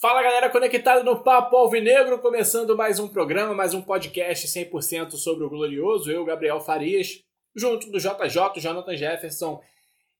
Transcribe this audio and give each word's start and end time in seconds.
Fala 0.00 0.22
galera 0.22 0.48
conectada 0.48 1.02
no 1.02 1.24
Papo 1.24 1.56
Alvinegro, 1.56 2.20
começando 2.20 2.76
mais 2.76 3.00
um 3.00 3.08
programa, 3.08 3.52
mais 3.52 3.74
um 3.74 3.82
podcast 3.82 4.46
100% 4.46 5.16
sobre 5.16 5.42
o 5.42 5.48
Glorioso. 5.48 6.08
Eu, 6.08 6.24
Gabriel 6.24 6.60
Farias, 6.60 7.24
junto 7.52 7.90
do 7.90 7.98
JJ, 7.98 8.60
Jonathan 8.60 8.96
Jefferson, 8.96 9.60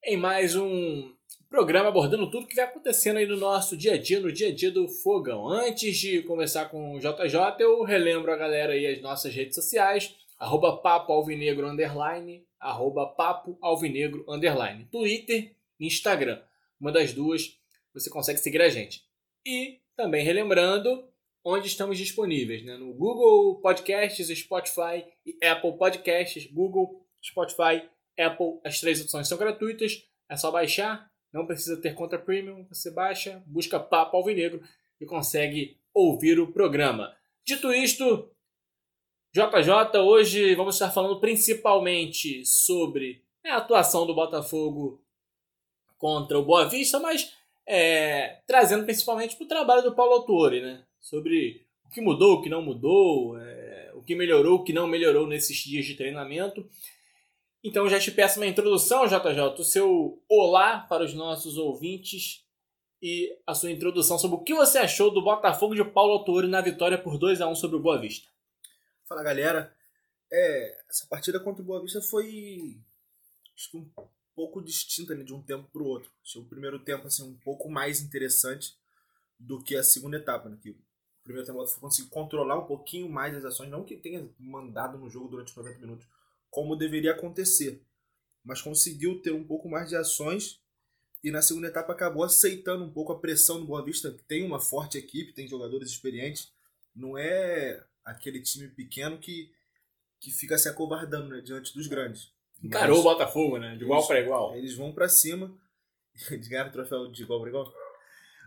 em 0.02 0.16
mais 0.16 0.56
um 0.56 1.14
programa 1.48 1.90
abordando 1.90 2.28
tudo 2.28 2.48
que 2.48 2.56
vai 2.56 2.64
acontecendo 2.64 3.18
aí 3.18 3.26
no 3.26 3.36
nosso 3.36 3.76
dia 3.76 3.94
a 3.94 3.96
dia, 3.96 4.18
no 4.18 4.32
dia 4.32 4.48
a 4.48 4.52
dia 4.52 4.72
do 4.72 4.88
fogão. 4.88 5.46
Antes 5.46 5.96
de 5.96 6.22
conversar 6.22 6.70
com 6.70 6.96
o 6.96 6.98
JJ, 6.98 7.38
eu 7.60 7.84
relembro 7.84 8.32
a 8.32 8.36
galera 8.36 8.72
aí 8.72 8.84
as 8.84 9.00
nossas 9.00 9.32
redes 9.32 9.54
sociais, 9.54 10.12
arroba 10.40 10.78
Papo 10.78 11.12
Alvinegro 11.12 11.68
Underline, 11.68 12.44
arroba 12.58 13.06
Papo 13.06 13.56
Alvinegro 13.62 14.24
Underline, 14.28 14.86
Twitter 14.90 15.54
Instagram. 15.78 16.42
Uma 16.80 16.90
das 16.90 17.12
duas 17.12 17.56
você 17.94 18.10
consegue 18.10 18.40
seguir 18.40 18.60
a 18.60 18.68
gente. 18.68 19.06
E 19.48 19.80
também 19.96 20.22
relembrando 20.22 21.08
onde 21.42 21.68
estamos 21.68 21.96
disponíveis, 21.96 22.62
né? 22.62 22.76
no 22.76 22.92
Google 22.92 23.58
Podcasts, 23.62 24.28
Spotify 24.38 25.06
e 25.24 25.42
Apple 25.42 25.72
Podcasts. 25.78 26.46
Google, 26.52 27.02
Spotify, 27.24 27.88
Apple, 28.20 28.60
as 28.62 28.78
três 28.78 29.00
opções 29.00 29.26
são 29.26 29.38
gratuitas. 29.38 30.06
É 30.28 30.36
só 30.36 30.50
baixar, 30.50 31.10
não 31.32 31.46
precisa 31.46 31.80
ter 31.80 31.94
conta 31.94 32.18
premium. 32.18 32.66
Você 32.68 32.90
baixa, 32.90 33.42
busca 33.46 33.80
Papo 33.80 34.18
Alvinegro 34.18 34.62
e 35.00 35.06
consegue 35.06 35.80
ouvir 35.94 36.38
o 36.38 36.52
programa. 36.52 37.16
Dito 37.42 37.72
isto, 37.72 38.30
JJ, 39.32 39.98
hoje 39.98 40.54
vamos 40.56 40.74
estar 40.74 40.90
falando 40.90 41.20
principalmente 41.20 42.44
sobre 42.44 43.24
a 43.46 43.56
atuação 43.56 44.06
do 44.06 44.14
Botafogo 44.14 45.02
contra 45.96 46.38
o 46.38 46.44
Boa 46.44 46.68
Vista, 46.68 47.00
mas 47.00 47.37
é, 47.68 48.40
trazendo 48.46 48.84
principalmente 48.84 49.36
para 49.36 49.44
o 49.44 49.48
trabalho 49.48 49.82
do 49.82 49.94
Paulo 49.94 50.14
Autori, 50.14 50.62
né? 50.62 50.82
Sobre 50.98 51.66
o 51.84 51.90
que 51.90 52.00
mudou, 52.00 52.36
o 52.36 52.42
que 52.42 52.48
não 52.48 52.62
mudou, 52.62 53.38
é, 53.38 53.92
o 53.94 54.02
que 54.02 54.14
melhorou, 54.14 54.56
o 54.56 54.64
que 54.64 54.72
não 54.72 54.86
melhorou 54.86 55.26
nesses 55.26 55.58
dias 55.58 55.84
de 55.84 55.94
treinamento. 55.94 56.66
Então 57.62 57.88
já 57.88 58.00
te 58.00 58.10
peço 58.10 58.40
uma 58.40 58.46
introdução, 58.46 59.06
JJ, 59.06 59.60
o 59.60 59.64
seu 59.64 60.22
olá 60.26 60.86
para 60.88 61.04
os 61.04 61.12
nossos 61.12 61.58
ouvintes 61.58 62.42
e 63.02 63.36
a 63.46 63.54
sua 63.54 63.70
introdução 63.70 64.18
sobre 64.18 64.38
o 64.38 64.42
que 64.42 64.54
você 64.54 64.78
achou 64.78 65.10
do 65.10 65.22
Botafogo 65.22 65.74
de 65.74 65.84
Paulo 65.84 66.14
Autori 66.14 66.48
na 66.48 66.62
vitória 66.62 66.96
por 66.96 67.18
2 67.18 67.42
a 67.42 67.48
1 67.48 67.54
sobre 67.54 67.76
o 67.76 67.82
Boa 67.82 67.98
Vista. 67.98 68.28
Fala 69.06 69.22
galera, 69.22 69.74
é, 70.32 70.78
essa 70.88 71.06
partida 71.06 71.38
contra 71.38 71.62
o 71.62 71.66
Boa 71.66 71.82
Vista 71.82 72.00
foi 72.00 72.80
pouco 74.38 74.62
distinta 74.62 75.16
né, 75.16 75.24
de 75.24 75.34
um 75.34 75.42
tempo 75.42 75.68
para 75.72 75.82
o 75.82 75.86
outro. 75.86 76.12
Achei 76.22 76.40
o 76.40 76.44
primeiro 76.44 76.78
tempo 76.78 77.08
assim, 77.08 77.24
um 77.24 77.34
pouco 77.34 77.68
mais 77.68 78.00
interessante 78.00 78.78
do 79.36 79.60
que 79.60 79.74
a 79.74 79.82
segunda 79.82 80.16
etapa. 80.16 80.48
Né, 80.48 80.56
que 80.62 80.70
o 80.70 80.76
primeiro 81.24 81.44
tempo 81.44 81.66
foi 81.66 81.80
conseguir 81.80 82.08
controlar 82.08 82.56
um 82.56 82.66
pouquinho 82.66 83.08
mais 83.08 83.34
as 83.34 83.44
ações, 83.44 83.68
não 83.68 83.82
que 83.82 83.96
tenha 83.96 84.30
mandado 84.38 84.96
no 84.96 85.10
jogo 85.10 85.26
durante 85.26 85.56
90 85.56 85.78
minutos, 85.80 86.06
como 86.48 86.76
deveria 86.76 87.10
acontecer, 87.10 87.82
mas 88.44 88.62
conseguiu 88.62 89.20
ter 89.20 89.32
um 89.32 89.44
pouco 89.44 89.68
mais 89.68 89.88
de 89.88 89.96
ações 89.96 90.60
e 91.22 91.32
na 91.32 91.42
segunda 91.42 91.66
etapa 91.66 91.92
acabou 91.92 92.22
aceitando 92.22 92.84
um 92.84 92.92
pouco 92.92 93.12
a 93.12 93.18
pressão 93.18 93.58
do 93.58 93.66
Boa 93.66 93.84
Vista, 93.84 94.12
que 94.12 94.22
tem 94.22 94.46
uma 94.46 94.60
forte 94.60 94.96
equipe, 94.96 95.32
tem 95.32 95.48
jogadores 95.48 95.90
experientes, 95.90 96.52
não 96.94 97.18
é 97.18 97.84
aquele 98.04 98.40
time 98.40 98.68
pequeno 98.68 99.18
que, 99.18 99.52
que 100.20 100.30
fica 100.30 100.56
se 100.56 100.68
acovardando 100.68 101.28
né, 101.30 101.40
diante 101.40 101.74
dos 101.74 101.88
grandes. 101.88 102.32
Encarou 102.62 103.00
o 103.00 103.02
Botafogo, 103.02 103.58
né? 103.58 103.76
De 103.76 103.84
igual 103.84 104.06
para 104.06 104.20
igual. 104.20 104.54
Eles 104.56 104.74
vão 104.74 104.92
para 104.92 105.08
cima. 105.08 105.52
de 106.30 106.48
ganhar 106.48 106.66
o 106.66 106.72
troféu 106.72 107.08
de 107.08 107.22
igual 107.22 107.40
para 107.40 107.48
igual. 107.48 107.72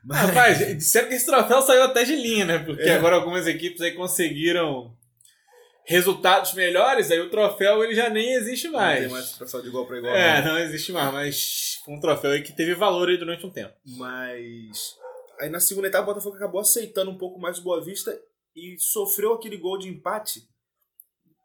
Mas... 0.03 0.19
Rapaz, 0.19 0.57
disseram 0.77 1.07
que 1.07 1.15
esse 1.15 1.25
troféu 1.25 1.61
saiu 1.61 1.83
até 1.83 2.03
de 2.03 2.15
linha, 2.15 2.45
né? 2.45 2.59
Porque 2.59 2.81
é. 2.81 2.95
agora 2.95 3.15
algumas 3.15 3.47
equipes 3.47 3.81
aí 3.81 3.93
conseguiram 3.93 4.95
resultados 5.85 6.53
melhores, 6.53 7.11
aí 7.11 7.19
o 7.19 7.29
troféu 7.29 7.83
ele 7.83 7.93
já 7.93 8.09
nem 8.09 8.33
existe 8.33 8.67
mais. 8.67 9.01
Não 9.01 9.09
tem 9.09 9.17
mais 9.17 9.31
troféu 9.33 9.61
de 9.61 9.67
igual 9.67 9.85
para 9.85 9.97
igual. 9.97 10.15
É, 10.15 10.41
não. 10.41 10.53
não 10.53 10.59
existe 10.59 10.91
mais, 10.91 11.13
mas 11.13 11.81
um 11.87 11.99
troféu 11.99 12.31
aí 12.31 12.41
que 12.41 12.55
teve 12.55 12.73
valor 12.73 13.09
aí 13.09 13.17
durante 13.17 13.45
um 13.45 13.51
tempo. 13.51 13.73
Mas 13.85 14.95
aí 15.39 15.49
na 15.49 15.59
segunda 15.59 15.87
etapa 15.87 16.03
o 16.03 16.13
Botafogo 16.13 16.35
acabou 16.35 16.61
aceitando 16.61 17.11
um 17.11 17.17
pouco 17.17 17.39
mais 17.39 17.59
o 17.59 17.63
Boa 17.63 17.83
Vista 17.83 18.17
e 18.55 18.75
sofreu 18.79 19.33
aquele 19.33 19.57
gol 19.57 19.77
de 19.77 19.87
empate 19.87 20.47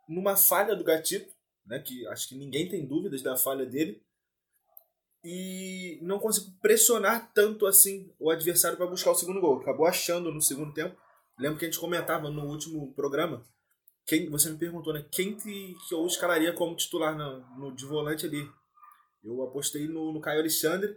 numa 0.08 0.36
falha 0.36 0.74
do 0.74 0.84
Gatito 0.84 1.35
né, 1.66 1.78
que 1.80 2.06
acho 2.08 2.28
que 2.28 2.36
ninguém 2.36 2.68
tem 2.68 2.86
dúvidas 2.86 3.22
da 3.22 3.36
falha 3.36 3.66
dele, 3.66 4.02
e 5.28 5.98
não 6.02 6.20
conseguiu 6.20 6.52
pressionar 6.62 7.32
tanto 7.32 7.66
assim 7.66 8.14
o 8.16 8.30
adversário 8.30 8.76
para 8.76 8.86
buscar 8.86 9.10
o 9.10 9.14
segundo 9.14 9.40
gol. 9.40 9.60
Acabou 9.60 9.84
achando 9.84 10.30
no 10.30 10.40
segundo 10.40 10.72
tempo. 10.72 10.96
Lembro 11.36 11.58
que 11.58 11.64
a 11.64 11.68
gente 11.68 11.80
comentava 11.80 12.30
no 12.30 12.46
último 12.46 12.94
programa, 12.94 13.44
quem 14.06 14.30
você 14.30 14.48
me 14.48 14.56
perguntou, 14.56 14.92
né, 14.92 15.04
quem 15.10 15.36
que, 15.36 15.74
que 15.88 15.94
eu 15.94 16.06
escalaria 16.06 16.52
como 16.52 16.76
titular 16.76 17.16
no, 17.16 17.40
no 17.58 17.74
de 17.74 17.84
volante 17.84 18.24
ali. 18.24 18.48
Eu 19.24 19.42
apostei 19.42 19.88
no, 19.88 20.12
no 20.12 20.20
Caio 20.20 20.38
Alexandre 20.38 20.96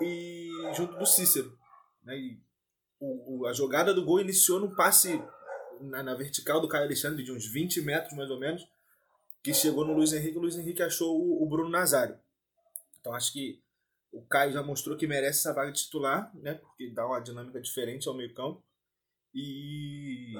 e 0.00 0.50
junto 0.74 0.96
do 0.98 1.04
Cícero. 1.04 1.56
Né, 2.02 2.16
e 2.16 2.40
o, 2.98 3.40
o, 3.40 3.46
a 3.46 3.52
jogada 3.52 3.92
do 3.92 4.04
gol 4.04 4.20
iniciou 4.20 4.58
num 4.58 4.74
passe 4.74 5.22
na, 5.82 6.02
na 6.02 6.14
vertical 6.14 6.62
do 6.62 6.68
Caio 6.68 6.84
Alexandre, 6.84 7.22
de 7.22 7.30
uns 7.30 7.46
20 7.46 7.82
metros 7.82 8.16
mais 8.16 8.30
ou 8.30 8.40
menos, 8.40 8.66
que 9.48 9.54
chegou 9.54 9.82
no 9.82 9.94
Luiz 9.94 10.12
Henrique, 10.12 10.36
o 10.36 10.42
Luiz 10.42 10.58
Henrique 10.58 10.82
achou 10.82 11.18
o, 11.18 11.42
o 11.42 11.48
Bruno 11.48 11.70
Nazário. 11.70 12.18
Então 13.00 13.14
acho 13.14 13.32
que 13.32 13.62
o 14.12 14.20
Caio 14.20 14.52
já 14.52 14.62
mostrou 14.62 14.94
que 14.94 15.06
merece 15.06 15.40
essa 15.40 15.54
vaga 15.54 15.72
de 15.72 15.82
titular, 15.84 16.30
né? 16.36 16.54
Porque 16.54 16.90
dá 16.90 17.06
uma 17.06 17.18
dinâmica 17.18 17.58
diferente 17.58 18.06
ao 18.06 18.14
meio-campo. 18.14 18.62
E 19.34 20.34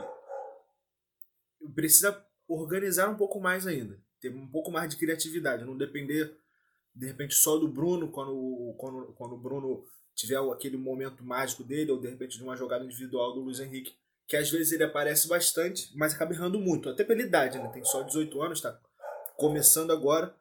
precisa 1.74 2.22
organizar 2.46 3.08
um 3.08 3.16
pouco 3.16 3.40
mais 3.40 3.66
ainda, 3.66 3.98
ter 4.20 4.28
um 4.28 4.46
pouco 4.46 4.70
mais 4.70 4.90
de 4.90 4.96
criatividade, 4.96 5.64
não 5.64 5.76
depender 5.76 6.36
de 6.94 7.06
repente 7.06 7.34
só 7.34 7.56
do 7.56 7.68
Bruno 7.68 8.10
quando, 8.10 8.74
quando, 8.76 9.12
quando 9.14 9.34
o 9.34 9.38
Bruno 9.38 9.86
tiver 10.14 10.38
aquele 10.52 10.76
momento 10.76 11.24
mágico 11.24 11.64
dele, 11.64 11.92
ou 11.92 12.00
de 12.00 12.08
repente 12.08 12.36
de 12.36 12.42
uma 12.42 12.56
jogada 12.56 12.84
individual 12.84 13.32
do 13.32 13.40
Luiz 13.40 13.60
Henrique, 13.60 13.96
que 14.26 14.36
às 14.36 14.50
vezes 14.50 14.72
ele 14.72 14.84
aparece 14.84 15.28
bastante, 15.28 15.96
mas 15.96 16.14
acaba 16.14 16.34
errando 16.34 16.60
muito, 16.60 16.90
até 16.90 17.04
pela 17.04 17.22
idade, 17.22 17.58
né? 17.58 17.70
Tem 17.72 17.84
só 17.84 18.02
18 18.02 18.42
anos, 18.42 18.60
tá? 18.60 18.78
Começando 19.38 19.92
agora. 19.92 20.34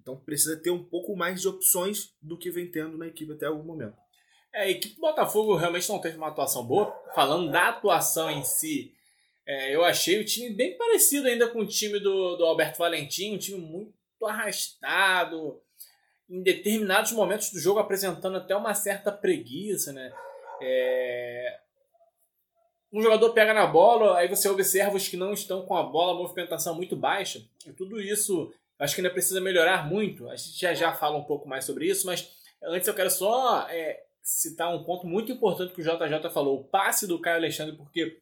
Então 0.00 0.16
precisa 0.16 0.56
ter 0.56 0.70
um 0.70 0.82
pouco 0.82 1.16
mais 1.16 1.40
de 1.40 1.48
opções 1.48 2.12
do 2.20 2.36
que 2.36 2.50
vem 2.50 2.70
tendo 2.70 2.98
na 2.98 3.06
equipe 3.06 3.32
até 3.32 3.46
algum 3.46 3.62
momento. 3.62 3.96
É, 4.52 4.62
a 4.62 4.68
equipe 4.68 4.96
do 4.96 5.00
Botafogo 5.00 5.56
realmente 5.56 5.88
não 5.88 6.00
teve 6.00 6.18
uma 6.18 6.28
atuação 6.28 6.66
boa. 6.66 6.92
Falando 7.14 7.50
da 7.50 7.68
atuação 7.68 8.28
em 8.28 8.44
si, 8.44 8.92
é, 9.46 9.74
eu 9.74 9.84
achei 9.84 10.20
o 10.20 10.24
time 10.24 10.50
bem 10.50 10.76
parecido 10.76 11.28
ainda 11.28 11.48
com 11.48 11.60
o 11.60 11.66
time 11.66 12.00
do, 12.00 12.36
do 12.36 12.44
Alberto 12.44 12.78
Valentim, 12.78 13.34
um 13.34 13.38
time 13.38 13.58
muito 13.58 13.94
arrastado, 14.26 15.60
em 16.28 16.42
determinados 16.42 17.12
momentos 17.12 17.50
do 17.50 17.60
jogo 17.60 17.78
apresentando 17.78 18.36
até 18.36 18.54
uma 18.56 18.74
certa 18.74 19.10
preguiça, 19.12 19.92
né? 19.92 20.12
É... 20.60 21.60
Um 22.92 23.00
jogador 23.00 23.30
pega 23.30 23.54
na 23.54 23.66
bola, 23.66 24.18
aí 24.18 24.28
você 24.28 24.48
observa 24.48 24.96
os 24.96 25.08
que 25.08 25.16
não 25.16 25.32
estão 25.32 25.62
com 25.62 25.76
a 25.76 25.82
bola, 25.82 26.12
a 26.12 26.22
movimentação 26.22 26.74
muito 26.74 26.94
baixa. 26.94 27.42
E 27.66 27.72
tudo 27.72 28.00
isso 28.00 28.52
acho 28.78 28.94
que 28.94 29.00
ainda 29.00 29.12
precisa 29.12 29.40
melhorar 29.40 29.88
muito. 29.88 30.28
A 30.28 30.36
gente 30.36 30.60
já 30.60 30.74
já 30.74 30.92
fala 30.92 31.16
um 31.16 31.24
pouco 31.24 31.48
mais 31.48 31.64
sobre 31.64 31.86
isso, 31.86 32.06
mas 32.06 32.30
antes 32.62 32.86
eu 32.86 32.94
quero 32.94 33.10
só 33.10 33.66
é, 33.70 34.02
citar 34.22 34.74
um 34.74 34.84
ponto 34.84 35.06
muito 35.06 35.32
importante 35.32 35.72
que 35.72 35.80
o 35.80 35.84
JJ 35.84 36.30
falou: 36.30 36.60
o 36.60 36.64
passe 36.64 37.06
do 37.06 37.18
Caio 37.18 37.36
Alexandre, 37.36 37.76
porque 37.76 38.18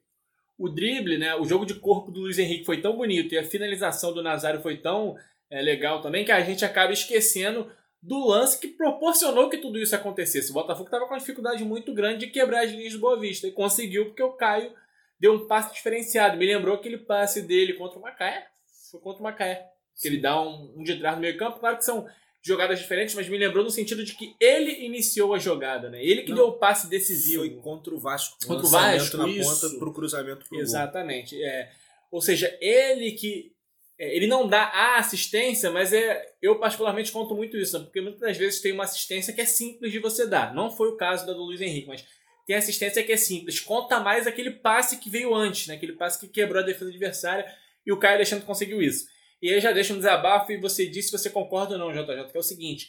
o 0.56 0.68
drible, 0.68 1.18
né, 1.18 1.34
o 1.34 1.44
jogo 1.44 1.64
de 1.64 1.74
corpo 1.74 2.10
do 2.10 2.20
Luiz 2.20 2.38
Henrique 2.38 2.66
foi 2.66 2.80
tão 2.80 2.96
bonito 2.96 3.34
e 3.34 3.38
a 3.38 3.44
finalização 3.44 4.12
do 4.12 4.22
Nazário 4.22 4.60
foi 4.60 4.76
tão 4.76 5.16
é, 5.48 5.62
legal 5.62 6.00
também 6.00 6.24
que 6.24 6.30
a 6.30 6.40
gente 6.42 6.64
acaba 6.64 6.92
esquecendo 6.92 7.70
do 8.02 8.26
lance 8.26 8.58
que 8.58 8.68
proporcionou 8.68 9.48
que 9.48 9.58
tudo 9.58 9.78
isso 9.78 9.94
acontecesse. 9.94 10.50
O 10.50 10.54
Botafogo 10.54 10.86
estava 10.86 11.06
com 11.06 11.12
uma 11.12 11.20
dificuldade 11.20 11.64
muito 11.64 11.92
grande 11.92 12.26
de 12.26 12.32
quebrar 12.32 12.64
as 12.64 12.70
linhas 12.70 12.94
do 12.94 13.00
Boa 13.00 13.18
Vista 13.18 13.46
e 13.46 13.52
conseguiu 13.52 14.06
porque 14.06 14.22
o 14.22 14.32
Caio 14.32 14.72
deu 15.18 15.34
um 15.34 15.46
passe 15.46 15.74
diferenciado. 15.74 16.36
Me 16.36 16.46
lembrou 16.46 16.74
aquele 16.74 16.98
passe 16.98 17.42
dele 17.42 17.74
contra 17.74 17.98
o 17.98 18.02
Macaé 18.02 18.50
foi 18.90 19.00
contra 19.00 19.20
o 19.20 19.22
Macaé. 19.22 19.66
Que 20.00 20.08
ele 20.08 20.18
dá 20.18 20.40
um, 20.40 20.74
um 20.76 20.82
de 20.82 20.98
trás 20.98 21.14
no 21.14 21.20
meio 21.20 21.36
campo. 21.36 21.60
Claro 21.60 21.76
que 21.76 21.84
são 21.84 22.06
jogadas 22.42 22.78
diferentes, 22.78 23.14
mas 23.14 23.28
me 23.28 23.38
lembrou 23.38 23.62
no 23.62 23.70
sentido 23.70 24.02
de 24.04 24.14
que 24.14 24.34
ele 24.40 24.84
iniciou 24.84 25.34
a 25.34 25.38
jogada, 25.38 25.90
né? 25.90 26.02
Ele 26.02 26.22
que 26.22 26.30
Não, 26.30 26.36
deu 26.36 26.46
o 26.48 26.58
passe 26.58 26.88
decisivo. 26.88 27.42
Foi 27.42 27.50
contra 27.56 27.94
o 27.94 28.00
Vasco. 28.00 28.36
Contra 28.46 28.66
o 28.66 28.68
Vasco, 28.68 29.16
na 29.18 29.28
isso. 29.28 29.60
ponta 29.60 29.78
pro 29.78 29.92
cruzamento 29.92 30.48
pro 30.48 30.58
Exatamente. 30.58 31.40
É, 31.42 31.70
ou 32.10 32.20
seja, 32.20 32.56
ele 32.60 33.12
que 33.12 33.52
ele 34.00 34.26
não 34.26 34.48
dá 34.48 34.62
a 34.62 34.98
assistência, 34.98 35.70
mas 35.70 35.92
é 35.92 36.32
eu 36.40 36.58
particularmente 36.58 37.12
conto 37.12 37.34
muito 37.34 37.56
isso, 37.58 37.78
né? 37.78 37.84
porque 37.84 38.00
muitas 38.00 38.20
das 38.20 38.36
vezes 38.36 38.60
tem 38.60 38.72
uma 38.72 38.84
assistência 38.84 39.32
que 39.32 39.42
é 39.42 39.44
simples 39.44 39.92
de 39.92 39.98
você 39.98 40.26
dar. 40.26 40.54
Não 40.54 40.70
foi 40.70 40.88
o 40.88 40.96
caso 40.96 41.26
da 41.26 41.34
do 41.34 41.42
Luiz 41.42 41.60
Henrique, 41.60 41.88
mas 41.88 42.06
tem 42.46 42.56
assistência 42.56 43.04
que 43.04 43.12
é 43.12 43.16
simples. 43.16 43.60
Conta 43.60 44.00
mais 44.00 44.26
aquele 44.26 44.52
passe 44.52 44.98
que 44.98 45.10
veio 45.10 45.34
antes, 45.34 45.66
né? 45.66 45.74
Aquele 45.74 45.92
passe 45.92 46.18
que 46.18 46.26
quebrou 46.26 46.62
a 46.62 46.66
defesa 46.66 46.90
adversária 46.90 47.46
e 47.86 47.92
o 47.92 47.98
Caio 47.98 48.16
Alexandre 48.16 48.46
conseguiu 48.46 48.80
isso. 48.80 49.06
E 49.42 49.52
aí 49.52 49.60
já 49.60 49.70
deixa 49.70 49.92
um 49.92 49.98
desabafo 49.98 50.50
e 50.50 50.56
você 50.56 50.86
diz 50.86 51.06
se 51.06 51.12
você 51.12 51.28
concorda 51.28 51.74
ou 51.74 51.78
não, 51.78 51.92
JJ, 51.92 52.30
que 52.30 52.36
é 52.36 52.40
o 52.40 52.42
seguinte. 52.42 52.88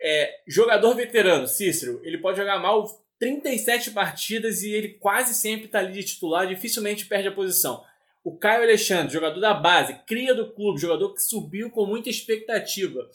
É, 0.00 0.40
jogador 0.46 0.94
veterano, 0.94 1.48
Cícero, 1.48 2.00
ele 2.04 2.18
pode 2.18 2.36
jogar 2.36 2.58
mal 2.58 2.86
37 3.18 3.90
partidas 3.90 4.62
e 4.62 4.70
ele 4.72 4.90
quase 4.90 5.34
sempre 5.34 5.66
está 5.66 5.80
ali 5.80 5.92
de 5.92 6.04
titular, 6.04 6.46
dificilmente 6.46 7.06
perde 7.06 7.28
a 7.28 7.32
posição. 7.32 7.84
O 8.24 8.38
Caio 8.38 8.62
Alexandre, 8.62 9.12
jogador 9.12 9.38
da 9.38 9.52
base, 9.52 10.00
cria 10.06 10.34
do 10.34 10.50
clube, 10.52 10.80
jogador 10.80 11.12
que 11.12 11.22
subiu 11.22 11.70
com 11.70 11.84
muita 11.84 12.08
expectativa. 12.08 13.06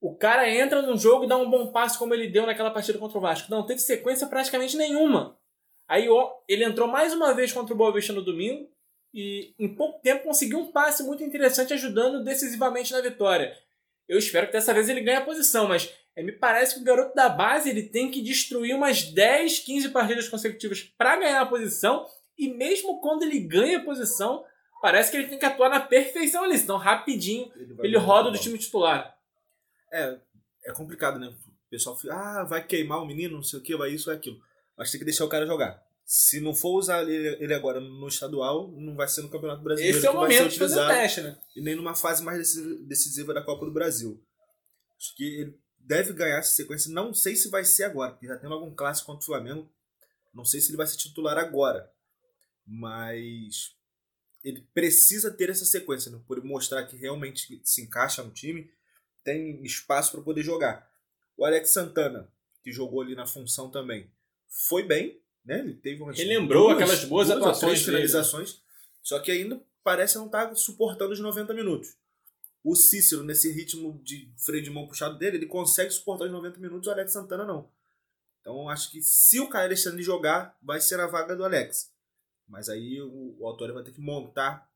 O 0.00 0.14
cara 0.14 0.50
entra 0.50 0.82
no 0.82 0.98
jogo 0.98 1.24
e 1.24 1.28
dá 1.28 1.36
um 1.36 1.48
bom 1.48 1.68
passe 1.70 1.96
como 1.96 2.12
ele 2.12 2.28
deu 2.28 2.44
naquela 2.44 2.72
partida 2.72 2.98
contra 2.98 3.16
o 3.16 3.20
Vasco. 3.20 3.50
Não 3.50 3.64
teve 3.64 3.80
sequência 3.80 4.26
praticamente 4.26 4.76
nenhuma. 4.76 5.38
Aí 5.86 6.08
ele 6.48 6.64
entrou 6.64 6.88
mais 6.88 7.14
uma 7.14 7.32
vez 7.32 7.52
contra 7.52 7.72
o 7.72 7.76
Boa 7.76 7.92
Vista 7.92 8.12
no 8.12 8.22
domingo 8.22 8.68
e 9.14 9.54
em 9.58 9.72
pouco 9.72 10.02
tempo 10.02 10.24
conseguiu 10.24 10.58
um 10.58 10.72
passe 10.72 11.04
muito 11.04 11.22
interessante 11.22 11.72
ajudando 11.72 12.24
decisivamente 12.24 12.92
na 12.92 13.00
vitória. 13.00 13.56
Eu 14.08 14.18
espero 14.18 14.48
que 14.48 14.52
dessa 14.52 14.74
vez 14.74 14.88
ele 14.88 15.00
ganhe 15.00 15.18
a 15.18 15.24
posição, 15.24 15.68
mas 15.68 15.94
é, 16.16 16.22
me 16.22 16.32
parece 16.32 16.74
que 16.74 16.80
o 16.80 16.84
garoto 16.84 17.14
da 17.14 17.28
base 17.28 17.70
ele 17.70 17.84
tem 17.84 18.10
que 18.10 18.20
destruir 18.20 18.74
umas 18.74 19.04
10, 19.04 19.60
15 19.60 19.88
partidas 19.90 20.28
consecutivas 20.28 20.82
para 20.82 21.16
ganhar 21.16 21.40
a 21.40 21.46
posição. 21.46 22.06
E 22.38 22.48
mesmo 22.48 23.00
quando 23.00 23.22
ele 23.22 23.40
ganha 23.40 23.78
a 23.78 23.84
posição, 23.84 24.44
parece 24.82 25.10
que 25.10 25.16
ele 25.16 25.28
tem 25.28 25.38
que 25.38 25.44
atuar 25.44 25.68
na 25.68 25.80
perfeição 25.80 26.44
ali. 26.44 26.58
Senão, 26.58 26.76
rapidinho, 26.76 27.50
ele, 27.56 27.76
ele 27.80 27.96
roda 27.96 28.30
do 28.30 28.38
time 28.38 28.58
titular. 28.58 29.16
É, 29.92 30.18
é 30.64 30.72
complicado, 30.72 31.18
né? 31.18 31.28
O 31.28 31.70
pessoal 31.70 31.96
fica, 31.96 32.14
ah, 32.14 32.44
vai 32.44 32.64
queimar 32.64 33.02
o 33.02 33.06
menino, 33.06 33.36
não 33.36 33.42
sei 33.42 33.58
o 33.58 33.62
que, 33.62 33.76
vai 33.76 33.90
isso, 33.90 34.06
vai 34.06 34.16
aquilo. 34.16 34.40
Mas 34.76 34.90
tem 34.90 34.98
que 34.98 35.04
deixar 35.04 35.24
o 35.24 35.28
cara 35.28 35.46
jogar. 35.46 35.82
Se 36.04 36.40
não 36.40 36.54
for 36.54 36.76
usar 36.76 37.02
ele 37.08 37.54
agora 37.54 37.80
no 37.80 38.08
estadual, 38.08 38.70
não 38.72 38.94
vai 38.94 39.08
ser 39.08 39.22
no 39.22 39.30
Campeonato 39.30 39.62
Brasileiro. 39.62 39.96
Esse 39.96 40.06
é 40.06 40.10
o 40.10 40.14
momento 40.14 40.48
de 40.48 40.58
fazer 40.58 40.80
o 40.80 40.88
teste, 40.88 41.22
né? 41.22 41.38
E 41.56 41.62
nem 41.62 41.74
numa 41.74 41.94
fase 41.94 42.22
mais 42.22 42.54
decisiva 42.86 43.32
da 43.32 43.42
Copa 43.42 43.64
do 43.64 43.72
Brasil. 43.72 44.22
Acho 44.98 45.16
que 45.16 45.24
ele 45.24 45.58
deve 45.78 46.12
ganhar 46.12 46.38
essa 46.38 46.52
sequência. 46.52 46.92
Não 46.92 47.14
sei 47.14 47.36
se 47.36 47.48
vai 47.48 47.64
ser 47.64 47.84
agora, 47.84 48.12
porque 48.12 48.26
já 48.26 48.36
tem 48.36 48.50
algum 48.50 48.74
clássico 48.74 49.06
contra 49.06 49.22
o 49.22 49.26
Flamengo. 49.26 49.70
Não 50.34 50.44
sei 50.44 50.60
se 50.60 50.70
ele 50.70 50.76
vai 50.76 50.86
ser 50.86 50.96
titular 50.98 51.38
agora. 51.38 51.90
Mas 52.66 53.74
ele 54.42 54.66
precisa 54.74 55.30
ter 55.30 55.50
essa 55.50 55.64
sequência, 55.64 56.10
né? 56.10 56.20
por 56.26 56.42
mostrar 56.44 56.84
que 56.86 56.96
realmente 56.96 57.60
se 57.64 57.82
encaixa 57.82 58.22
no 58.22 58.30
time, 58.30 58.70
tem 59.22 59.62
espaço 59.64 60.12
para 60.12 60.20
poder 60.20 60.42
jogar. 60.42 60.90
O 61.36 61.44
Alex 61.44 61.70
Santana, 61.70 62.28
que 62.62 62.70
jogou 62.70 63.00
ali 63.00 63.14
na 63.14 63.26
função 63.26 63.70
também, 63.70 64.10
foi 64.48 64.82
bem, 64.82 65.20
né? 65.44 65.60
Ele 65.60 65.74
teve 65.74 66.02
umas 66.02 66.16
Relembrou 66.16 66.68
duas, 66.68 66.74
aquelas 66.74 67.04
boas 67.04 67.28
duas 67.28 67.38
atuações, 67.38 67.82
finalizações, 67.82 68.60
só 69.02 69.18
que 69.18 69.30
ainda 69.30 69.60
parece 69.82 70.16
não 70.16 70.26
estar 70.26 70.48
tá 70.48 70.54
suportando 70.54 71.12
os 71.12 71.20
90 71.20 71.52
minutos 71.54 71.96
o 72.64 72.74
Cícero, 72.74 73.22
nesse 73.22 73.52
ritmo 73.52 74.00
de 74.02 74.32
freio 74.38 74.62
de 74.62 74.70
mão 74.70 74.86
puxado 74.86 75.18
dele, 75.18 75.36
ele 75.36 75.46
consegue 75.46 75.90
suportar 75.90 76.24
os 76.24 76.32
90 76.32 76.58
minutos, 76.58 76.88
o 76.88 76.90
Alex 76.90 77.12
Santana 77.12 77.44
não. 77.44 77.68
Então 78.40 78.70
acho 78.70 78.90
que 78.90 79.02
se 79.02 79.38
o 79.38 79.48
Caio 79.48 79.66
Alexandre 79.66 80.02
jogar, 80.02 80.56
vai 80.62 80.80
ser 80.80 80.98
a 80.98 81.06
vaga 81.06 81.36
do 81.36 81.44
Alex. 81.44 81.92
Mas 82.48 82.68
aí 82.68 83.00
o, 83.00 83.36
o 83.38 83.46
autor 83.46 83.72
vai 83.72 83.82
ter 83.82 83.92
que 83.92 84.00
montar 84.00 84.68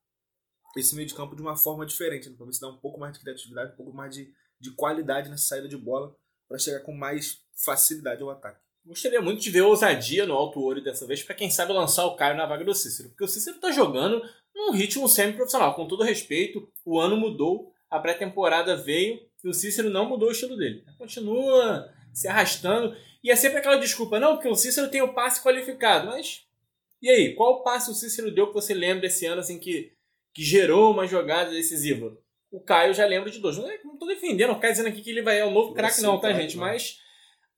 esse 0.77 0.95
meio 0.95 1.09
de 1.09 1.15
campo 1.15 1.35
de 1.35 1.43
uma 1.43 1.57
forma 1.57 1.85
diferente, 1.87 2.29
né? 2.29 2.37
para 2.37 2.53
se 2.53 2.61
dá 2.61 2.69
um 2.69 2.79
pouco 2.79 2.99
mais 2.99 3.15
de 3.15 3.21
criatividade, 3.21 3.73
um 3.73 3.77
pouco 3.77 3.93
mais 3.93 4.15
de, 4.15 4.33
de 4.61 4.75
qualidade 4.75 5.29
nessa 5.29 5.45
saída 5.45 5.69
de 5.69 5.77
bola, 5.77 6.15
para 6.49 6.59
chegar 6.59 6.81
com 6.81 6.93
mais 6.93 7.43
facilidade 7.65 8.23
ao 8.23 8.31
ataque. 8.31 8.61
Gostaria 8.85 9.21
muito 9.21 9.43
de 9.43 9.51
ver 9.51 9.63
ousadia 9.63 10.25
no 10.25 10.35
alto 10.35 10.63
olho 10.63 10.83
dessa 10.83 11.07
vez, 11.07 11.23
para 11.23 11.35
quem 11.35 11.51
sabe 11.51 11.73
lançar 11.73 12.07
o 12.07 12.17
Caio 12.17 12.37
na 12.37 12.47
vaga 12.47 12.65
do 12.65 12.75
Cícero, 12.75 13.11
porque 13.11 13.25
o 13.25 13.29
Cícero 13.29 13.57
está 13.57 13.71
jogando 13.71 14.23
num 14.55 14.73
ritmo 14.73 15.09
semi-profissional. 15.09 15.75
Com 15.75 15.87
todo 15.87 16.03
respeito, 16.03 16.71
o 16.85 16.99
ano 16.99 17.17
mudou, 17.17 17.73
a 17.91 17.99
pré-temporada 17.99 18.77
veio 18.77 19.21
e 19.45 19.49
o 19.49 19.55
Cícero 19.55 19.91
não 19.91 20.09
mudou 20.09 20.29
o 20.29 20.33
estilo 20.33 20.57
dele. 20.57 20.85
Continua 20.97 21.93
se 22.13 22.27
arrastando. 22.29 22.97
E 23.23 23.31
é 23.31 23.37
sempre 23.37 23.59
aquela 23.59 23.77
desculpa, 23.77 24.19
não, 24.19 24.35
porque 24.35 24.49
o 24.49 24.55
Cícero 24.55 24.91
tem 24.91 25.03
o 25.03 25.15
passe 25.15 25.43
qualificado. 25.43 26.07
Mas 26.07 26.48
e 27.01 27.09
aí, 27.09 27.35
qual 27.35 27.63
passe 27.63 27.91
o 27.91 27.95
Cícero 27.95 28.35
deu 28.35 28.49
que 28.49 28.55
você 28.55 28.75
lembra 28.75 29.07
esse 29.07 29.25
ano 29.27 29.41
assim 29.41 29.59
que, 29.59 29.93
que 30.35 30.43
gerou 30.43 30.93
uma 30.93 31.07
jogada 31.07 31.51
decisiva? 31.51 32.17
O 32.51 32.61
Caio 32.61 32.95
já 32.95 33.07
lembra 33.07 33.31
de 33.31 33.39
dois. 33.39 33.57
Não 33.57 33.69
estou 33.71 34.09
defendendo, 34.09 34.49
não 34.49 34.61
quer 34.61 34.71
dizendo 34.71 34.89
aqui 34.89 35.03
que 35.03 35.11
ele 35.11 35.23
vai 35.23 35.39
é 35.39 35.45
o 35.45 35.51
novo 35.51 35.75
craque, 35.75 36.01
não, 36.01 36.19
tá, 36.19 36.33
gente? 36.33 36.57
Não. 36.57 36.65
Mas, 36.65 36.99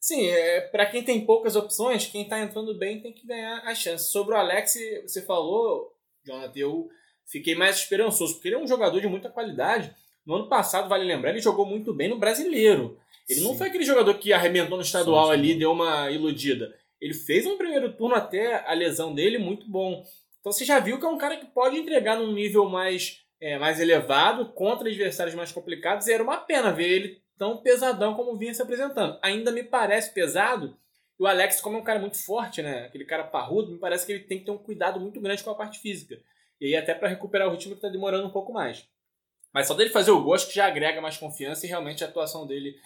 sim, 0.00 0.26
é, 0.26 0.62
para 0.62 0.86
quem 0.86 1.02
tem 1.02 1.24
poucas 1.24 1.56
opções, 1.56 2.06
quem 2.06 2.22
está 2.22 2.40
entrando 2.40 2.76
bem 2.76 3.00
tem 3.00 3.12
que 3.12 3.26
ganhar 3.26 3.62
a 3.64 3.74
chance. 3.74 4.10
Sobre 4.10 4.34
o 4.34 4.38
Alex, 4.38 4.74
você 5.02 5.22
falou, 5.22 5.94
Jonathan, 6.24 6.58
eu 6.58 6.88
fiquei 7.26 7.54
mais 7.54 7.76
esperançoso, 7.76 8.34
porque 8.34 8.48
ele 8.48 8.56
é 8.56 8.58
um 8.58 8.66
jogador 8.66 9.00
de 9.00 9.08
muita 9.08 9.30
qualidade. 9.30 9.94
No 10.26 10.34
ano 10.34 10.48
passado, 10.48 10.88
vale 10.88 11.04
lembrar, 11.04 11.30
ele 11.30 11.40
jogou 11.40 11.64
muito 11.64 11.94
bem 11.94 12.08
no 12.08 12.18
brasileiro. 12.18 12.98
Ele 13.28 13.40
Sim. 13.40 13.44
não 13.44 13.56
foi 13.56 13.68
aquele 13.68 13.84
jogador 13.84 14.14
que 14.14 14.32
arrebentou 14.32 14.76
no 14.76 14.82
estadual 14.82 15.28
Sim. 15.28 15.32
ali 15.32 15.54
deu 15.54 15.70
uma 15.70 16.10
iludida. 16.10 16.74
Ele 17.00 17.14
fez 17.14 17.46
um 17.46 17.56
primeiro 17.56 17.92
turno 17.94 18.14
até 18.14 18.68
a 18.68 18.74
lesão 18.74 19.14
dele 19.14 19.38
muito 19.38 19.68
bom. 19.68 20.04
Então 20.40 20.52
você 20.52 20.64
já 20.64 20.78
viu 20.78 20.98
que 20.98 21.06
é 21.06 21.08
um 21.08 21.18
cara 21.18 21.36
que 21.36 21.46
pode 21.46 21.76
entregar 21.76 22.16
num 22.16 22.32
nível 22.32 22.68
mais, 22.68 23.24
é, 23.40 23.58
mais 23.58 23.80
elevado 23.80 24.52
contra 24.52 24.88
adversários 24.88 25.34
mais 25.34 25.52
complicados. 25.52 26.06
E 26.06 26.12
era 26.12 26.22
uma 26.22 26.38
pena 26.38 26.72
ver 26.72 26.88
ele 26.88 27.22
tão 27.38 27.56
pesadão 27.56 28.14
como 28.14 28.36
vinha 28.36 28.52
se 28.52 28.60
apresentando. 28.60 29.18
Ainda 29.22 29.50
me 29.50 29.62
parece 29.62 30.12
pesado. 30.12 30.76
E 31.18 31.22
o 31.22 31.26
Alex, 31.26 31.60
como 31.60 31.76
é 31.76 31.80
um 31.80 31.84
cara 31.84 31.98
muito 31.98 32.22
forte, 32.22 32.60
né? 32.62 32.84
Aquele 32.84 33.04
cara 33.04 33.24
parrudo, 33.24 33.72
me 33.72 33.78
parece 33.78 34.04
que 34.04 34.12
ele 34.12 34.24
tem 34.24 34.38
que 34.38 34.44
ter 34.44 34.50
um 34.50 34.58
cuidado 34.58 35.00
muito 35.00 35.20
grande 35.20 35.42
com 35.42 35.50
a 35.50 35.54
parte 35.54 35.78
física. 35.78 36.18
E 36.60 36.66
aí 36.66 36.76
até 36.76 36.94
para 36.94 37.08
recuperar 37.08 37.48
o 37.48 37.52
ritmo 37.52 37.72
que 37.72 37.78
está 37.78 37.88
demorando 37.88 38.26
um 38.26 38.30
pouco 38.30 38.52
mais. 38.52 38.86
Mas 39.52 39.66
só 39.66 39.74
dele 39.74 39.90
fazer 39.90 40.10
o 40.10 40.34
acho 40.34 40.48
que 40.48 40.54
já 40.54 40.66
agrega 40.66 41.00
mais 41.00 41.16
confiança 41.16 41.66
e 41.66 41.68
realmente 41.68 42.04
a 42.04 42.06
atuação 42.06 42.46
dele, 42.46 42.76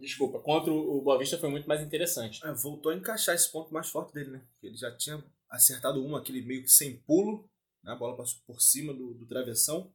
desculpa, 0.00 0.40
contra 0.40 0.72
o 0.72 1.00
Boa 1.02 1.18
Vista 1.18 1.38
foi 1.38 1.50
muito 1.50 1.68
mais 1.68 1.82
interessante. 1.82 2.44
É, 2.44 2.52
voltou 2.52 2.92
a 2.92 2.94
encaixar 2.94 3.34
esse 3.34 3.50
ponto 3.50 3.72
mais 3.72 3.88
forte 3.88 4.14
dele, 4.14 4.30
né? 4.30 4.46
Ele 4.62 4.76
já 4.76 4.94
tinha 4.96 5.22
acertado 5.50 6.04
uma, 6.04 6.18
aquele 6.18 6.42
meio 6.42 6.62
que 6.62 6.70
sem 6.70 6.98
pulo, 7.00 7.48
né? 7.82 7.92
a 7.92 7.96
bola 7.96 8.16
passou 8.16 8.40
por 8.46 8.60
cima 8.60 8.92
do, 8.92 9.14
do 9.14 9.26
travessão 9.26 9.92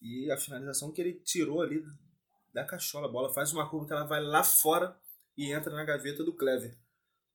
e 0.00 0.30
a 0.30 0.36
finalização 0.36 0.92
que 0.92 1.00
ele 1.00 1.14
tirou 1.20 1.62
ali 1.62 1.82
da 2.52 2.64
cachola. 2.64 3.08
A 3.08 3.10
bola 3.10 3.32
faz 3.32 3.52
uma 3.52 3.68
curva 3.68 3.86
que 3.86 3.92
ela 3.92 4.04
vai 4.04 4.22
lá 4.22 4.44
fora 4.44 4.96
e 5.36 5.52
entra 5.52 5.72
na 5.72 5.84
gaveta 5.84 6.22
do 6.24 6.34
Clever. 6.34 6.78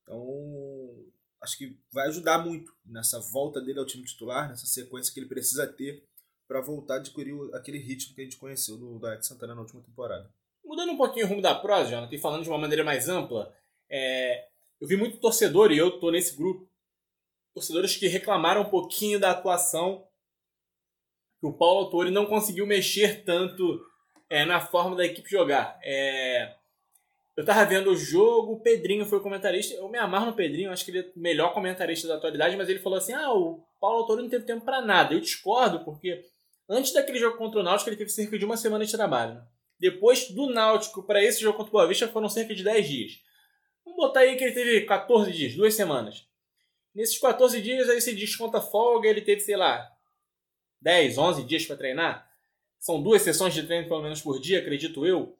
Então, 0.04 1.06
acho 1.42 1.58
que 1.58 1.80
vai 1.92 2.08
ajudar 2.08 2.44
muito 2.44 2.74
nessa 2.86 3.20
volta 3.20 3.62
dele 3.62 3.80
ao 3.80 3.86
time 3.86 4.04
titular, 4.04 4.50
nessa 4.50 4.66
sequência 4.66 5.14
que 5.14 5.20
ele 5.20 5.30
precisa 5.30 5.68
ter 5.68 6.08
para 6.48 6.62
voltar 6.62 6.96
a 6.96 6.98
adquirir 6.98 7.36
aquele 7.54 7.78
ritmo 7.78 8.16
que 8.16 8.22
a 8.22 8.24
gente 8.24 8.38
conheceu 8.38 8.78
do, 8.78 9.06
Alex 9.06 9.28
Santana 9.28 9.54
na 9.54 9.62
última 9.62 9.84
temporada. 9.84 10.34
Mudando 10.70 10.92
um 10.92 10.98
pouquinho 10.98 11.26
o 11.26 11.30
rumo 11.30 11.42
da 11.42 11.56
prosa, 11.56 11.90
Jonathan, 11.90 12.14
e 12.14 12.20
falando 12.20 12.44
de 12.44 12.50
uma 12.50 12.60
maneira 12.60 12.84
mais 12.84 13.10
ampla, 13.10 13.52
é, 13.90 14.46
eu 14.80 14.88
vi 14.88 14.96
muito 14.96 15.18
torcedor, 15.18 15.72
e 15.72 15.80
eu 15.80 15.88
estou 15.88 16.12
nesse 16.12 16.38
grupo, 16.38 16.70
torcedores 17.56 17.98
que 17.98 18.08
reclamaram 18.08 18.62
um 18.62 18.70
pouquinho 18.70 19.20
da 19.20 19.32
atuação 19.32 20.06
que 21.40 21.48
o 21.48 21.54
Paulo 21.54 21.86
Autori 21.86 22.12
não 22.12 22.28
conseguiu 22.28 22.68
mexer 22.68 23.24
tanto 23.24 23.84
é, 24.30 24.46
na 24.46 24.60
forma 24.60 24.96
da 24.96 25.04
equipe 25.04 25.28
jogar. 25.28 25.80
É, 25.84 26.54
eu 27.36 27.44
tava 27.44 27.66
vendo 27.66 27.90
o 27.90 27.98
jogo, 27.98 28.54
o 28.54 28.62
Pedrinho 28.62 29.08
foi 29.08 29.18
o 29.18 29.24
comentarista. 29.24 29.74
Eu 29.74 29.90
me 29.90 29.98
amarro 29.98 30.28
no 30.28 30.36
Pedrinho, 30.36 30.72
acho 30.72 30.86
que 30.86 30.92
ele 30.92 31.00
é 31.00 31.12
o 31.16 31.20
melhor 31.20 31.52
comentarista 31.52 32.08
da 32.08 32.18
atualidade, 32.18 32.56
mas 32.56 32.70
ele 32.70 32.78
falou 32.78 33.00
assim: 33.00 33.14
ah, 33.14 33.34
o 33.34 33.66
Paulo 33.80 34.02
Autori 34.02 34.22
não 34.22 34.30
teve 34.30 34.46
tempo 34.46 34.64
para 34.64 34.84
nada. 34.84 35.16
Eu 35.16 35.20
discordo, 35.20 35.84
porque 35.84 36.30
Antes 36.70 36.94
daquele 36.94 37.18
jogo 37.18 37.36
contra 37.36 37.60
o 37.60 37.64
Náutico, 37.64 37.90
ele 37.90 37.98
teve 37.98 38.12
cerca 38.12 38.38
de 38.38 38.46
uma 38.46 38.56
semana 38.56 38.86
de 38.86 38.92
trabalho. 38.92 39.42
Depois 39.80 40.30
do 40.30 40.48
Náutico 40.48 41.04
para 41.04 41.24
esse 41.24 41.42
jogo 41.42 41.58
contra 41.58 41.70
o 41.70 41.74
Boa 41.74 41.88
Vista 41.88 42.08
foram 42.08 42.28
cerca 42.28 42.54
de 42.54 42.64
10 42.64 42.88
dias. 42.88 43.24
Vamos 43.86 43.98
botar 43.98 44.22
aí 44.22 44.36
que 44.36 44.44
ele 44.44 44.54
teve 44.54 44.82
14 44.82 45.32
dias, 45.32 45.56
duas 45.56 45.74
semanas. 45.74 46.28
Nesses 46.94 47.18
14 47.18 47.62
dias 47.62 47.90
aí 47.90 48.02
se 48.02 48.14
desconta 48.14 48.60
folga, 48.60 49.08
ele 49.08 49.22
teve, 49.22 49.42
sei 49.42 49.56
lá, 49.56 49.90
10, 50.82 51.18
11 51.18 51.44
dias 51.44 51.66
para 51.66 51.78
treinar. 51.78 52.30
São 52.78 53.02
duas 53.02 53.22
sessões 53.22 53.54
de 53.54 53.64
treino 53.64 53.88
pelo 53.88 54.02
menos 54.02 54.22
por 54.22 54.40
dia, 54.40 54.60
acredito 54.60 55.06
eu. 55.06 55.38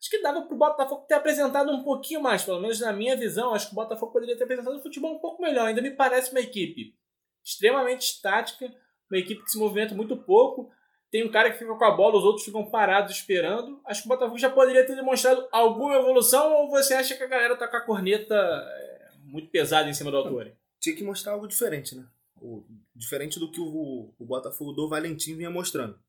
Acho 0.00 0.10
que 0.10 0.20
dava 0.20 0.42
para 0.42 0.54
o 0.54 0.58
Botafogo 0.58 1.06
ter 1.06 1.14
apresentado 1.14 1.70
um 1.70 1.84
pouquinho 1.84 2.20
mais, 2.20 2.44
pelo 2.44 2.60
menos 2.60 2.80
na 2.80 2.92
minha 2.92 3.16
visão. 3.16 3.54
Acho 3.54 3.66
que 3.66 3.72
o 3.72 3.76
Botafogo 3.76 4.12
poderia 4.12 4.36
ter 4.36 4.42
apresentado 4.44 4.76
um 4.76 4.82
futebol 4.82 5.14
um 5.14 5.20
pouco 5.20 5.40
melhor. 5.40 5.66
Ainda 5.66 5.80
me 5.80 5.92
parece 5.92 6.32
uma 6.32 6.40
equipe 6.40 6.96
extremamente 7.44 8.02
estática, 8.02 8.66
uma 9.08 9.18
equipe 9.18 9.44
que 9.44 9.50
se 9.50 9.58
movimenta 9.58 9.94
muito 9.94 10.16
pouco. 10.16 10.72
Tem 11.12 11.22
um 11.22 11.30
cara 11.30 11.52
que 11.52 11.58
fica 11.58 11.74
com 11.74 11.84
a 11.84 11.90
bola, 11.90 12.16
os 12.16 12.24
outros 12.24 12.46
ficam 12.46 12.64
parados 12.64 13.14
esperando. 13.14 13.78
Acho 13.84 14.00
que 14.00 14.08
o 14.08 14.08
Botafogo 14.08 14.38
já 14.38 14.48
poderia 14.48 14.86
ter 14.86 14.96
demonstrado 14.96 15.46
alguma 15.52 15.96
evolução 15.96 16.54
ou 16.54 16.70
você 16.70 16.94
acha 16.94 17.14
que 17.14 17.22
a 17.22 17.26
galera 17.26 17.54
tá 17.54 17.68
com 17.68 17.76
a 17.76 17.82
corneta 17.82 18.34
é, 18.34 19.10
muito 19.24 19.50
pesada 19.50 19.90
em 19.90 19.92
cima 19.92 20.10
do 20.10 20.16
autor? 20.16 20.50
Tinha 20.80 20.96
que 20.96 21.04
mostrar 21.04 21.32
algo 21.32 21.46
diferente, 21.46 21.94
né? 21.94 22.08
O, 22.40 22.64
diferente 22.96 23.38
do 23.38 23.52
que 23.52 23.60
o, 23.60 24.14
o 24.18 24.24
Botafogo 24.24 24.72
do 24.72 24.88
Valentim 24.88 25.36
vinha 25.36 25.50
mostrando. 25.50 26.00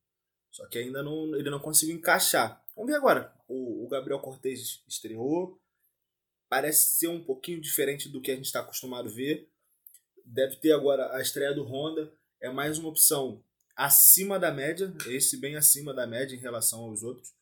Só 0.50 0.66
que 0.68 0.78
ainda 0.78 1.04
não, 1.04 1.36
ele 1.36 1.50
não 1.50 1.60
conseguiu 1.60 1.98
encaixar. 1.98 2.64
Vamos 2.74 2.90
ver 2.90 2.98
agora. 2.98 3.34
O, 3.46 3.84
o 3.86 3.90
Gabriel 3.90 4.22
Cortez 4.22 4.82
estreou. 4.88 5.60
Parece 6.48 6.98
ser 6.98 7.10
um 7.10 7.22
pouquinho 7.22 7.60
diferente 7.60 8.08
do 8.08 8.22
que 8.22 8.32
a 8.32 8.36
gente 8.38 8.46
está 8.46 8.62
acostumado 8.62 9.10
a 9.10 9.12
ver. 9.12 9.50
Deve 10.24 10.56
ter 10.56 10.72
agora 10.72 11.14
a 11.14 11.22
estreia 11.22 11.54
do 11.54 11.66
Honda 11.66 12.10
é 12.40 12.50
mais 12.50 12.78
uma 12.78 12.88
opção 12.88 13.44
acima 13.76 14.40
da 14.40 14.52
média, 14.52 14.94
esse 15.08 15.38
bem 15.38 15.56
acima 15.56 15.94
da 15.94 16.06
média 16.06 16.36
em 16.36 16.40
relação 16.40 16.82
aos 16.82 17.04
outros. 17.04 17.34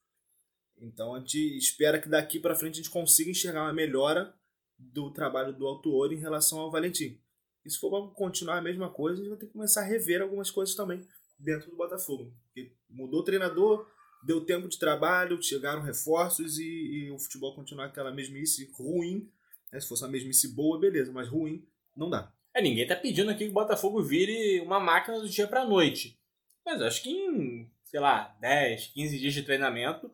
Então 0.78 1.14
a 1.14 1.20
gente 1.20 1.58
espera 1.58 2.02
que 2.02 2.10
daqui 2.10 2.40
para 2.40 2.56
frente 2.56 2.74
a 2.74 2.78
gente 2.78 2.90
consiga 2.90 3.30
enxergar 3.30 3.64
uma 3.64 3.74
melhora 3.74 4.34
do 4.78 5.12
trabalho 5.12 5.54
do 5.54 5.68
autor 5.68 6.12
em 6.12 6.20
relação 6.20 6.60
ao 6.60 6.72
Valentim. 6.72 7.22
E 7.64 7.70
se 7.70 7.80
for 7.80 8.12
continuar 8.14 8.58
a 8.58 8.62
mesma 8.62 8.90
coisa, 8.90 9.22
a 9.22 9.24
gente 9.24 9.30
vai 9.30 9.38
ter 9.38 9.46
que 9.46 9.54
começar 9.54 9.82
a 9.82 9.86
rever 9.86 10.22
algumas 10.22 10.50
coisas 10.50 10.74
também 10.74 11.08
dentro 11.38 11.70
do 11.70 11.78
Botafogo. 11.78 12.34
Porque 12.46 12.74
mudou 12.90 13.20
o 13.20 13.24
treinador, 13.24 13.88
deu 14.24 14.44
tempo 14.44 14.68
de 14.68 14.80
trabalho, 14.80 15.42
chegaram 15.42 15.84
reforços 15.84 16.58
e, 16.58 16.64
e 16.64 17.12
o 17.12 17.20
futebol 17.20 17.56
continuar 17.56 17.86
aquela 17.86 18.12
mesmice 18.12 18.72
ruim. 18.74 19.30
Né? 19.72 19.80
Se 19.80 19.88
fosse 19.88 20.04
uma 20.04 20.10
mesmice 20.10 20.48
boa, 20.56 20.80
beleza, 20.80 21.12
mas 21.12 21.28
ruim 21.28 21.64
não 21.96 22.10
dá. 22.10 22.34
É, 22.54 22.62
ninguém 22.62 22.88
tá 22.88 22.96
pedindo 22.96 23.30
aqui 23.30 23.46
que 23.46 23.52
o 23.52 23.54
Botafogo 23.54 24.04
vire 24.04 24.60
uma 24.62 24.80
máquina 24.80 25.20
do 25.20 25.30
dia 25.30 25.48
pra 25.48 25.66
noite. 25.66 26.20
Mas 26.66 26.82
acho 26.82 27.04
que 27.04 27.10
em, 27.10 27.70
sei 27.84 28.00
lá, 28.00 28.36
10, 28.40 28.88
15 28.88 29.20
dias 29.20 29.34
de 29.34 29.44
treinamento 29.44 30.12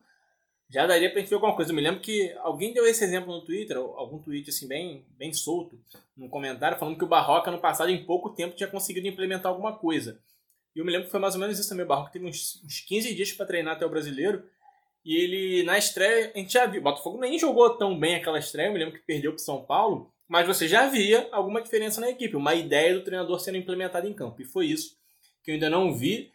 já 0.70 0.86
daria 0.86 1.10
pra 1.10 1.20
gente 1.20 1.28
ver 1.28 1.36
alguma 1.36 1.56
coisa. 1.56 1.70
Eu 1.70 1.76
me 1.76 1.82
lembro 1.82 2.00
que 2.00 2.32
alguém 2.38 2.74
deu 2.74 2.86
esse 2.86 3.02
exemplo 3.02 3.32
no 3.32 3.44
Twitter, 3.44 3.76
algum 3.76 4.18
tweet 4.18 4.50
assim 4.50 4.68
bem, 4.68 5.06
bem 5.16 5.32
solto, 5.32 5.80
num 6.16 6.28
comentário, 6.28 6.78
falando 6.78 6.98
que 6.98 7.04
o 7.04 7.08
Barroca 7.08 7.50
no 7.50 7.58
passado, 7.58 7.90
em 7.90 8.04
pouco 8.04 8.30
tempo, 8.30 8.54
tinha 8.54 8.68
conseguido 8.68 9.06
implementar 9.06 9.50
alguma 9.50 9.76
coisa. 9.76 10.20
E 10.76 10.80
eu 10.80 10.84
me 10.84 10.92
lembro 10.92 11.06
que 11.06 11.10
foi 11.10 11.20
mais 11.20 11.34
ou 11.34 11.40
menos 11.40 11.58
isso 11.58 11.68
também. 11.68 11.84
O 11.84 11.88
Barroca 11.88 12.12
teve 12.12 12.26
uns, 12.26 12.62
uns 12.64 12.80
15 12.80 13.14
dias 13.14 13.32
para 13.32 13.46
treinar 13.46 13.74
até 13.74 13.86
o 13.86 13.90
brasileiro. 13.90 14.44
E 15.04 15.16
ele, 15.16 15.62
na 15.62 15.78
estreia, 15.78 16.30
a 16.34 16.38
gente 16.38 16.52
já 16.52 16.66
viu. 16.66 16.80
O 16.80 16.84
Botafogo 16.84 17.18
nem 17.18 17.38
jogou 17.38 17.70
tão 17.76 17.98
bem 17.98 18.14
aquela 18.14 18.38
estreia. 18.38 18.68
Eu 18.68 18.72
me 18.72 18.78
lembro 18.78 18.94
que 18.94 19.04
perdeu 19.04 19.32
para 19.32 19.38
São 19.38 19.64
Paulo. 19.64 20.12
Mas 20.28 20.46
você 20.46 20.68
já 20.68 20.86
via 20.86 21.26
alguma 21.32 21.62
diferença 21.62 22.00
na 22.00 22.10
equipe. 22.10 22.36
Uma 22.36 22.54
ideia 22.54 22.94
do 22.94 23.02
treinador 23.02 23.40
sendo 23.40 23.56
implementada 23.56 24.06
em 24.06 24.12
campo. 24.12 24.42
E 24.42 24.44
foi 24.44 24.66
isso 24.66 24.96
que 25.42 25.50
eu 25.50 25.54
ainda 25.54 25.70
não 25.70 25.94
vi. 25.94 26.30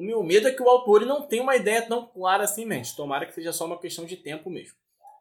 O 0.00 0.02
meu 0.02 0.22
medo 0.22 0.48
é 0.48 0.50
que 0.50 0.62
o 0.62 0.68
autor 0.68 1.04
não 1.04 1.20
tenha 1.20 1.42
uma 1.42 1.54
ideia 1.54 1.82
tão 1.82 2.06
clara 2.06 2.44
assim 2.44 2.64
mente. 2.64 2.96
Tomara 2.96 3.26
que 3.26 3.34
seja 3.34 3.52
só 3.52 3.66
uma 3.66 3.78
questão 3.78 4.06
de 4.06 4.16
tempo 4.16 4.48
mesmo. 4.48 4.74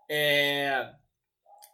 É... 0.09 0.89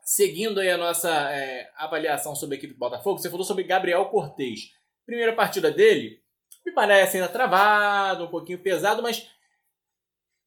Seguindo 0.04 0.60
aí 0.60 0.72
a 0.72 0.78
nossa 0.78 1.12
é, 1.32 1.70
avaliação 1.78 2.36
sobre 2.36 2.56
a 2.56 2.58
equipe 2.58 2.74
do 2.74 2.80
Botafogo, 2.80 3.20
você 3.20 3.30
falou 3.30 3.46
sobre 3.46 3.64
Gabriel 3.64 4.06
Cortez. 4.06 4.72
Primeira 5.06 5.34
partida 5.34 5.70
dele, 5.70 6.20
me 6.66 6.72
parece 6.74 7.18
ainda 7.18 7.30
travado, 7.30 8.24
um 8.24 8.30
pouquinho 8.32 8.58
pesado, 8.58 9.04
mas 9.04 9.30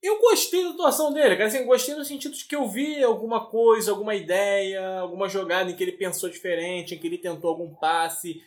eu 0.02 0.18
gostei 0.18 0.64
da 0.64 0.70
atuação 0.70 1.12
dele, 1.12 1.36
cara. 1.36 1.46
Assim, 1.46 1.64
gostei 1.64 1.94
no 1.94 2.04
sentido 2.04 2.34
de 2.34 2.44
que 2.44 2.56
eu 2.56 2.66
vi 2.66 3.04
alguma 3.04 3.46
coisa, 3.46 3.92
alguma 3.92 4.16
ideia, 4.16 4.98
alguma 4.98 5.28
jogada 5.28 5.70
em 5.70 5.76
que 5.76 5.84
ele 5.84 5.92
pensou 5.92 6.28
diferente, 6.28 6.96
em 6.96 6.98
que 6.98 7.06
ele 7.06 7.18
tentou 7.18 7.50
algum 7.50 7.72
passe. 7.72 8.42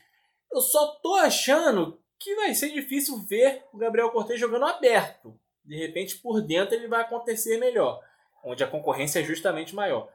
Eu 0.51 0.59
só 0.59 0.99
tô 1.01 1.15
achando 1.15 1.97
que 2.21 2.35
vai 2.35 2.53
ser 2.53 2.69
difícil 2.69 3.17
ver 3.25 3.63
o 3.73 3.77
Gabriel 3.77 4.11
Cortez 4.11 4.39
jogando 4.39 4.65
aberto. 4.65 5.37
De 5.65 5.75
repente, 5.75 6.17
por 6.17 6.41
dentro, 6.41 6.75
ele 6.75 6.87
vai 6.87 7.01
acontecer 7.01 7.57
melhor, 7.57 7.99
onde 8.43 8.63
a 8.63 8.67
concorrência 8.67 9.19
é 9.19 9.23
justamente 9.23 9.75
maior. 9.75 10.11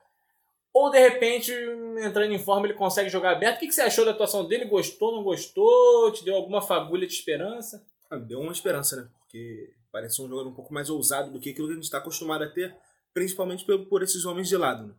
Ou 0.73 0.91
de 0.91 0.99
repente, 0.99 1.53
entrando 1.99 2.33
em 2.33 2.39
forma, 2.39 2.67
ele 2.67 2.75
consegue 2.75 3.09
jogar 3.09 3.33
aberto. 3.33 3.57
O 3.57 3.61
que 3.61 3.73
você 3.73 3.81
achou 3.81 4.05
da 4.05 4.11
atuação 4.11 4.47
dele? 4.47 4.67
Gostou, 4.67 5.17
não 5.17 5.23
gostou? 5.23 6.13
Te 6.13 6.25
deu 6.25 6.35
alguma 6.35 6.61
fagulha 6.61 7.07
de 7.07 7.15
esperança? 7.15 7.85
Ah, 8.11 8.17
deu 8.17 8.41
uma 8.41 8.53
esperança, 8.53 8.97
né? 8.97 9.09
Porque 9.19 9.73
parece 9.91 10.21
um 10.21 10.29
jogador 10.29 10.51
um 10.51 10.55
pouco 10.55 10.75
mais 10.75 10.91
ousado 10.91 11.33
do 11.33 11.41
que 11.41 11.51
aquilo 11.51 11.67
que 11.67 11.73
a 11.73 11.77
gente 11.77 11.85
está 11.85 11.99
acostumado 11.99 12.45
a 12.45 12.49
ter, 12.49 12.77
principalmente 13.15 13.65
por, 13.65 14.03
esses 14.03 14.25
homens 14.27 14.49
de 14.49 14.57
lado, 14.57 14.89
né? 14.89 14.95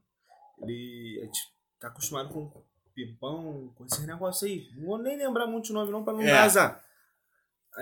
Ele, 0.63 1.19
a 1.21 1.25
gente 1.25 1.39
tá 1.79 1.89
acostumado 1.89 2.33
com 2.33 2.51
Pimpão, 2.95 3.71
com 3.75 3.85
esse 3.85 4.07
negócio 4.07 4.47
aí. 4.47 4.71
Não 4.75 4.87
vou 4.87 4.97
nem 4.97 5.15
lembrar 5.15 5.45
muito 5.45 5.69
o 5.69 5.73
nome 5.73 5.91
não, 5.91 6.03
para 6.03 6.13
não 6.13 6.23
é. 6.23 6.25
dar 6.25 6.43
azar. 6.45 6.83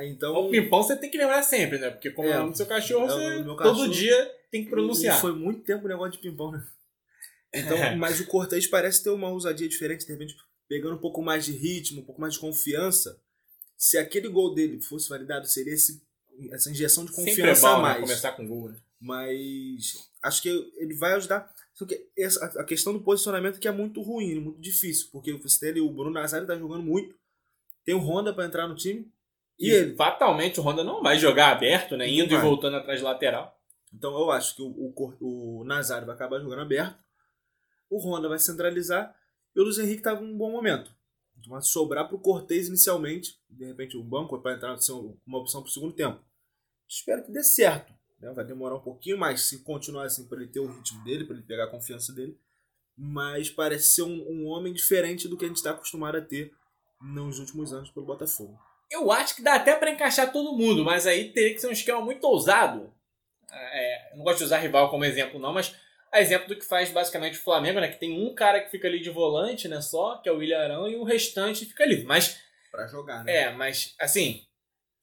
Então... 0.03 0.47
O 0.47 0.49
Pimpão 0.49 0.83
você 0.83 0.95
tem 0.95 1.09
que 1.09 1.17
lembrar 1.17 1.43
sempre, 1.43 1.77
né? 1.77 1.89
Porque 1.89 2.11
como 2.11 2.27
é, 2.27 2.31
é 2.31 2.35
o 2.35 2.39
nome 2.39 2.51
do 2.51 2.57
seu 2.57 2.65
cachorro, 2.65 3.05
é, 3.05 3.43
você 3.43 3.55
cachorro, 3.55 3.57
todo 3.57 3.89
dia 3.89 4.31
tem 4.51 4.63
que 4.63 4.69
pronunciar. 4.69 5.19
foi 5.19 5.33
muito 5.33 5.61
tempo 5.61 5.85
o 5.85 5.87
negócio 5.87 6.13
de 6.13 6.19
Pimpão, 6.19 6.51
né? 6.51 6.63
Então, 7.57 7.77
mas 7.95 8.19
o 8.19 8.27
Cortez 8.27 8.67
parece 8.67 9.01
ter 9.01 9.09
uma 9.11 9.29
ousadia 9.29 9.69
diferente, 9.69 10.05
de 10.05 10.11
repente 10.11 10.35
pegando 10.67 10.95
um 10.95 10.99
pouco 10.99 11.21
mais 11.21 11.45
de 11.45 11.51
ritmo, 11.51 12.01
um 12.01 12.05
pouco 12.05 12.19
mais 12.19 12.33
de 12.33 12.39
confiança. 12.39 13.21
Se 13.77 13.97
aquele 13.97 14.27
gol 14.27 14.53
dele 14.53 14.81
fosse 14.81 15.09
validado, 15.09 15.47
seria 15.47 15.73
esse, 15.73 16.01
essa 16.51 16.69
injeção 16.69 17.05
de 17.05 17.11
confiança 17.11 17.67
é 17.67 17.71
bom, 17.71 17.75
a 17.75 17.77
né, 17.77 17.81
mais. 17.81 17.95
Né? 17.95 18.01
Começar 18.01 18.31
com 18.33 18.47
gol, 18.47 18.69
né? 18.69 18.77
Mas 18.99 20.09
acho 20.23 20.41
que 20.41 20.49
ele 20.77 20.95
vai 20.95 21.13
ajudar. 21.13 21.51
Só 21.73 21.85
que 21.85 22.07
essa, 22.17 22.45
a 22.59 22.63
questão 22.63 22.93
do 22.93 23.01
posicionamento 23.01 23.59
que 23.59 23.67
é 23.67 23.71
muito 23.71 24.01
ruim, 24.01 24.39
muito 24.39 24.61
difícil, 24.61 25.09
porque 25.11 25.33
você 25.33 25.59
tem 25.59 25.69
ali 25.69 25.81
o 25.81 25.91
Bruno 25.91 26.11
Nazário 26.11 26.47
tá 26.47 26.57
jogando 26.57 26.83
muito, 26.83 27.15
tem 27.83 27.93
o 27.93 27.99
Honda 27.99 28.33
para 28.33 28.45
entrar 28.45 28.67
no 28.67 28.75
time. 28.75 29.11
E, 29.59 29.69
ele... 29.69 29.95
fatalmente 29.95 30.59
o 30.59 30.63
Honda 30.63 30.83
não 30.83 31.01
vai 31.01 31.17
jogar 31.17 31.51
aberto, 31.51 31.95
né? 31.95 32.07
Indo 32.09 32.33
e 32.33 32.37
voltando 32.37 32.77
atrás 32.77 32.99
de 32.99 33.05
lateral. 33.05 33.57
Então 33.93 34.13
eu 34.17 34.31
acho 34.31 34.55
que 34.55 34.61
o, 34.61 34.67
o, 34.67 35.61
o 35.61 35.63
Nazário 35.63 36.05
vai 36.05 36.15
acabar 36.15 36.39
jogando 36.39 36.61
aberto 36.61 37.05
o 37.89 37.99
Honda 37.99 38.27
vai 38.27 38.39
centralizar 38.39 39.15
e 39.55 39.59
o 39.59 39.63
Luiz 39.63 39.77
Henrique 39.77 39.99
estava 39.99 40.23
em 40.23 40.33
um 40.33 40.37
bom 40.37 40.51
momento. 40.51 40.93
Então 41.37 41.51
vai 41.51 41.61
sobrar 41.61 42.07
para 42.07 42.15
o 42.15 42.19
Cortez 42.19 42.67
inicialmente, 42.67 43.39
de 43.49 43.65
repente 43.65 43.97
o 43.97 44.03
banco 44.03 44.39
vai 44.41 44.55
entrar 44.55 44.75
uma 45.25 45.39
opção 45.39 45.61
para 45.61 45.69
o 45.69 45.71
segundo 45.71 45.93
tempo. 45.93 46.19
Espero 46.87 47.23
que 47.23 47.31
dê 47.31 47.43
certo. 47.43 47.93
Né? 48.19 48.31
Vai 48.33 48.45
demorar 48.45 48.75
um 48.75 48.81
pouquinho 48.81 49.17
mais 49.17 49.41
se 49.41 49.63
continuar 49.63 50.05
assim 50.05 50.27
para 50.27 50.41
ele 50.41 50.51
ter 50.51 50.59
o 50.59 50.67
ritmo 50.67 51.03
dele, 51.03 51.25
para 51.25 51.35
ele 51.35 51.45
pegar 51.45 51.65
a 51.65 51.71
confiança 51.71 52.13
dele. 52.13 52.39
Mas 52.97 53.49
parece 53.49 53.95
ser 53.95 54.03
um, 54.03 54.25
um 54.29 54.47
homem 54.47 54.73
diferente 54.73 55.27
do 55.27 55.37
que 55.37 55.45
a 55.45 55.47
gente 55.47 55.57
está 55.57 55.71
acostumado 55.71 56.17
a 56.17 56.21
ter 56.21 56.53
nos 57.01 57.39
últimos 57.39 57.73
anos 57.73 57.89
pelo 57.91 58.05
Botafogo. 58.05 58.57
Eu 58.89 59.11
acho 59.11 59.35
que 59.35 59.41
dá 59.41 59.55
até 59.55 59.75
para 59.75 59.91
encaixar 59.91 60.31
todo 60.31 60.57
mundo, 60.57 60.83
mas 60.83 61.07
aí 61.07 61.31
teria 61.31 61.53
que 61.53 61.59
ser 61.59 61.67
um 61.67 61.71
esquema 61.71 62.01
muito 62.01 62.23
ousado. 62.25 62.93
É, 63.51 64.11
eu 64.11 64.17
não 64.17 64.23
gosto 64.23 64.39
de 64.39 64.43
usar 64.45 64.57
rival 64.57 64.89
como 64.89 65.05
exemplo, 65.05 65.39
não, 65.39 65.53
mas 65.53 65.75
a 66.11 66.21
exemplo 66.21 66.47
do 66.47 66.55
que 66.55 66.65
faz 66.65 66.89
basicamente 66.89 67.37
o 67.37 67.43
Flamengo, 67.43 67.79
né? 67.79 67.89
Que 67.89 67.99
tem 67.99 68.25
um 68.25 68.33
cara 68.33 68.61
que 68.61 68.71
fica 68.71 68.87
ali 68.87 69.01
de 69.01 69.09
volante, 69.09 69.67
né? 69.67 69.81
Só, 69.81 70.17
que 70.17 70.29
é 70.29 70.31
o 70.31 70.37
William 70.37 70.59
Arão, 70.59 70.87
e 70.87 70.95
o 70.95 71.03
restante 71.03 71.65
fica 71.65 71.83
ali. 71.83 72.03
Mas. 72.03 72.39
Pra 72.71 72.87
jogar, 72.87 73.23
né? 73.23 73.35
É, 73.35 73.51
mas 73.51 73.93
assim. 73.99 74.45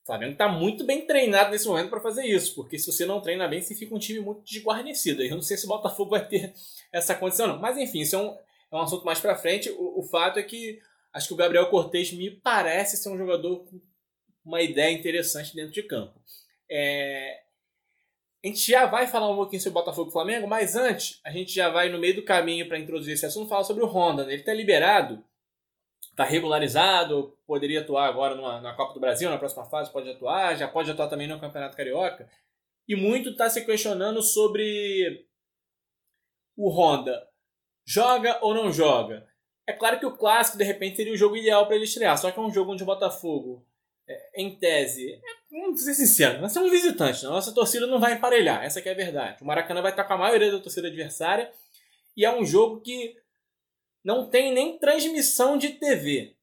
O 0.02 0.06
Flamengo 0.06 0.36
tá 0.36 0.48
muito 0.48 0.84
bem 0.84 1.06
treinado 1.06 1.52
nesse 1.52 1.68
momento 1.68 1.88
para 1.88 2.00
fazer 2.00 2.26
isso, 2.26 2.56
porque 2.56 2.76
se 2.76 2.90
você 2.90 3.06
não 3.06 3.20
treina 3.20 3.46
bem, 3.46 3.62
você 3.62 3.72
fica 3.72 3.94
um 3.94 4.00
time 4.00 4.18
muito 4.18 4.42
desguarnecido. 4.42 5.22
Eu 5.22 5.36
não 5.36 5.42
sei 5.42 5.56
se 5.56 5.64
o 5.64 5.68
Botafogo 5.68 6.10
vai 6.10 6.26
ter 6.26 6.52
essa 6.90 7.14
condição, 7.14 7.46
não. 7.46 7.60
Mas 7.60 7.78
enfim, 7.78 8.00
isso 8.00 8.16
é 8.16 8.18
um, 8.18 8.36
é 8.72 8.76
um 8.76 8.80
assunto 8.80 9.04
mais 9.04 9.20
para 9.20 9.36
frente. 9.36 9.70
O, 9.70 10.00
o 10.00 10.02
fato 10.02 10.40
é 10.40 10.42
que 10.42 10.80
acho 11.12 11.28
que 11.28 11.34
o 11.34 11.36
Gabriel 11.36 11.68
Cortez 11.68 12.12
me 12.12 12.30
parece 12.30 12.96
ser 12.96 13.10
um 13.10 13.18
jogador 13.18 13.64
com 13.64 13.80
uma 14.44 14.60
ideia 14.60 14.92
interessante 14.92 15.54
dentro 15.54 15.72
de 15.72 15.82
campo. 15.82 16.20
É, 16.70 17.42
a 18.44 18.48
gente 18.48 18.68
já 18.68 18.86
vai 18.86 19.06
falar 19.06 19.30
um 19.30 19.36
pouquinho 19.36 19.62
sobre 19.62 19.74
Botafogo 19.74 20.10
e 20.10 20.12
Flamengo, 20.12 20.48
mas 20.48 20.74
antes, 20.74 21.20
a 21.24 21.30
gente 21.30 21.52
já 21.52 21.68
vai 21.68 21.88
no 21.88 21.98
meio 21.98 22.16
do 22.16 22.24
caminho 22.24 22.66
para 22.66 22.78
introduzir 22.78 23.14
esse 23.14 23.24
assunto, 23.24 23.48
falar 23.48 23.62
sobre 23.62 23.84
o 23.84 23.86
Honda. 23.86 24.24
Né? 24.24 24.32
Ele 24.32 24.42
está 24.42 24.52
liberado, 24.52 25.24
está 26.10 26.24
regularizado, 26.24 27.38
poderia 27.46 27.82
atuar 27.82 28.08
agora 28.08 28.34
numa, 28.34 28.60
na 28.60 28.74
Copa 28.74 28.94
do 28.94 29.00
Brasil, 29.00 29.30
na 29.30 29.38
próxima 29.38 29.64
fase 29.66 29.92
pode 29.92 30.10
atuar, 30.10 30.56
já 30.56 30.66
pode 30.66 30.90
atuar 30.90 31.08
também 31.08 31.28
no 31.28 31.38
Campeonato 31.38 31.76
Carioca. 31.76 32.28
E 32.88 32.96
muito 32.96 33.30
está 33.30 33.48
se 33.48 33.64
questionando 33.64 34.20
sobre 34.20 35.24
o 36.56 36.68
Honda. 36.68 37.28
Joga 37.86 38.38
ou 38.42 38.54
não 38.54 38.72
joga? 38.72 39.31
É 39.66 39.72
claro 39.72 39.98
que 39.98 40.06
o 40.06 40.16
clássico, 40.16 40.58
de 40.58 40.64
repente, 40.64 40.96
seria 40.96 41.12
o 41.12 41.16
jogo 41.16 41.36
ideal 41.36 41.66
para 41.66 41.76
ele 41.76 41.84
estrear, 41.84 42.18
só 42.18 42.30
que 42.30 42.38
é 42.38 42.42
um 42.42 42.52
jogo 42.52 42.72
onde 42.72 42.82
o 42.82 42.86
Botafogo, 42.86 43.64
é, 44.08 44.42
em 44.42 44.56
tese, 44.56 45.12
é 45.12 45.20
vamos 45.50 45.84
ser 45.84 45.94
sinceros, 45.94 46.40
nós 46.40 46.52
somos 46.52 46.70
visitantes, 46.70 47.24
a 47.24 47.30
nossa 47.30 47.54
torcida 47.54 47.86
não 47.86 48.00
vai 48.00 48.14
emparelhar, 48.14 48.64
essa 48.64 48.80
é 48.80 48.90
a 48.90 48.94
verdade. 48.94 49.42
O 49.42 49.46
Maracanã 49.46 49.80
vai 49.80 49.92
estar 49.92 50.04
com 50.04 50.14
a 50.14 50.18
maioria 50.18 50.50
da 50.50 50.58
torcida 50.58 50.88
adversária 50.88 51.52
e 52.16 52.24
é 52.24 52.34
um 52.34 52.44
jogo 52.44 52.80
que 52.80 53.16
não 54.04 54.28
tem 54.28 54.52
nem 54.52 54.78
transmissão 54.78 55.56
de 55.56 55.70
TV. 55.70 56.34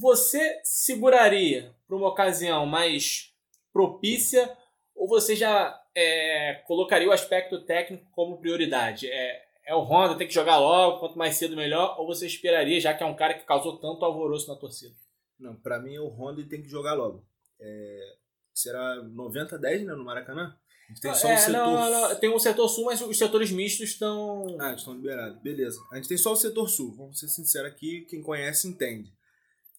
Você 0.00 0.60
seguraria 0.62 1.74
para 1.86 1.96
uma 1.96 2.08
ocasião 2.08 2.64
mais 2.64 3.34
propícia 3.72 4.56
ou 4.94 5.08
você 5.08 5.34
já 5.34 5.78
é, 5.94 6.62
colocaria 6.66 7.08
o 7.08 7.12
aspecto 7.12 7.64
técnico 7.64 8.08
como 8.12 8.38
prioridade? 8.38 9.10
É, 9.10 9.44
é 9.72 9.74
o 9.74 9.80
Honda, 9.80 10.16
tem 10.16 10.28
que 10.28 10.34
jogar 10.34 10.58
logo, 10.58 11.00
quanto 11.00 11.18
mais 11.18 11.36
cedo 11.36 11.56
melhor, 11.56 11.98
ou 11.98 12.06
você 12.06 12.26
esperaria, 12.26 12.78
já 12.78 12.92
que 12.92 13.02
é 13.02 13.06
um 13.06 13.16
cara 13.16 13.34
que 13.34 13.46
causou 13.46 13.78
tanto 13.78 14.04
alvoroço 14.04 14.48
na 14.48 14.56
torcida? 14.56 14.94
Não, 15.38 15.56
para 15.56 15.80
mim 15.80 15.96
o 15.98 16.08
Honda 16.08 16.44
tem 16.44 16.62
que 16.62 16.68
jogar 16.68 16.92
logo. 16.92 17.24
É, 17.58 18.16
será 18.52 19.02
90-10 19.02 19.84
né, 19.84 19.94
no 19.94 20.04
Maracanã? 20.04 20.54
Tem 21.00 21.14
só 21.14 21.28
é, 21.28 21.34
o 21.34 21.38
setor... 21.38 21.52
Não, 21.52 21.90
não, 21.90 22.14
tem 22.16 22.28
o 22.28 22.38
setor 22.38 22.68
sul, 22.68 22.84
mas 22.84 23.00
os 23.00 23.16
setores 23.16 23.50
mistos 23.50 23.88
estão. 23.88 24.44
Ah, 24.60 24.74
estão 24.74 24.94
liberados. 24.94 25.40
Beleza. 25.40 25.80
A 25.90 25.96
gente 25.96 26.08
tem 26.08 26.18
só 26.18 26.32
o 26.32 26.36
setor 26.36 26.68
sul. 26.68 26.94
Vamos 26.94 27.18
ser 27.18 27.28
sinceros 27.28 27.72
aqui, 27.72 28.02
quem 28.02 28.20
conhece 28.20 28.68
entende. 28.68 29.10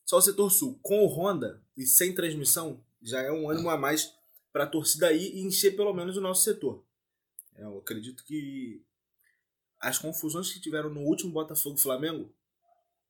Só 0.06 0.18
o 0.18 0.22
setor 0.22 0.50
sul. 0.50 0.80
Com 0.82 1.06
o 1.06 1.08
Honda 1.08 1.62
e 1.78 1.86
sem 1.86 2.16
transmissão, 2.16 2.84
já 3.00 3.22
é 3.22 3.32
um 3.32 3.48
ânimo 3.48 3.70
a 3.70 3.78
mais 3.78 4.12
para 4.52 4.64
a 4.64 4.68
torcida 4.68 5.08
aí 5.08 5.34
e 5.36 5.44
encher 5.44 5.76
pelo 5.76 5.94
menos 5.94 6.18
o 6.18 6.22
nosso 6.22 6.42
setor. 6.42 6.84
Eu 7.56 7.78
acredito 7.78 8.24
que 8.24 8.82
as 9.84 10.00
confusões 10.00 10.52
que 10.52 10.62
tiveram 10.62 10.90
no 10.90 11.02
último 11.02 11.34
Botafogo 11.34 11.78
Flamengo, 11.78 12.34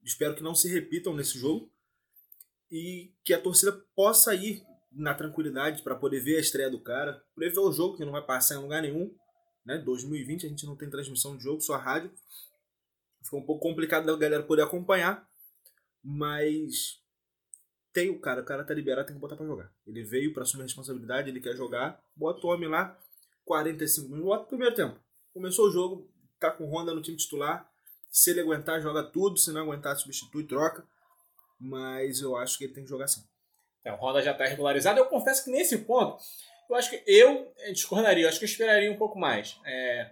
espero 0.03 0.35
que 0.35 0.41
não 0.41 0.55
se 0.55 0.67
repitam 0.67 1.15
nesse 1.15 1.37
jogo 1.37 1.71
e 2.69 3.13
que 3.23 3.31
a 3.31 3.39
torcida 3.39 3.71
possa 3.95 4.33
ir 4.33 4.63
na 4.91 5.13
tranquilidade 5.13 5.83
para 5.83 5.95
poder 5.95 6.19
ver 6.19 6.37
a 6.37 6.41
estreia 6.41 6.71
do 6.71 6.81
cara, 6.81 7.23
poder 7.35 7.51
ver 7.51 7.59
o 7.59 7.71
jogo 7.71 7.95
que 7.95 8.03
não 8.03 8.11
vai 8.11 8.25
passar 8.25 8.55
em 8.55 8.61
lugar 8.61 8.81
nenhum. 8.81 9.15
Né? 9.63 9.77
2020 9.77 10.47
a 10.47 10.49
gente 10.49 10.65
não 10.65 10.75
tem 10.75 10.89
transmissão 10.89 11.37
de 11.37 11.43
jogo, 11.43 11.61
só 11.61 11.77
rádio. 11.77 12.11
ficou 13.21 13.39
um 13.39 13.45
pouco 13.45 13.61
complicado 13.61 14.07
da 14.07 14.15
galera 14.15 14.43
poder 14.43 14.63
acompanhar, 14.63 15.29
mas 16.03 16.99
tem 17.93 18.09
o 18.09 18.19
cara, 18.19 18.41
o 18.41 18.45
cara 18.45 18.63
tá 18.63 18.73
liberado, 18.73 19.05
tem 19.05 19.15
que 19.15 19.21
botar 19.21 19.35
pra 19.35 19.45
jogar. 19.45 19.71
Ele 19.85 20.03
veio 20.03 20.33
para 20.33 20.41
assumir 20.41 20.63
a 20.63 20.65
responsabilidade, 20.65 21.29
ele 21.29 21.39
quer 21.39 21.55
jogar, 21.55 22.03
bota 22.15 22.45
o 22.47 22.49
homem 22.49 22.67
lá, 22.67 22.99
45 23.45 24.09
minutos, 24.09 24.25
bota 24.25 24.43
o 24.45 24.47
primeiro 24.47 24.75
tempo. 24.75 24.99
Começou 25.31 25.67
o 25.67 25.71
jogo, 25.71 26.12
tá 26.49 26.57
com 26.57 26.65
Honda 26.65 26.93
no 26.93 27.01
time 27.01 27.17
titular, 27.17 27.69
se 28.09 28.29
ele 28.29 28.41
aguentar, 28.41 28.81
joga 28.81 29.03
tudo, 29.03 29.37
se 29.37 29.51
não 29.51 29.61
aguentar, 29.61 29.95
substitui, 29.95 30.43
troca, 30.43 30.85
mas 31.59 32.21
eu 32.21 32.35
acho 32.35 32.57
que 32.57 32.65
ele 32.65 32.73
tem 32.73 32.83
que 32.83 32.89
jogar 32.89 33.07
sim. 33.07 33.23
É, 33.83 33.91
o 33.91 33.95
Honda 33.95 34.21
já 34.21 34.31
está 34.31 34.45
regularizado. 34.45 34.99
Eu 34.99 35.05
confesso 35.05 35.43
que 35.43 35.51
nesse 35.51 35.79
ponto, 35.79 36.21
eu 36.69 36.75
acho 36.75 36.89
que 36.89 37.03
eu 37.05 37.51
discordaria, 37.71 38.25
eu 38.25 38.29
acho 38.29 38.39
que 38.39 38.45
eu 38.45 38.49
esperaria 38.49 38.91
um 38.91 38.97
pouco 38.97 39.17
mais. 39.17 39.59
É, 39.65 40.11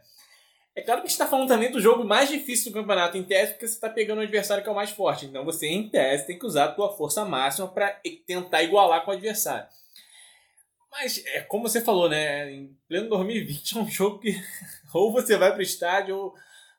é 0.75 0.81
claro 0.81 1.01
que 1.01 1.07
a 1.07 1.09
gente 1.09 1.19
está 1.19 1.27
falando 1.27 1.47
também 1.47 1.71
do 1.71 1.81
jogo 1.81 2.03
mais 2.03 2.29
difícil 2.29 2.71
do 2.71 2.79
campeonato, 2.79 3.17
em 3.17 3.23
tese, 3.23 3.53
porque 3.53 3.67
você 3.67 3.73
está 3.73 3.89
pegando 3.89 4.19
o 4.19 4.21
adversário 4.21 4.63
que 4.63 4.69
é 4.69 4.71
o 4.71 4.75
mais 4.75 4.89
forte. 4.89 5.25
Então 5.25 5.43
você, 5.43 5.67
em 5.67 5.89
tese, 5.89 6.27
tem 6.27 6.39
que 6.39 6.45
usar 6.45 6.65
a 6.65 6.71
tua 6.71 6.95
força 6.95 7.25
máxima 7.25 7.67
para 7.67 7.99
tentar 8.25 8.63
igualar 8.63 9.03
com 9.03 9.11
o 9.11 9.13
adversário. 9.13 9.67
Mas, 10.91 11.23
é, 11.25 11.41
como 11.41 11.67
você 11.67 11.81
falou, 11.81 12.09
né? 12.09 12.51
Em 12.51 12.77
pleno 12.87 13.09
2020 13.09 13.77
é 13.77 13.79
um 13.79 13.89
jogo 13.89 14.19
que 14.19 14.35
ou 14.93 15.11
você 15.11 15.37
vai 15.37 15.51
para 15.51 15.59
o 15.59 15.63
estádio 15.63 16.17
ou, 16.17 16.35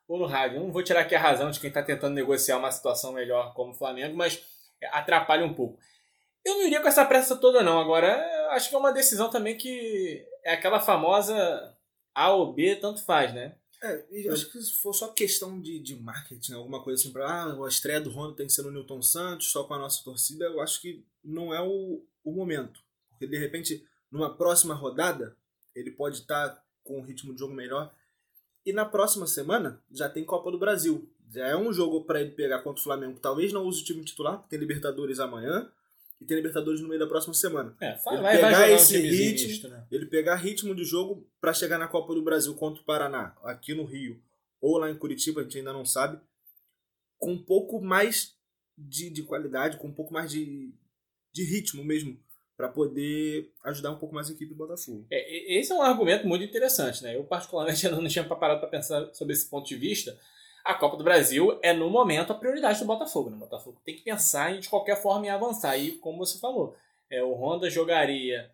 ou 0.06 0.18
no 0.18 0.26
rádio. 0.26 0.60
Não 0.60 0.70
vou 0.70 0.82
tirar 0.82 1.00
aqui 1.00 1.14
a 1.14 1.20
razão 1.20 1.50
de 1.50 1.58
quem 1.58 1.68
está 1.68 1.82
tentando 1.82 2.14
negociar 2.14 2.58
uma 2.58 2.70
situação 2.70 3.12
melhor 3.12 3.54
como 3.54 3.72
o 3.72 3.76
Flamengo, 3.76 4.16
mas 4.16 4.44
atrapalha 4.92 5.44
um 5.44 5.54
pouco. 5.54 5.78
Eu 6.44 6.56
não 6.56 6.66
iria 6.66 6.80
com 6.80 6.88
essa 6.88 7.04
pressa 7.04 7.36
toda, 7.36 7.62
não. 7.62 7.80
Agora, 7.80 8.20
acho 8.50 8.68
que 8.68 8.74
é 8.74 8.78
uma 8.78 8.92
decisão 8.92 9.30
também 9.30 9.56
que 9.56 10.26
é 10.44 10.52
aquela 10.52 10.80
famosa 10.80 11.76
A 12.14 12.30
ou 12.32 12.52
B, 12.52 12.76
tanto 12.76 13.02
faz, 13.04 13.32
né? 13.32 13.54
É, 13.82 14.04
eu 14.12 14.32
acho 14.32 14.50
que 14.50 14.60
se 14.60 14.74
for 14.80 14.92
só 14.92 15.08
questão 15.08 15.60
de, 15.60 15.80
de 15.80 15.96
marketing, 15.96 16.52
alguma 16.52 16.82
coisa 16.84 17.00
assim, 17.00 17.12
para 17.12 17.26
ah, 17.26 17.64
a 17.64 17.68
estreia 17.68 18.00
do 18.00 18.10
Honda 18.10 18.36
tem 18.36 18.46
que 18.46 18.52
ser 18.52 18.62
no 18.62 18.70
Newton 18.70 19.02
Santos, 19.02 19.50
só 19.50 19.64
com 19.64 19.74
a 19.74 19.78
nossa 19.78 20.04
torcida, 20.04 20.44
eu 20.44 20.60
acho 20.60 20.80
que 20.80 21.04
não 21.24 21.52
é 21.52 21.60
o, 21.60 22.04
o 22.22 22.32
momento. 22.32 22.80
Porque 23.10 23.26
de 23.26 23.36
repente, 23.36 23.84
numa 24.12 24.36
próxima 24.36 24.74
rodada, 24.74 25.36
ele 25.74 25.90
pode 25.90 26.18
estar 26.18 26.50
tá 26.50 26.62
com 26.84 26.98
um 26.98 27.02
ritmo 27.02 27.32
de 27.32 27.40
jogo 27.40 27.54
melhor. 27.54 27.92
E 28.64 28.72
na 28.72 28.84
próxima 28.84 29.26
semana 29.26 29.82
já 29.90 30.08
tem 30.08 30.24
Copa 30.24 30.50
do 30.50 30.58
Brasil. 30.58 31.08
Já 31.30 31.46
é 31.48 31.56
um 31.56 31.72
jogo 31.72 32.04
para 32.04 32.20
ele 32.20 32.32
pegar 32.32 32.58
contra 32.60 32.80
o 32.80 32.84
Flamengo. 32.84 33.18
Talvez 33.18 33.52
não 33.52 33.64
use 33.64 33.80
o 33.80 33.84
time 33.84 34.04
titular, 34.04 34.36
porque 34.36 34.50
tem 34.50 34.58
Libertadores 34.58 35.18
amanhã 35.18 35.68
e 36.20 36.24
tem 36.24 36.36
Libertadores 36.36 36.80
no 36.80 36.88
meio 36.88 37.00
da 37.00 37.06
próxima 37.06 37.34
semana. 37.34 37.74
É, 37.80 37.96
vai, 38.04 38.14
ele 38.14 38.22
vai, 38.22 38.36
pegar 38.36 38.50
vai 38.58 38.72
esse 38.74 38.98
ritmo, 38.98 39.48
misto, 39.48 39.68
né? 39.68 39.86
ele 39.90 40.06
pegar 40.06 40.36
ritmo 40.36 40.74
de 40.74 40.84
jogo 40.84 41.26
para 41.40 41.54
chegar 41.54 41.78
na 41.78 41.88
Copa 41.88 42.14
do 42.14 42.22
Brasil 42.22 42.54
contra 42.54 42.80
o 42.80 42.84
Paraná, 42.84 43.34
aqui 43.42 43.74
no 43.74 43.84
Rio 43.84 44.20
ou 44.62 44.78
lá 44.78 44.88
em 44.88 44.96
Curitiba, 44.96 45.40
a 45.40 45.42
gente 45.44 45.58
ainda 45.58 45.72
não 45.72 45.84
sabe, 45.84 46.20
com 47.18 47.32
um 47.32 47.42
pouco 47.42 47.82
mais 47.82 48.36
de, 48.78 49.10
de 49.10 49.24
qualidade, 49.24 49.76
com 49.76 49.88
um 49.88 49.92
pouco 49.92 50.14
mais 50.14 50.30
de, 50.30 50.72
de 51.32 51.42
ritmo 51.42 51.84
mesmo, 51.84 52.16
para 52.62 52.68
poder 52.68 53.50
ajudar 53.64 53.90
um 53.90 53.96
pouco 53.96 54.14
mais 54.14 54.28
a 54.28 54.32
equipe 54.32 54.54
do 54.54 54.54
Botafogo. 54.54 55.04
É, 55.10 55.58
esse 55.58 55.72
é 55.72 55.74
um 55.74 55.82
argumento 55.82 56.28
muito 56.28 56.44
interessante, 56.44 57.02
né? 57.02 57.16
Eu 57.16 57.24
particularmente 57.24 57.84
ainda 57.88 58.00
não 58.00 58.08
tinha 58.08 58.22
parado 58.22 58.60
para 58.60 58.68
pensar 58.68 59.12
sobre 59.12 59.32
esse 59.32 59.50
ponto 59.50 59.66
de 59.66 59.74
vista, 59.74 60.16
a 60.64 60.72
Copa 60.72 60.96
do 60.96 61.02
Brasil 61.02 61.58
é, 61.60 61.72
no 61.72 61.90
momento, 61.90 62.30
a 62.30 62.36
prioridade 62.36 62.78
do 62.78 62.84
Botafogo. 62.84 63.30
Né? 63.30 63.36
O 63.36 63.40
Botafogo 63.40 63.80
tem 63.84 63.96
que 63.96 64.02
pensar 64.02 64.54
em, 64.54 64.60
de 64.60 64.68
qualquer 64.68 64.94
forma, 64.94 65.26
em 65.26 65.30
avançar. 65.30 65.76
E, 65.76 65.92
como 65.98 66.18
você 66.18 66.38
falou, 66.38 66.76
é, 67.10 67.20
o 67.20 67.32
Honda 67.32 67.68
jogaria 67.68 68.48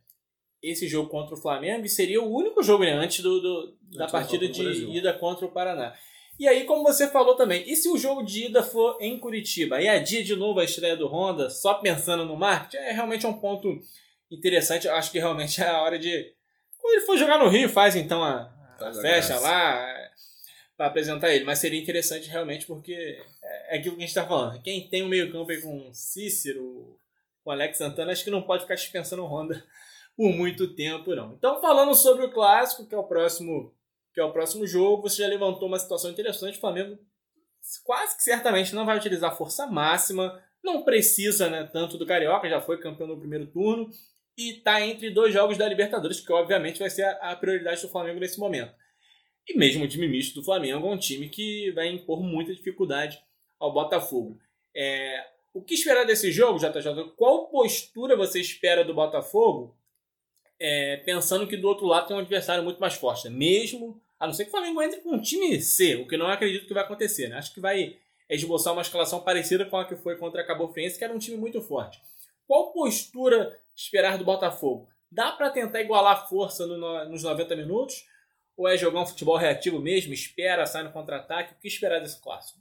esse 0.62 0.88
jogo 0.88 1.10
contra 1.10 1.34
o 1.34 1.38
Flamengo 1.38 1.84
e 1.84 1.90
seria 1.90 2.22
o 2.22 2.34
único 2.34 2.62
jogo 2.62 2.84
né, 2.84 2.92
antes 2.92 3.22
do, 3.22 3.40
do 3.42 3.76
da 3.94 4.06
partida 4.06 4.48
de 4.48 4.62
ida 4.90 5.12
contra 5.12 5.44
o 5.44 5.50
Paraná. 5.50 5.94
E 6.38 6.46
aí, 6.46 6.64
como 6.64 6.84
você 6.84 7.08
falou 7.08 7.34
também, 7.34 7.64
e 7.66 7.74
se 7.74 7.88
o 7.88 7.98
jogo 7.98 8.22
de 8.22 8.46
ida 8.46 8.62
for 8.62 8.96
em 9.00 9.18
Curitiba? 9.18 9.76
Aí 9.76 9.88
a 9.88 9.98
dia 9.98 10.22
de 10.22 10.36
novo 10.36 10.60
a 10.60 10.64
estreia 10.64 10.96
do 10.96 11.08
Honda, 11.08 11.50
só 11.50 11.74
pensando 11.74 12.24
no 12.24 12.36
marketing, 12.36 12.76
é 12.76 12.92
realmente 12.92 13.26
um 13.26 13.32
ponto 13.32 13.80
interessante. 14.30 14.86
Eu 14.86 14.94
acho 14.94 15.10
que 15.10 15.18
realmente 15.18 15.60
é 15.60 15.68
a 15.68 15.82
hora 15.82 15.98
de. 15.98 16.32
Quando 16.78 16.94
ele 16.94 17.06
for 17.06 17.18
jogar 17.18 17.38
no 17.38 17.48
Rio, 17.48 17.68
faz 17.68 17.96
então 17.96 18.22
a, 18.22 18.52
a 18.80 18.92
festa 18.92 19.38
lá, 19.40 20.08
para 20.78 20.86
apresentar 20.86 21.34
ele, 21.34 21.44
mas 21.44 21.58
seria 21.58 21.80
interessante 21.80 22.28
realmente 22.28 22.64
porque 22.64 23.20
é, 23.42 23.74
é 23.74 23.78
aquilo 23.78 23.96
que 23.96 24.02
a 24.02 24.06
gente 24.06 24.16
está 24.16 24.24
falando. 24.24 24.62
Quem 24.62 24.88
tem 24.88 25.02
o 25.02 25.08
meio-campo 25.08 25.50
aí 25.50 25.60
com 25.60 25.92
Cícero, 25.92 26.96
com 27.42 27.50
Alex 27.50 27.78
Santana, 27.78 28.12
acho 28.12 28.22
que 28.22 28.30
não 28.30 28.42
pode 28.42 28.62
ficar 28.62 28.76
dispensando 28.76 29.24
o 29.24 29.26
Honda 29.26 29.62
por 30.16 30.30
muito 30.32 30.72
tempo, 30.76 31.16
não. 31.16 31.32
Então, 31.32 31.60
falando 31.60 31.92
sobre 31.96 32.24
o 32.24 32.30
clássico, 32.30 32.86
que 32.86 32.94
é 32.94 32.98
o 32.98 33.02
próximo, 33.02 33.74
que 34.18 34.22
é 34.22 34.24
o 34.24 34.32
próximo 34.32 34.66
jogo, 34.66 35.02
você 35.02 35.22
já 35.22 35.28
levantou 35.28 35.68
uma 35.68 35.78
situação 35.78 36.10
interessante. 36.10 36.58
O 36.58 36.60
Flamengo 36.60 36.98
quase 37.84 38.16
que 38.16 38.22
certamente 38.24 38.74
não 38.74 38.84
vai 38.84 38.96
utilizar 38.96 39.36
força 39.36 39.64
máxima, 39.68 40.42
não 40.62 40.82
precisa 40.82 41.48
né, 41.48 41.62
tanto 41.72 41.96
do 41.96 42.04
Carioca, 42.04 42.48
já 42.48 42.60
foi 42.60 42.80
campeão 42.80 43.06
no 43.06 43.20
primeiro 43.20 43.46
turno, 43.46 43.88
e 44.36 44.56
está 44.56 44.84
entre 44.84 45.10
dois 45.10 45.32
jogos 45.32 45.56
da 45.56 45.68
Libertadores, 45.68 46.18
que 46.18 46.32
obviamente 46.32 46.80
vai 46.80 46.90
ser 46.90 47.04
a 47.20 47.36
prioridade 47.36 47.80
do 47.82 47.88
Flamengo 47.88 48.18
nesse 48.18 48.40
momento. 48.40 48.74
E 49.46 49.56
mesmo 49.56 49.84
o 49.84 49.88
time 49.88 50.08
misto 50.08 50.34
do 50.34 50.44
Flamengo 50.44 50.88
é 50.88 50.90
um 50.90 50.98
time 50.98 51.28
que 51.28 51.70
vai 51.70 51.86
impor 51.86 52.20
muita 52.20 52.52
dificuldade 52.52 53.22
ao 53.56 53.72
Botafogo. 53.72 54.36
É, 54.74 55.24
o 55.54 55.62
que 55.62 55.74
esperar 55.74 56.04
desse 56.04 56.32
jogo, 56.32 56.58
JJ? 56.58 57.12
Qual 57.16 57.48
postura 57.50 58.16
você 58.16 58.40
espera 58.40 58.84
do 58.84 58.94
Botafogo? 58.94 59.78
É, 60.58 60.96
pensando 61.04 61.46
que 61.46 61.56
do 61.56 61.68
outro 61.68 61.86
lado 61.86 62.08
tem 62.08 62.16
um 62.16 62.20
adversário 62.20 62.64
muito 62.64 62.80
mais 62.80 62.94
forte. 62.94 63.28
Né? 63.28 63.36
Mesmo, 63.36 64.02
a 64.18 64.26
não 64.26 64.32
ser 64.32 64.44
que 64.44 64.48
o 64.48 64.52
Flamengo 64.52 64.82
entre 64.82 65.00
com 65.00 65.14
um 65.14 65.20
time 65.20 65.60
C, 65.60 65.96
o 65.96 66.06
que 66.06 66.16
não 66.16 66.26
acredito 66.26 66.66
que 66.66 66.74
vai 66.74 66.82
acontecer. 66.82 67.28
Né? 67.28 67.36
Acho 67.36 67.54
que 67.54 67.60
vai 67.60 67.96
esboçar 68.28 68.72
uma 68.72 68.82
escalação 68.82 69.20
parecida 69.20 69.64
com 69.64 69.76
a 69.76 69.84
que 69.84 69.96
foi 69.96 70.16
contra 70.16 70.42
a 70.42 70.46
Cabo 70.46 70.68
Friense, 70.68 70.98
que 70.98 71.04
era 71.04 71.14
um 71.14 71.18
time 71.18 71.36
muito 71.36 71.60
forte. 71.62 72.00
Qual 72.46 72.72
postura 72.72 73.58
esperar 73.74 74.18
do 74.18 74.24
Botafogo? 74.24 74.88
Dá 75.10 75.32
para 75.32 75.50
tentar 75.50 75.80
igualar 75.80 76.28
força 76.28 76.66
no, 76.66 77.04
nos 77.06 77.22
90 77.22 77.56
minutos? 77.56 78.06
Ou 78.56 78.66
é 78.66 78.76
jogar 78.76 79.02
um 79.02 79.06
futebol 79.06 79.36
reativo 79.36 79.78
mesmo? 79.78 80.12
Espera, 80.12 80.66
sai 80.66 80.82
no 80.82 80.92
contra-ataque? 80.92 81.54
O 81.54 81.56
que 81.58 81.68
esperar 81.68 82.00
desse 82.00 82.20
clássico? 82.20 82.58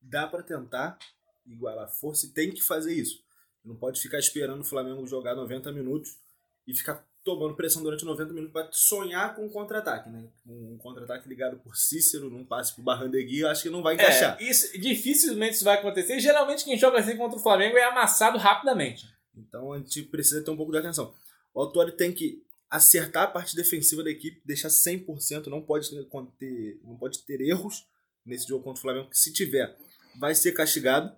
Dá 0.00 0.26
para 0.26 0.42
tentar 0.42 0.98
igualar 1.46 1.88
força 1.88 2.26
e 2.26 2.30
tem 2.30 2.50
que 2.50 2.62
fazer 2.62 2.92
isso. 2.92 3.22
Não 3.64 3.76
pode 3.76 4.00
ficar 4.00 4.18
esperando 4.18 4.60
o 4.60 4.64
Flamengo 4.64 5.06
jogar 5.06 5.34
90 5.34 5.72
minutos 5.72 6.18
e 6.66 6.74
ficar 6.74 7.06
tomando 7.24 7.56
pressão 7.56 7.82
durante 7.82 8.04
90 8.04 8.32
minutos 8.34 8.52
para 8.52 8.68
sonhar 8.70 9.34
com 9.34 9.46
um 9.46 9.48
contra-ataque, 9.48 10.10
né? 10.10 10.28
Um 10.46 10.76
contra-ataque 10.76 11.26
ligado 11.28 11.58
por 11.58 11.74
Cícero, 11.74 12.28
num 12.28 12.44
passe 12.44 12.74
pro 12.74 12.84
Barrandegui, 12.84 13.40
eu 13.40 13.48
acho 13.48 13.62
que 13.62 13.70
não 13.70 13.82
vai 13.82 13.94
encaixar. 13.94 14.36
É, 14.38 14.44
isso, 14.44 14.78
dificilmente 14.78 15.54
isso 15.54 15.64
vai 15.64 15.78
acontecer. 15.78 16.20
Geralmente 16.20 16.64
quem 16.64 16.76
joga 16.76 16.98
assim 16.98 17.16
contra 17.16 17.38
o 17.38 17.42
Flamengo 17.42 17.78
é 17.78 17.84
amassado 17.84 18.36
rapidamente. 18.36 19.06
Então 19.34 19.72
a 19.72 19.78
gente 19.78 20.02
precisa 20.02 20.44
ter 20.44 20.50
um 20.50 20.56
pouco 20.56 20.70
de 20.70 20.78
atenção. 20.78 21.14
O 21.54 21.60
Autori 21.60 21.92
tem 21.92 22.12
que 22.12 22.44
acertar 22.70 23.24
a 23.24 23.28
parte 23.28 23.56
defensiva 23.56 24.02
da 24.02 24.10
equipe, 24.10 24.42
deixar 24.44 24.68
100%, 24.68 25.46
não 25.46 25.62
pode 25.62 25.90
ter, 26.38 26.80
não 26.84 26.96
pode 26.96 27.20
ter 27.20 27.40
erros 27.40 27.86
nesse 28.26 28.46
jogo 28.46 28.64
contra 28.64 28.78
o 28.78 28.82
Flamengo, 28.82 29.08
que 29.08 29.18
se 29.18 29.32
tiver, 29.32 29.74
vai 30.18 30.34
ser 30.34 30.52
castigado. 30.52 31.16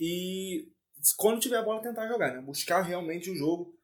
E 0.00 0.68
quando 1.16 1.40
tiver 1.40 1.58
a 1.58 1.62
bola, 1.62 1.82
tentar 1.82 2.08
jogar, 2.08 2.34
né? 2.34 2.40
Buscar 2.40 2.80
realmente 2.82 3.30
o 3.30 3.36
jogo, 3.36 3.78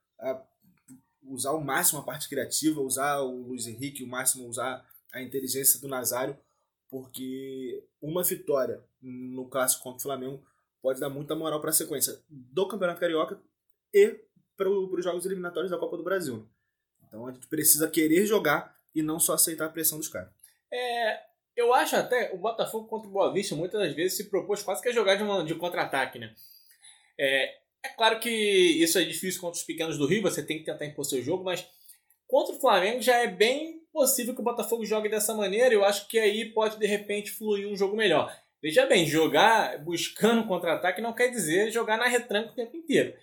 usar 1.25 1.53
o 1.53 1.61
máximo 1.61 2.01
a 2.01 2.03
parte 2.03 2.29
criativa, 2.29 2.81
usar 2.81 3.21
o 3.21 3.49
Luiz 3.49 3.67
Henrique, 3.67 4.05
o 4.05 4.09
máximo 4.09 4.49
usar 4.49 4.87
a 5.13 5.23
inteligência 5.23 5.81
do 5.81 5.89
Nazário, 5.89 6.37
porque 6.91 7.85
uma 8.01 8.23
vitória 8.23 8.83
no 9.01 9.49
clássico 9.49 9.83
contra 9.83 9.99
o 9.99 10.03
Flamengo 10.03 10.45
pode 10.81 11.01
dar 11.01 11.09
muita 11.09 11.35
moral 11.35 11.61
para 11.61 11.71
a 11.71 11.75
sequência 11.75 12.19
do 12.29 12.67
Campeonato 12.67 13.01
Carioca 13.01 13.41
e 13.95 14.21
para 14.57 14.69
os 14.69 15.05
jogos 15.05 15.25
eliminatórios 15.25 15.71
da 15.71 15.79
Copa 15.79 15.97
do 15.97 16.03
Brasil. 16.03 16.47
Então 17.07 17.27
a 17.27 17.33
gente 17.33 17.47
precisa 17.47 17.89
querer 17.89 18.27
jogar 18.27 18.77
e 18.95 19.03
não 19.03 19.21
só 19.21 19.35
aceitar 19.35 19.67
a 19.67 19.71
pressão 19.71 19.99
dos 19.99 20.09
caras. 20.09 20.31
É, 20.71 21.21
eu 21.57 21.73
acho 21.73 21.97
até 21.97 22.33
o 22.33 22.39
Botafogo 22.39 22.89
contra 22.89 23.09
o 23.09 23.13
Boa 23.13 23.33
Vista 23.33 23.55
muitas 23.55 23.81
das 23.81 23.95
vezes 23.95 24.17
se 24.17 24.25
propôs 24.25 24.63
quase 24.63 24.83
que 24.83 24.89
a 24.89 24.93
jogar 24.93 25.17
de, 25.17 25.47
de 25.47 25.55
contra-ataque, 25.55 26.19
né? 26.19 26.35
É, 27.19 27.62
é 27.85 27.89
claro 27.89 28.21
que 28.21 28.31
isso 28.31 28.99
é 28.99 29.05
difícil 29.05 29.41
contra 29.41 29.59
os 29.59 29.65
pequenos 29.65 29.99
do 29.99 30.07
Rio, 30.07 30.23
você 30.23 30.43
tem 30.43 30.59
que 30.59 30.65
tentar 30.65 30.87
impor 30.87 31.05
seu 31.05 31.23
jogo, 31.23 31.45
mas 31.45 31.67
contra 32.27 32.55
o 32.55 32.61
Flamengo 32.61 33.03
já 33.03 33.17
é 33.17 33.27
bem 33.27 33.83
possível 33.93 34.35
que 34.35 34.41
o 34.41 34.45
Botafogo 34.45 34.85
jogue 34.85 35.09
dessa 35.09 35.35
maneira. 35.35 35.75
Eu 35.75 35.85
acho 35.85 36.09
que 36.09 36.19
aí 36.19 36.47
pode 36.47 36.79
de 36.79 36.87
repente 36.87 37.31
fluir 37.31 37.69
um 37.69 37.77
jogo 37.77 37.97
melhor. 37.97 38.35
Veja 38.63 38.87
bem, 38.87 39.05
jogar 39.07 39.79
buscando 39.79 40.47
contra-ataque 40.47 41.03
não 41.03 41.13
quer 41.13 41.29
dizer 41.29 41.71
jogar 41.71 41.99
na 41.99 42.07
retranca 42.07 42.53
o 42.53 42.55
tempo 42.55 42.77
inteiro. 42.77 43.15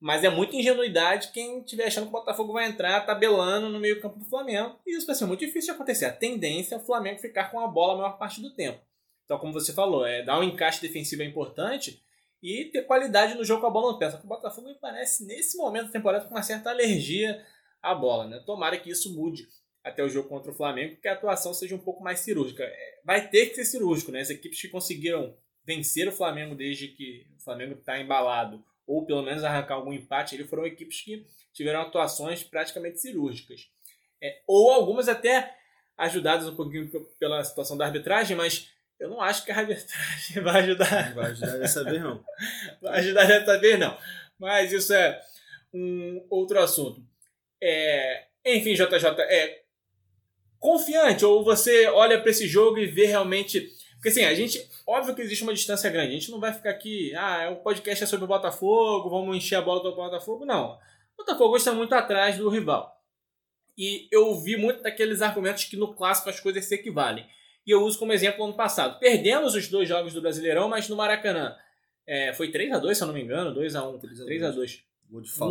Mas 0.00 0.24
é 0.24 0.30
muita 0.30 0.56
ingenuidade 0.56 1.32
quem 1.32 1.60
estiver 1.60 1.86
achando 1.86 2.04
que 2.04 2.10
o 2.10 2.18
Botafogo 2.18 2.52
vai 2.52 2.66
entrar 2.66 3.04
tabelando 3.04 3.68
no 3.68 3.80
meio-campo 3.80 4.18
do 4.18 4.24
Flamengo. 4.24 4.78
E 4.86 4.96
isso 4.96 5.06
vai 5.06 5.14
ser 5.14 5.26
muito 5.26 5.40
difícil 5.40 5.72
de 5.72 5.76
acontecer. 5.76 6.06
A 6.06 6.12
tendência 6.12 6.76
é 6.76 6.78
o 6.78 6.84
Flamengo 6.84 7.20
ficar 7.20 7.50
com 7.50 7.60
a 7.60 7.66
bola 7.66 7.94
a 7.94 7.96
maior 7.96 8.18
parte 8.18 8.40
do 8.40 8.54
tempo. 8.54 8.80
Então, 9.24 9.38
como 9.38 9.52
você 9.52 9.72
falou, 9.72 10.06
é 10.06 10.22
dar 10.22 10.38
um 10.38 10.44
encaixe 10.44 10.80
defensivo 10.80 11.22
é 11.22 11.26
importante 11.26 12.00
e 12.42 12.66
ter 12.66 12.82
qualidade 12.82 13.34
no 13.34 13.44
jogo 13.44 13.60
com 13.60 13.66
a 13.66 13.70
bola 13.70 13.92
no 13.92 13.98
pé. 13.98 14.10
Só 14.10 14.18
que 14.18 14.24
o 14.24 14.28
Botafogo 14.28 14.68
me 14.68 14.74
parece, 14.74 15.24
nesse 15.24 15.56
momento 15.56 15.86
da 15.86 15.92
temporada, 15.92 16.24
com 16.24 16.34
uma 16.34 16.42
certa 16.42 16.70
alergia 16.70 17.44
à 17.82 17.94
bola. 17.94 18.26
Né? 18.26 18.42
Tomara 18.46 18.78
que 18.78 18.90
isso 18.90 19.14
mude 19.14 19.48
até 19.82 20.02
o 20.02 20.08
jogo 20.08 20.28
contra 20.28 20.50
o 20.50 20.54
Flamengo 20.54 20.96
que 21.00 21.08
a 21.08 21.14
atuação 21.14 21.54
seja 21.54 21.74
um 21.74 21.80
pouco 21.80 22.02
mais 22.02 22.20
cirúrgica. 22.20 22.62
É, 22.62 23.00
vai 23.04 23.28
ter 23.28 23.46
que 23.46 23.56
ser 23.56 23.64
cirúrgico, 23.64 24.12
né? 24.12 24.20
As 24.20 24.30
equipes 24.30 24.60
que 24.60 24.68
conseguiram 24.68 25.34
vencer 25.64 26.08
o 26.08 26.12
Flamengo 26.12 26.54
desde 26.54 26.88
que 26.88 27.26
o 27.36 27.42
Flamengo 27.42 27.74
está 27.74 27.98
embalado, 27.98 28.64
ou 28.86 29.04
pelo 29.04 29.22
menos 29.22 29.44
arrancar 29.44 29.74
algum 29.74 29.92
empate, 29.92 30.34
ele 30.34 30.44
foram 30.44 30.66
equipes 30.66 31.02
que 31.02 31.26
tiveram 31.52 31.82
atuações 31.82 32.42
praticamente 32.42 33.00
cirúrgicas. 33.00 33.70
É, 34.20 34.42
ou 34.46 34.70
algumas 34.70 35.08
até 35.08 35.54
ajudadas 35.96 36.48
um 36.48 36.56
pouquinho 36.56 36.88
pela 37.18 37.42
situação 37.44 37.76
da 37.76 37.84
arbitragem, 37.84 38.36
mas 38.36 38.72
eu 38.98 39.08
não 39.08 39.20
acho 39.20 39.44
que 39.44 39.52
a 39.52 39.58
arbitragem 39.58 40.42
vai 40.42 40.62
ajudar. 40.62 41.14
Vai 41.14 41.30
ajudar 41.30 41.58
dessa 41.58 41.84
vez, 41.84 42.02
não. 42.02 42.24
vai 42.82 42.98
ajudar 43.00 43.26
dessa 43.26 43.58
vez, 43.60 43.78
não. 43.78 43.96
Mas 44.38 44.72
isso 44.72 44.92
é 44.92 45.20
um 45.72 46.26
outro 46.28 46.58
assunto. 46.58 47.02
É, 47.60 48.24
enfim, 48.44 48.74
JJ, 48.74 49.06
é 49.20 49.62
confiante 50.58 51.24
ou 51.24 51.44
você 51.44 51.86
olha 51.86 52.20
para 52.20 52.30
esse 52.30 52.46
jogo 52.46 52.78
e 52.78 52.86
vê 52.86 53.06
realmente. 53.06 53.68
Porque 53.94 54.08
assim, 54.08 54.24
a 54.24 54.34
gente. 54.34 54.68
Óbvio 54.86 55.14
que 55.14 55.20
existe 55.20 55.42
uma 55.42 55.52
distância 55.52 55.90
grande. 55.90 56.08
A 56.08 56.18
gente 56.18 56.30
não 56.30 56.40
vai 56.40 56.52
ficar 56.52 56.70
aqui. 56.70 57.14
Ah, 57.14 57.50
o 57.52 57.56
podcast 57.56 58.04
é 58.04 58.06
sobre 58.06 58.24
o 58.24 58.28
Botafogo, 58.28 59.10
vamos 59.10 59.36
encher 59.36 59.56
a 59.56 59.62
bola 59.62 59.82
do 59.82 59.94
Botafogo. 59.94 60.46
Não. 60.46 60.78
O 61.14 61.18
Botafogo 61.18 61.56
está 61.56 61.72
muito 61.72 61.94
atrás 61.94 62.38
do 62.38 62.48
rival. 62.48 62.96
E 63.76 64.08
eu 64.10 64.34
vi 64.40 64.56
muito 64.56 64.82
daqueles 64.82 65.20
argumentos 65.20 65.64
que 65.64 65.76
no 65.76 65.94
clássico 65.94 66.30
as 66.30 66.40
coisas 66.40 66.64
se 66.64 66.74
equivalem. 66.74 67.28
E 67.68 67.70
eu 67.70 67.84
uso 67.84 67.98
como 67.98 68.14
exemplo 68.14 68.42
ano 68.42 68.54
passado. 68.54 68.98
Perdemos 68.98 69.54
os 69.54 69.68
dois 69.68 69.86
jogos 69.86 70.14
do 70.14 70.22
Brasileirão, 70.22 70.70
mas 70.70 70.88
no 70.88 70.96
Maracanã. 70.96 71.54
É, 72.06 72.32
foi 72.32 72.50
3 72.50 72.72
a 72.72 72.78
2 72.78 72.96
se 72.96 73.04
eu 73.04 73.06
não 73.06 73.12
me 73.12 73.20
engano, 73.20 73.52
2 73.52 73.76
a 73.76 73.86
1 73.86 73.98
3 73.98 74.42
a 74.42 74.50
2 74.50 74.84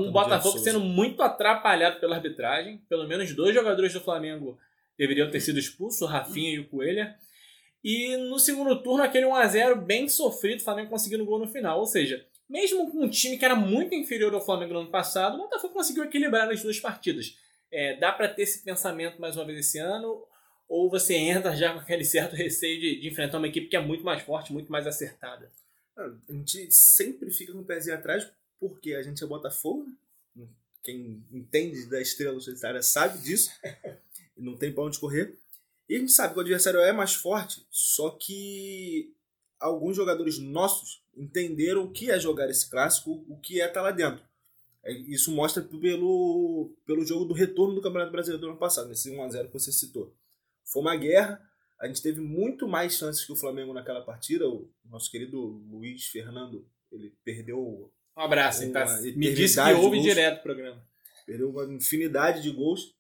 Um 0.08 0.12
Botafogo 0.12 0.58
sendo 0.58 0.80
muito 0.80 1.22
atrapalhado 1.22 2.00
pela 2.00 2.16
arbitragem. 2.16 2.82
Pelo 2.90 3.08
menos 3.08 3.36
dois 3.36 3.54
jogadores 3.54 3.94
do 3.94 4.02
Flamengo 4.02 4.58
deveriam 4.98 5.30
ter 5.30 5.40
sido 5.40 5.60
expulsos, 5.60 6.02
o 6.02 6.08
Rafinha 6.08 6.56
e 6.56 6.60
o 6.60 6.68
Coelho. 6.68 7.08
E 7.84 8.18
no 8.18 8.40
segundo 8.40 8.82
turno, 8.82 9.04
aquele 9.04 9.28
1x0 9.28 9.76
bem 9.76 10.10
sofrido, 10.10 10.62
o 10.62 10.64
Flamengo 10.64 10.90
conseguindo 10.90 11.24
gol 11.24 11.38
no 11.38 11.48
final. 11.48 11.80
Ou 11.80 11.86
seja, 11.86 12.26
mesmo 12.50 12.92
com 12.92 13.04
um 13.04 13.10
time 13.10 13.38
que 13.38 13.46
era 13.46 13.56
muito 13.56 13.94
inferior 13.94 14.34
ao 14.34 14.44
Flamengo 14.44 14.74
no 14.74 14.80
ano 14.80 14.90
passado, 14.90 15.36
o 15.36 15.44
Botafogo 15.44 15.76
conseguiu 15.76 16.06
equilibrar 16.06 16.50
as 16.50 16.64
duas 16.64 16.80
partidas. 16.80 17.38
É, 17.72 17.96
dá 17.98 18.12
para 18.12 18.28
ter 18.28 18.42
esse 18.42 18.64
pensamento 18.64 19.22
mais 19.22 19.36
uma 19.36 19.46
vez 19.46 19.60
esse 19.60 19.78
ano? 19.78 20.26
Ou 20.68 20.90
você 20.90 21.16
entra 21.16 21.56
já 21.56 21.74
com 21.74 21.80
aquele 21.80 22.04
certo 22.04 22.36
receio 22.36 22.80
de, 22.80 23.02
de, 23.02 23.08
enfrentar 23.08 23.38
uma 23.38 23.48
equipe 23.48 23.68
que 23.68 23.76
é 23.76 23.82
muito 23.82 24.04
mais 24.04 24.22
forte, 24.22 24.52
muito 24.52 24.72
mais 24.72 24.86
acertada? 24.86 25.52
A 25.96 26.34
gente 26.34 26.72
sempre 26.72 27.32
fica 27.32 27.54
com 27.54 27.60
o 27.60 27.66
pezinho 27.66 27.96
atrás 27.96 28.30
porque 28.60 28.94
a 28.94 29.02
gente 29.02 29.24
é 29.24 29.28
Botafogo. 29.28 29.88
Né? 30.36 30.46
Quem 30.84 31.24
entende 31.32 31.86
da 31.86 32.02
estrela 32.02 32.40
solitária 32.40 32.82
sabe 32.82 33.20
disso. 33.20 33.52
não 34.38 34.56
tem 34.56 34.72
pra 34.72 34.84
onde 34.84 35.00
correr. 35.00 35.36
E 35.90 35.96
a 35.96 36.00
gente 36.00 36.12
sabe 36.12 36.34
que 36.34 36.40
o 36.40 36.42
adversário 36.42 36.80
é 36.82 36.92
mais 36.92 37.14
forte, 37.14 37.66
só 37.72 38.10
que 38.10 39.14
alguns 39.60 39.96
jogadores 39.96 40.38
nossos 40.38 41.02
entenderam 41.16 41.86
o 41.86 41.92
que 41.92 42.12
é 42.12 42.20
jogar 42.20 42.50
esse 42.50 42.70
clássico, 42.70 43.24
o 43.28 43.38
que 43.38 43.62
é 43.62 43.68
estar 43.68 43.82
lá 43.82 43.92
dentro. 43.92 44.24
É, 44.84 44.92
isso 44.92 45.32
mostra 45.32 45.64
pelo, 45.64 46.72
pelo 46.86 47.06
jogo 47.06 47.26
do 47.26 47.34
retorno 47.34 47.76
do 47.76 47.82
Campeonato 47.82 48.12
Brasileiro 48.12 48.42
do 48.42 48.50
ano 48.50 48.60
passado, 48.60 48.90
nesse 48.90 49.10
1x0 49.10 49.48
que 49.48 49.54
você 49.54 49.72
citou. 49.72 50.14
Foi 50.72 50.82
uma 50.82 50.96
guerra, 50.96 51.42
a 51.80 51.88
gente 51.88 52.02
teve 52.02 52.22
muito 52.22 52.68
mais 52.68 52.94
chances 52.94 53.26
que 53.26 53.32
o 53.32 53.36
Flamengo 53.36 53.74
naquela 53.74 54.02
partida. 54.02 54.48
O 54.48 54.70
nosso 54.86 55.10
querido 55.12 55.40
Luiz 55.70 56.06
Fernando, 56.06 56.68
ele 56.92 57.14
perdeu. 57.24 57.92
Um 58.18 58.22
abraço, 58.22 58.64
uma, 58.64 58.74
tá, 58.74 59.02
me 59.16 59.34
disse 59.34 59.62
que 59.62 59.74
ouve 59.74 60.02
direto 60.02 60.40
o 60.40 60.44
programa. 60.44 60.84
Perdeu 61.26 61.50
uma 61.50 61.66
infinidade 61.66 62.42
de 62.42 62.52
gols 62.52 62.96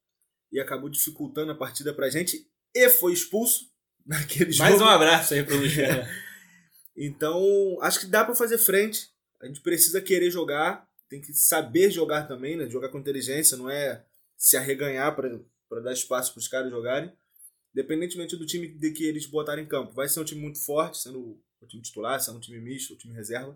e 0.51 0.59
acabou 0.59 0.89
dificultando 0.89 1.51
a 1.51 1.55
partida 1.55 1.93
pra 1.93 2.09
gente 2.09 2.47
e 2.73 2.89
foi 2.89 3.13
expulso 3.13 3.71
naquele 4.05 4.51
jogo. 4.51 4.69
Mais 4.69 4.81
um 4.81 4.85
abraço 4.85 5.33
aí 5.33 5.43
pro 5.43 5.57
Luiz 5.57 5.73
Fernando. 5.73 6.07
então, 6.95 7.77
acho 7.81 7.99
que 7.99 8.05
dá 8.05 8.23
para 8.23 8.35
fazer 8.35 8.57
frente. 8.57 9.09
A 9.41 9.47
gente 9.47 9.61
precisa 9.61 10.01
querer 10.01 10.29
jogar 10.31 10.87
tem 11.09 11.21
que 11.21 11.33
saber 11.33 11.89
jogar 11.89 12.27
também, 12.27 12.55
né? 12.55 12.69
Jogar 12.69 12.89
com 12.89 12.99
inteligência, 12.99 13.57
não 13.57 13.69
é 13.69 14.03
se 14.35 14.57
arreganhar 14.57 15.15
para 15.15 15.81
dar 15.81 15.93
espaço 15.93 16.33
para 16.33 16.39
os 16.39 16.47
caras 16.47 16.69
jogarem. 16.69 17.11
Independentemente 17.77 18.35
do 18.35 18.43
time 18.43 18.67
de 18.67 18.91
que 18.91 19.05
eles 19.05 19.27
botarem 19.27 19.63
em 19.63 19.67
campo. 19.67 19.93
Vai 19.93 20.09
ser 20.09 20.19
um 20.19 20.23
time 20.23 20.41
muito 20.41 20.57
forte, 20.57 20.97
sendo 20.97 21.39
o 21.61 21.67
time 21.67 21.83
titular, 21.83 22.19
sendo 22.19 22.37
um 22.37 22.41
time 22.41 22.59
misto, 22.59 22.95
o 22.95 22.97
time 22.97 23.13
reserva. 23.13 23.55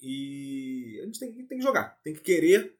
E 0.00 0.98
a 1.00 1.06
gente 1.06 1.20
tem, 1.20 1.32
tem 1.46 1.58
que 1.58 1.62
jogar, 1.62 2.00
tem 2.02 2.12
que 2.12 2.20
querer 2.20 2.76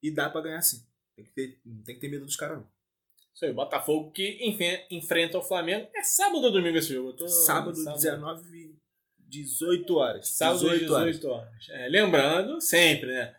e 0.00 0.12
dá 0.12 0.30
para 0.30 0.42
ganhar 0.42 0.62
sim. 0.62 0.86
Tem 1.16 1.24
que 1.24 1.32
ter, 1.32 1.60
não 1.64 1.82
tem 1.82 1.96
que 1.96 2.00
ter 2.00 2.08
medo 2.08 2.24
dos 2.24 2.36
caras, 2.36 2.58
não. 2.58 2.70
Isso 3.34 3.44
aí, 3.44 3.52
Botafogo 3.52 4.12
que 4.12 4.38
enfrenta 4.92 5.38
o 5.38 5.42
Flamengo. 5.42 5.90
É 5.92 6.04
sábado 6.04 6.44
ou 6.44 6.52
domingo 6.52 6.78
esse 6.78 6.92
jogo? 6.92 7.12
Tô... 7.12 7.26
Sábado, 7.26 7.76
sábado, 7.76 8.00
19 8.00 8.78
18 9.18 9.96
horas. 9.96 10.28
Sábado 10.28 10.60
18, 10.60 10.78
18 10.84 11.28
horas. 11.28 11.48
horas. 11.48 11.68
É, 11.70 11.88
lembrando, 11.88 12.60
sempre, 12.60 13.08
né? 13.08 13.36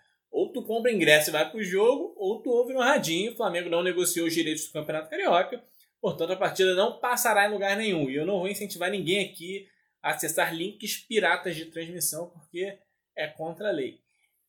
Compra 0.71 0.89
ingresso 0.89 1.29
e 1.29 1.33
vai 1.33 1.51
pro 1.51 1.61
jogo, 1.61 2.13
ou 2.15 2.41
tu 2.41 2.49
ouve 2.49 2.73
no 2.73 2.79
radinho. 2.79 3.33
O 3.33 3.35
Flamengo 3.35 3.69
não 3.69 3.83
negociou 3.83 4.25
os 4.25 4.33
direitos 4.33 4.67
do 4.67 4.71
Campeonato 4.71 5.09
Carioca. 5.09 5.61
Portanto, 5.99 6.31
a 6.31 6.37
partida 6.37 6.73
não 6.75 6.97
passará 6.97 7.45
em 7.45 7.51
lugar 7.51 7.75
nenhum. 7.75 8.09
E 8.09 8.15
eu 8.15 8.25
não 8.25 8.39
vou 8.39 8.47
incentivar 8.47 8.89
ninguém 8.89 9.19
aqui 9.19 9.67
a 10.01 10.11
acessar 10.11 10.55
links 10.55 10.95
piratas 10.95 11.57
de 11.57 11.65
transmissão, 11.65 12.29
porque 12.29 12.77
é 13.17 13.27
contra 13.27 13.67
a 13.67 13.71
lei. 13.73 13.99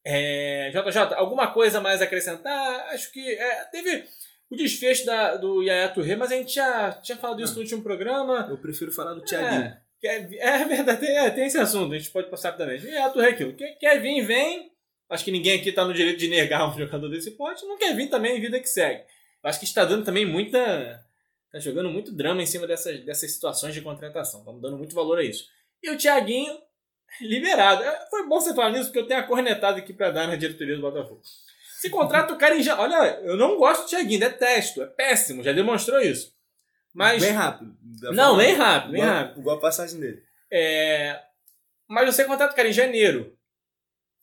É, 0.04 0.70
JJ, 0.70 1.12
alguma 1.16 1.52
coisa 1.52 1.80
mais 1.80 2.00
a 2.00 2.04
acrescentar? 2.04 2.86
Acho 2.90 3.10
que 3.10 3.34
é, 3.34 3.64
teve 3.64 4.04
o 4.48 4.54
desfecho 4.54 5.04
da, 5.04 5.34
do 5.34 5.60
Yaya 5.60 5.88
Touré, 5.88 6.14
mas 6.14 6.30
a 6.30 6.36
gente 6.36 6.54
já 6.54 6.92
tinha 7.02 7.18
falado 7.18 7.42
isso 7.42 7.54
no 7.54 7.62
último 7.62 7.82
programa. 7.82 8.46
Eu 8.48 8.58
prefiro 8.58 8.92
falar 8.92 9.14
do 9.14 9.24
Thiaguinho. 9.24 9.76
É, 10.04 10.38
é 10.38 10.64
verdade, 10.66 11.00
tem, 11.00 11.18
é, 11.18 11.30
tem 11.30 11.46
esse 11.46 11.58
assunto, 11.58 11.92
a 11.92 11.98
gente 11.98 12.12
pode 12.12 12.30
passar 12.30 12.52
também. 12.52 12.76
É, 12.94 13.08
tu 13.08 13.20
aquilo. 13.20 13.54
Quer, 13.54 13.72
quer 13.72 14.00
vir, 14.00 14.24
vem. 14.24 14.71
Acho 15.12 15.26
que 15.26 15.30
ninguém 15.30 15.60
aqui 15.60 15.68
está 15.68 15.84
no 15.84 15.92
direito 15.92 16.18
de 16.18 16.26
negar 16.26 16.66
um 16.66 16.78
jogador 16.78 17.06
desse 17.10 17.32
porte. 17.32 17.66
Não 17.66 17.76
quer 17.76 17.94
vir 17.94 18.08
também, 18.08 18.40
vida 18.40 18.58
que 18.58 18.66
segue. 18.66 19.04
Acho 19.42 19.58
que 19.58 19.66
está 19.66 19.84
dando 19.84 20.06
também 20.06 20.24
muita. 20.24 21.04
Está 21.48 21.58
jogando 21.58 21.90
muito 21.90 22.10
drama 22.10 22.42
em 22.42 22.46
cima 22.46 22.66
dessas, 22.66 23.04
dessas 23.04 23.30
situações 23.30 23.74
de 23.74 23.82
contratação. 23.82 24.40
Estamos 24.40 24.62
dando 24.62 24.78
muito 24.78 24.94
valor 24.94 25.18
a 25.18 25.22
isso. 25.22 25.44
E 25.82 25.90
o 25.90 25.98
Thiaguinho, 25.98 26.56
liberado. 27.20 27.82
É, 27.82 28.06
foi 28.08 28.26
bom 28.26 28.40
você 28.40 28.54
falar 28.54 28.70
nisso, 28.70 28.86
porque 28.86 29.00
eu 29.00 29.06
tenho 29.06 29.20
a 29.20 29.24
cornetada 29.24 29.76
aqui 29.76 29.92
para 29.92 30.10
dar 30.10 30.26
na 30.26 30.34
diretoria 30.34 30.76
do 30.76 30.80
Botafogo. 30.80 31.20
Se 31.78 31.90
contrata 31.90 32.32
o 32.32 32.38
cara 32.38 32.56
em. 32.56 32.66
Olha, 32.70 33.20
eu 33.22 33.36
não 33.36 33.58
gosto 33.58 33.82
do 33.82 33.88
Thiaguinho, 33.90 34.20
detesto. 34.20 34.82
É 34.82 34.86
péssimo, 34.86 35.42
já 35.42 35.52
demonstrou 35.52 36.00
isso. 36.00 36.32
Mas, 36.94 37.22
bem 37.22 37.32
rápido. 37.32 37.76
Não, 38.14 38.34
nem 38.38 38.54
rápido, 38.54 38.92
nem 38.92 39.02
rápido. 39.02 39.40
Igual 39.40 39.58
a 39.58 39.60
passagem 39.60 40.00
dele. 40.00 40.22
É, 40.50 41.20
mas 41.86 42.06
você 42.06 42.24
contrata 42.24 42.54
o 42.54 42.56
cara 42.56 42.68
em 42.70 42.72
janeiro. 42.72 43.36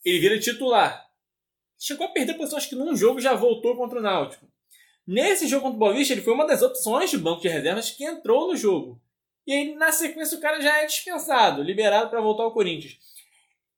Ele 0.03 0.19
vira 0.19 0.39
titular. 0.39 1.09
Chegou 1.77 2.07
a 2.07 2.11
perder 2.11 2.33
posição, 2.35 2.57
acho 2.57 2.69
que 2.69 2.75
num 2.75 2.95
jogo 2.95 3.19
já 3.19 3.33
voltou 3.33 3.75
contra 3.75 3.99
o 3.99 4.01
Náutico. 4.01 4.45
Nesse 5.07 5.47
jogo 5.47 5.63
contra 5.63 5.77
o 5.77 5.79
Boavista, 5.79 6.13
ele 6.13 6.21
foi 6.21 6.33
uma 6.33 6.45
das 6.45 6.61
opções 6.61 7.09
de 7.09 7.17
banco 7.17 7.41
de 7.41 7.47
reservas 7.47 7.89
que 7.89 8.03
entrou 8.03 8.47
no 8.47 8.55
jogo. 8.55 9.01
E 9.47 9.53
aí, 9.53 9.75
na 9.75 9.91
sequência, 9.91 10.37
o 10.37 10.41
cara 10.41 10.61
já 10.61 10.83
é 10.83 10.85
dispensado, 10.85 11.63
liberado 11.63 12.09
para 12.09 12.21
voltar 12.21 12.43
ao 12.43 12.53
Corinthians. 12.53 12.99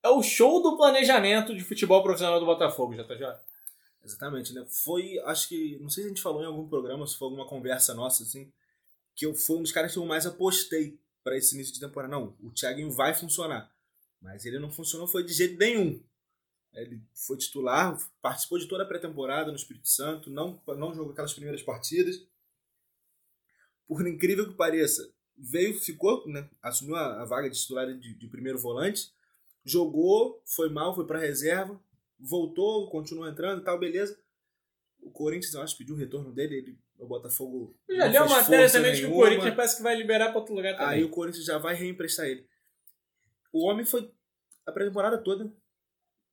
É 0.04 0.10
o 0.10 0.22
show 0.22 0.62
do 0.62 0.76
planejamento 0.76 1.56
de 1.56 1.64
futebol 1.64 2.04
profissional 2.04 2.40
do 2.40 2.46
Botafogo, 2.46 2.94
JJ. 2.94 3.40
Exatamente, 4.04 4.52
né? 4.54 4.66
Foi, 4.68 5.20
acho 5.26 5.48
que, 5.48 5.78
não 5.80 5.90
sei 5.90 6.04
se 6.04 6.08
a 6.08 6.10
gente 6.10 6.22
falou 6.22 6.42
em 6.42 6.48
algum 6.48 6.68
programa, 6.68 7.06
se 7.08 7.16
foi 7.16 7.28
alguma 7.28 7.48
conversa 7.48 7.94
nossa, 7.94 8.24
assim, 8.24 8.52
que 9.16 9.26
eu 9.26 9.34
fui 9.34 9.58
um 9.58 9.62
dos 9.62 9.72
caras 9.72 9.94
que 9.94 10.00
eu 10.00 10.06
mais 10.06 10.26
apostei 10.26 11.00
para 11.24 11.38
esse 11.38 11.56
início 11.56 11.74
de 11.74 11.80
temporada. 11.80 12.12
Não, 12.12 12.36
o 12.42 12.50
Thiaguinho 12.50 12.92
vai 12.92 13.14
funcionar. 13.14 13.72
Mas 14.22 14.46
ele 14.46 14.60
não 14.60 14.70
funcionou 14.70 15.08
foi 15.08 15.24
de 15.24 15.34
jeito 15.34 15.58
nenhum. 15.58 16.02
Ele 16.74 17.04
foi 17.14 17.38
titular, 17.38 17.98
participou 18.22 18.58
de 18.58 18.68
toda 18.68 18.84
a 18.84 18.86
pré-temporada 18.86 19.52
no 19.52 19.58
Espírito 19.58 19.90
Santo, 19.90 20.30
não, 20.30 20.62
não 20.68 20.94
jogou 20.94 21.12
aquelas 21.12 21.34
primeiras 21.34 21.62
partidas. 21.62 22.26
Por 23.88 24.08
incrível 24.08 24.48
que 24.48 24.56
pareça, 24.56 25.14
veio, 25.38 25.80
ficou, 25.80 26.26
né, 26.28 26.50
assumiu 26.62 26.96
a, 26.96 27.22
a 27.22 27.26
vaga 27.26 27.50
de 27.50 27.60
titular 27.60 27.88
de, 27.88 28.14
de, 28.14 28.28
primeiro 28.28 28.58
volante, 28.58 29.12
jogou, 29.66 30.42
foi 30.46 30.70
mal, 30.70 30.96
foi 30.96 31.06
para 31.06 31.20
reserva, 31.20 31.80
voltou, 32.18 32.90
continuou 32.90 33.28
entrando 33.28 33.62
e 33.62 33.66
tal, 33.66 33.78
beleza. 33.78 34.18
O 35.02 35.12
Corinthians, 35.12 35.54
eu 35.54 35.62
acho, 35.62 35.78
pediu 35.78 35.96
o 35.96 35.98
retorno 35.98 36.32
dele, 36.32 36.56
ele 36.56 36.80
o 37.02 37.08
Botafogo. 37.08 37.76
Já 37.90 38.08
deu 38.08 38.26
uma 38.26 38.38
matéria 38.38 38.72
também 38.72 38.94
de 38.94 39.02
que 39.02 39.08
o 39.08 39.14
Corinthians 39.14 39.56
parece 39.56 39.78
que 39.78 39.84
vai 39.84 39.96
liberar 39.96 40.30
para 40.30 40.40
outro 40.40 40.54
lugar 40.54 40.78
também. 40.78 40.88
Aí 40.88 41.04
o 41.04 41.10
Corinthians 41.10 41.46
já 41.46 41.58
vai 41.58 41.74
reemprestar 41.74 42.28
ele. 42.28 42.48
O 43.52 43.66
homem 43.68 43.84
foi 43.84 44.10
a 44.66 44.72
pré-temporada 44.72 45.18
toda, 45.18 45.52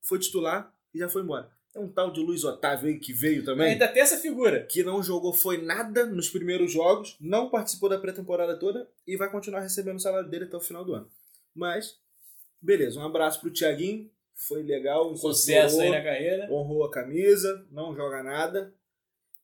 foi 0.00 0.18
titular 0.18 0.72
e 0.94 0.98
já 0.98 1.08
foi 1.08 1.22
embora. 1.22 1.50
É 1.74 1.78
um 1.78 1.88
tal 1.88 2.11
de 2.11 2.20
Luiz 2.20 2.44
Otávio 2.44 2.88
aí 2.88 2.98
que 2.98 3.12
veio 3.12 3.44
também. 3.44 3.72
Ainda 3.72 3.87
tem 3.87 4.02
essa 4.02 4.18
figura. 4.18 4.64
Que 4.64 4.82
não 4.82 5.02
jogou 5.02 5.32
foi 5.32 5.62
nada 5.62 6.06
nos 6.06 6.28
primeiros 6.28 6.72
jogos, 6.72 7.16
não 7.20 7.50
participou 7.50 7.88
da 7.88 7.98
pré-temporada 7.98 8.58
toda 8.58 8.88
e 9.06 9.16
vai 9.16 9.30
continuar 9.30 9.61
recebendo 9.61 9.96
o 9.96 10.00
salário 10.00 10.28
dele 10.28 10.46
até 10.46 10.56
o 10.56 10.61
final 10.61 10.84
do 10.84 10.94
ano. 10.94 11.11
Mas, 11.54 11.98
beleza, 12.61 12.98
um 12.98 13.04
abraço 13.04 13.40
pro 13.40 13.52
Thiaguinho. 13.52 14.11
Foi 14.34 14.62
legal. 14.62 15.14
Sucesso 15.16 15.80
aí 15.80 15.90
na 15.90 16.02
carreira. 16.02 16.48
Honrou 16.50 16.84
a 16.84 16.90
camisa, 16.90 17.66
não 17.70 17.94
joga 17.94 18.22
nada 18.22 18.72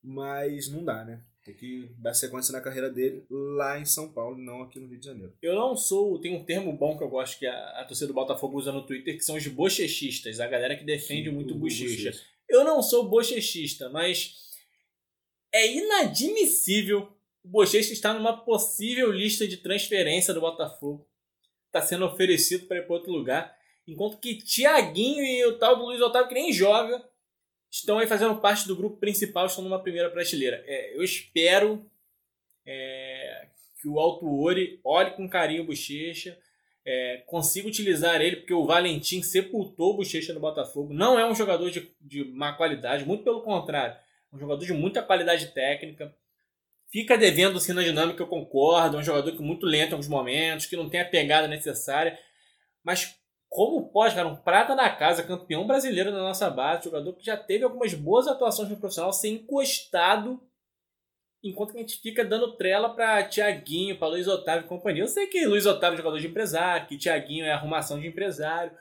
Mas 0.02 0.68
não 0.68 0.84
dá, 0.84 1.04
né? 1.04 1.20
Tem 1.44 1.54
que 1.54 1.90
dar 1.98 2.14
sequência 2.14 2.52
na 2.52 2.60
carreira 2.60 2.88
dele 2.90 3.26
lá 3.30 3.78
em 3.78 3.84
São 3.84 4.10
Paulo, 4.10 4.36
não 4.36 4.62
aqui 4.62 4.80
no 4.80 4.88
Rio 4.88 4.98
de 4.98 5.04
Janeiro. 5.04 5.34
Eu 5.42 5.54
não 5.54 5.76
sou. 5.76 6.18
Tem 6.18 6.34
um 6.34 6.42
termo 6.42 6.72
bom 6.72 6.96
que 6.96 7.04
eu 7.04 7.08
gosto 7.08 7.38
que 7.38 7.46
a, 7.46 7.80
a 7.80 7.84
torcida 7.84 8.06
do 8.06 8.14
Botafogo 8.14 8.56
usa 8.56 8.72
no 8.72 8.86
Twitter, 8.86 9.14
que 9.14 9.24
são 9.24 9.36
os 9.36 9.46
bochechistas, 9.46 10.40
a 10.40 10.46
galera 10.46 10.74
que 10.74 10.84
defende 10.84 11.28
Sim, 11.28 11.34
muito 11.34 11.54
o 11.54 11.58
bochecha. 11.58 12.10
bochecha. 12.10 12.24
Eu 12.48 12.64
não 12.64 12.82
sou 12.82 13.08
bochechista, 13.08 13.90
mas 13.90 14.36
é 15.52 15.70
inadmissível 15.70 17.14
o 17.44 17.48
Bochecha 17.48 17.92
estar 17.92 18.14
numa 18.14 18.38
possível 18.38 19.12
lista 19.12 19.46
de 19.46 19.58
transferência 19.58 20.32
do 20.32 20.40
Botafogo. 20.40 21.06
Está 21.66 21.82
sendo 21.82 22.06
oferecido 22.06 22.66
para 22.66 22.78
ir 22.78 22.86
para 22.86 22.96
outro 22.96 23.12
lugar. 23.12 23.54
Enquanto 23.86 24.18
que 24.18 24.38
Tiaguinho 24.38 25.22
e 25.22 25.44
o 25.44 25.58
tal 25.58 25.76
do 25.76 25.84
Luiz 25.84 26.00
Otávio, 26.00 26.28
que 26.28 26.34
nem 26.34 26.50
joga, 26.50 27.06
estão 27.74 27.98
aí 27.98 28.06
fazendo 28.06 28.36
parte 28.36 28.68
do 28.68 28.76
grupo 28.76 28.98
principal, 28.98 29.46
estão 29.46 29.64
numa 29.64 29.82
primeira 29.82 30.08
prateleira. 30.08 30.62
É, 30.64 30.96
eu 30.96 31.02
espero 31.02 31.84
é, 32.64 33.48
que 33.80 33.88
o 33.88 33.98
Alto 33.98 34.32
Ori 34.40 34.80
olhe 34.84 35.10
com 35.10 35.28
carinho 35.28 35.64
o 35.64 35.66
Bochecha, 35.66 36.38
é, 36.86 37.24
consiga 37.26 37.66
utilizar 37.66 38.20
ele, 38.20 38.36
porque 38.36 38.54
o 38.54 38.64
Valentim 38.64 39.22
sepultou 39.22 39.94
o 39.94 39.96
Bochecha 39.96 40.32
no 40.32 40.38
Botafogo. 40.38 40.94
Não 40.94 41.18
é 41.18 41.26
um 41.28 41.34
jogador 41.34 41.68
de, 41.68 41.90
de 42.00 42.24
má 42.24 42.52
qualidade, 42.52 43.04
muito 43.04 43.24
pelo 43.24 43.42
contrário. 43.42 43.96
É 44.32 44.36
um 44.36 44.38
jogador 44.38 44.64
de 44.64 44.72
muita 44.72 45.02
qualidade 45.02 45.48
técnica. 45.48 46.14
Fica 46.92 47.18
devendo 47.18 47.58
sim 47.58 47.72
na 47.72 47.82
dinâmica, 47.82 48.22
eu 48.22 48.28
concordo. 48.28 48.96
É 48.96 49.00
um 49.00 49.04
jogador 49.04 49.32
que 49.32 49.38
é 49.38 49.44
muito 49.44 49.66
lento 49.66 49.90
em 49.90 49.92
alguns 49.94 50.06
momentos, 50.06 50.66
que 50.66 50.76
não 50.76 50.88
tem 50.88 51.00
a 51.00 51.04
pegada 51.04 51.48
necessária. 51.48 52.16
Mas 52.84 53.16
como 53.54 53.88
pode, 53.88 54.16
cara, 54.16 54.26
um 54.26 54.34
prata 54.34 54.74
na 54.74 54.90
casa, 54.90 55.22
campeão 55.22 55.64
brasileiro 55.64 56.10
na 56.10 56.18
nossa 56.18 56.50
base, 56.50 56.86
jogador 56.86 57.12
que 57.12 57.24
já 57.24 57.36
teve 57.36 57.62
algumas 57.62 57.94
boas 57.94 58.26
atuações 58.26 58.68
no 58.68 58.76
profissional, 58.76 59.12
ser 59.12 59.28
encostado 59.28 60.42
enquanto 61.40 61.76
a 61.76 61.78
gente 61.78 62.00
fica 62.00 62.24
dando 62.24 62.56
trela 62.56 62.92
para 62.92 63.22
Tiaguinho, 63.28 63.96
para 63.96 64.08
Luiz 64.08 64.26
Otávio 64.26 64.64
e 64.64 64.68
companhia. 64.68 65.04
Eu 65.04 65.06
sei 65.06 65.28
que 65.28 65.46
Luiz 65.46 65.66
Otávio 65.66 65.94
é 65.94 65.98
jogador 65.98 66.18
de 66.18 66.26
empresário, 66.26 66.88
que 66.88 66.98
Tiaguinho 66.98 67.44
é 67.44 67.52
arrumação 67.52 68.00
de 68.00 68.08
empresário, 68.08 68.76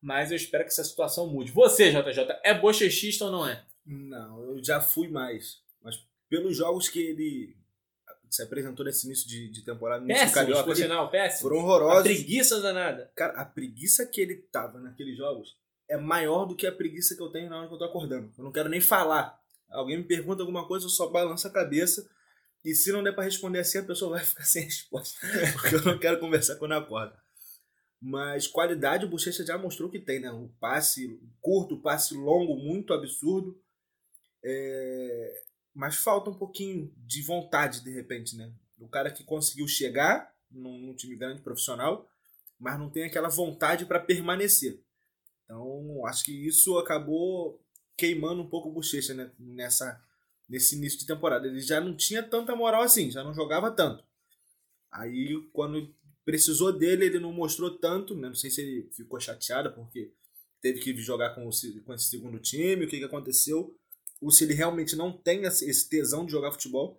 mas 0.00 0.30
eu 0.30 0.36
espero 0.36 0.62
que 0.62 0.70
essa 0.70 0.84
situação 0.84 1.26
mude. 1.26 1.50
Você, 1.50 1.90
JJ, 1.90 2.38
é 2.44 2.54
bochechista 2.54 3.24
ou 3.24 3.32
não 3.32 3.48
é? 3.48 3.64
Não, 3.84 4.44
eu 4.44 4.62
já 4.62 4.80
fui 4.80 5.08
mais. 5.08 5.60
Mas 5.82 5.96
pelos 6.28 6.56
jogos 6.56 6.88
que 6.88 7.00
ele 7.00 7.56
se 8.34 8.42
apresentou 8.42 8.84
nesse 8.84 9.06
início 9.06 9.28
de, 9.28 9.48
de 9.50 9.64
temporada, 9.64 10.00
no 10.02 10.08
Péssimo, 10.08 10.32
Carioca, 10.32 10.64
por 10.64 10.76
sinal, 10.76 11.10
péssimo. 11.10 11.42
foram 11.48 11.60
A 11.60 11.62
horrorosos. 11.64 12.02
preguiça 12.02 12.60
danada. 12.60 13.10
Cara, 13.14 13.34
a 13.34 13.44
preguiça 13.44 14.06
que 14.06 14.20
ele 14.20 14.36
tava 14.50 14.80
naqueles 14.80 15.16
jogos 15.16 15.56
é 15.88 15.96
maior 15.96 16.44
do 16.46 16.56
que 16.56 16.66
a 16.66 16.72
preguiça 16.72 17.14
que 17.14 17.22
eu 17.22 17.30
tenho 17.30 17.48
na 17.50 17.58
hora 17.58 17.68
que 17.68 17.74
eu 17.74 17.78
tô 17.78 17.84
acordando. 17.84 18.32
Eu 18.36 18.44
não 18.44 18.52
quero 18.52 18.68
nem 18.68 18.80
falar. 18.80 19.38
Alguém 19.70 19.98
me 19.98 20.04
pergunta 20.04 20.42
alguma 20.42 20.66
coisa, 20.66 20.86
eu 20.86 20.90
só 20.90 21.08
balanço 21.08 21.46
a 21.46 21.50
cabeça. 21.50 22.08
E 22.64 22.74
se 22.74 22.90
não 22.90 23.02
der 23.02 23.12
pra 23.14 23.24
responder 23.24 23.58
assim, 23.58 23.78
a 23.78 23.82
pessoa 23.84 24.12
vai 24.16 24.24
ficar 24.24 24.44
sem 24.44 24.64
resposta. 24.64 25.18
Porque 25.52 25.74
eu 25.76 25.82
não 25.82 25.98
quero 25.98 26.18
conversar 26.18 26.56
quando 26.56 26.72
acorda. 26.72 27.16
Mas 28.00 28.46
qualidade 28.46 29.04
o 29.04 29.08
Bochecha 29.08 29.44
já 29.46 29.56
mostrou 29.56 29.88
que 29.90 29.98
tem, 29.98 30.20
né? 30.20 30.30
O 30.30 30.48
passe 30.60 31.20
curto, 31.40 31.76
o 31.76 31.80
passe 31.82 32.14
longo, 32.14 32.56
muito 32.56 32.92
absurdo. 32.92 33.58
É, 34.42 35.42
Mas 35.74 35.96
falta 35.96 36.30
um 36.30 36.34
pouquinho 36.34 36.92
de 36.96 37.22
vontade, 37.22 37.82
de 37.82 37.90
repente, 37.90 38.36
né? 38.36 38.52
O 38.78 38.88
cara 38.88 39.10
que 39.10 39.24
conseguiu 39.24 39.66
chegar 39.66 40.32
num, 40.50 40.78
num 40.78 40.94
time 40.94 41.16
grande 41.16 41.42
profissional, 41.42 42.08
mas 42.58 42.78
não 42.78 42.88
tem 42.88 43.04
aquela 43.04 43.28
vontade 43.28 43.84
para 43.84 43.98
permanecer. 43.98 44.80
Então, 45.44 46.06
acho 46.06 46.24
que 46.24 46.32
isso 46.46 46.78
acabou 46.78 47.60
queimando 47.96 48.42
um 48.42 48.48
pouco 48.48 48.68
o 48.68 48.72
Bochecha 48.72 49.14
né? 49.14 49.30
Nessa, 49.38 50.00
nesse 50.48 50.76
início 50.76 50.98
de 50.98 51.06
temporada. 51.06 51.46
Ele 51.46 51.60
já 51.60 51.80
não 51.80 51.96
tinha 51.96 52.22
tanta 52.22 52.54
moral 52.54 52.82
assim, 52.82 53.10
já 53.10 53.22
não 53.22 53.34
jogava 53.34 53.70
tanto. 53.70 54.04
Aí, 54.90 55.36
quando 55.52 55.92
precisou 56.24 56.72
dele, 56.72 57.06
ele 57.06 57.18
não 57.18 57.32
mostrou 57.32 57.70
tanto, 57.78 58.14
né? 58.14 58.28
Não 58.28 58.34
sei 58.34 58.50
se 58.50 58.62
ele 58.62 58.88
ficou 58.92 59.20
chateado 59.20 59.72
porque 59.72 60.12
teve 60.60 60.80
que 60.80 60.96
jogar 60.96 61.34
com, 61.34 61.46
o, 61.46 61.50
com 61.84 61.92
esse 61.92 62.06
segundo 62.06 62.38
time, 62.38 62.84
o 62.84 62.88
que, 62.88 62.98
que 62.98 63.04
aconteceu, 63.04 63.76
ou 64.24 64.30
se 64.30 64.42
ele 64.44 64.54
realmente 64.54 64.96
não 64.96 65.12
tem 65.12 65.42
esse 65.42 65.88
tesão 65.88 66.24
de 66.24 66.32
jogar 66.32 66.50
futebol, 66.50 66.98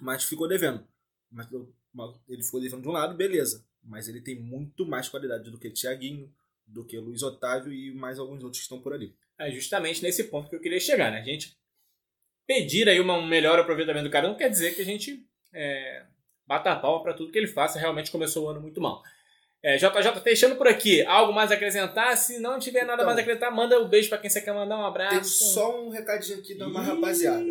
mas 0.00 0.24
ficou 0.24 0.48
devendo. 0.48 0.84
Mas 1.30 1.46
ele 2.28 2.42
ficou 2.42 2.60
devendo 2.60 2.82
de 2.82 2.88
um 2.88 2.92
lado, 2.92 3.14
beleza. 3.16 3.64
Mas 3.82 4.08
ele 4.08 4.20
tem 4.20 4.34
muito 4.34 4.84
mais 4.84 5.08
qualidade 5.08 5.50
do 5.50 5.58
que 5.58 5.70
Thiaguinho, 5.70 6.32
do 6.66 6.84
que 6.84 6.98
Luiz 6.98 7.22
Otávio 7.22 7.72
e 7.72 7.94
mais 7.94 8.18
alguns 8.18 8.42
outros 8.42 8.58
que 8.58 8.64
estão 8.64 8.80
por 8.80 8.92
ali. 8.92 9.14
É 9.38 9.50
justamente 9.50 10.02
nesse 10.02 10.24
ponto 10.24 10.48
que 10.48 10.56
eu 10.56 10.60
queria 10.60 10.80
chegar, 10.80 11.12
né? 11.12 11.20
A 11.20 11.24
gente 11.24 11.56
pedir 12.46 12.88
aí 12.88 12.98
uma- 13.00 13.16
um 13.16 13.26
melhor 13.26 13.58
aproveitamento 13.58 14.04
do 14.08 14.10
cara 14.10 14.28
não 14.28 14.36
quer 14.36 14.48
dizer 14.48 14.74
que 14.74 14.82
a 14.82 14.84
gente 14.84 15.24
é, 15.52 16.04
bata 16.46 16.72
a 16.72 16.76
palma 16.76 17.00
para 17.02 17.14
tudo 17.14 17.30
que 17.30 17.38
ele 17.38 17.46
faça. 17.46 17.78
Realmente 17.78 18.10
começou 18.10 18.46
o 18.46 18.48
ano 18.48 18.60
muito 18.60 18.80
mal. 18.80 19.04
É, 19.64 19.78
JJ, 19.78 20.20
fechando 20.22 20.56
por 20.56 20.68
aqui, 20.68 21.02
algo 21.06 21.32
mais 21.32 21.50
a 21.50 21.54
acrescentar? 21.54 22.14
Se 22.18 22.38
não 22.38 22.58
tiver 22.58 22.84
nada 22.84 22.96
Então, 22.96 23.06
mais 23.06 23.16
a 23.16 23.22
acrescentar, 23.22 23.50
manda 23.50 23.80
um 23.80 23.88
beijo 23.88 24.10
para 24.10 24.18
quem 24.18 24.28
você 24.28 24.42
quer 24.42 24.52
mandar 24.52 24.76
um 24.78 24.84
abraço. 24.84 25.14
Tem 25.14 25.24
só 25.24 25.82
um 25.82 25.88
recadinho 25.88 26.38
aqui 26.38 26.54
da 26.54 26.66
uma 26.66 26.82
Ih, 26.82 26.86
rapaziada. 26.86 27.46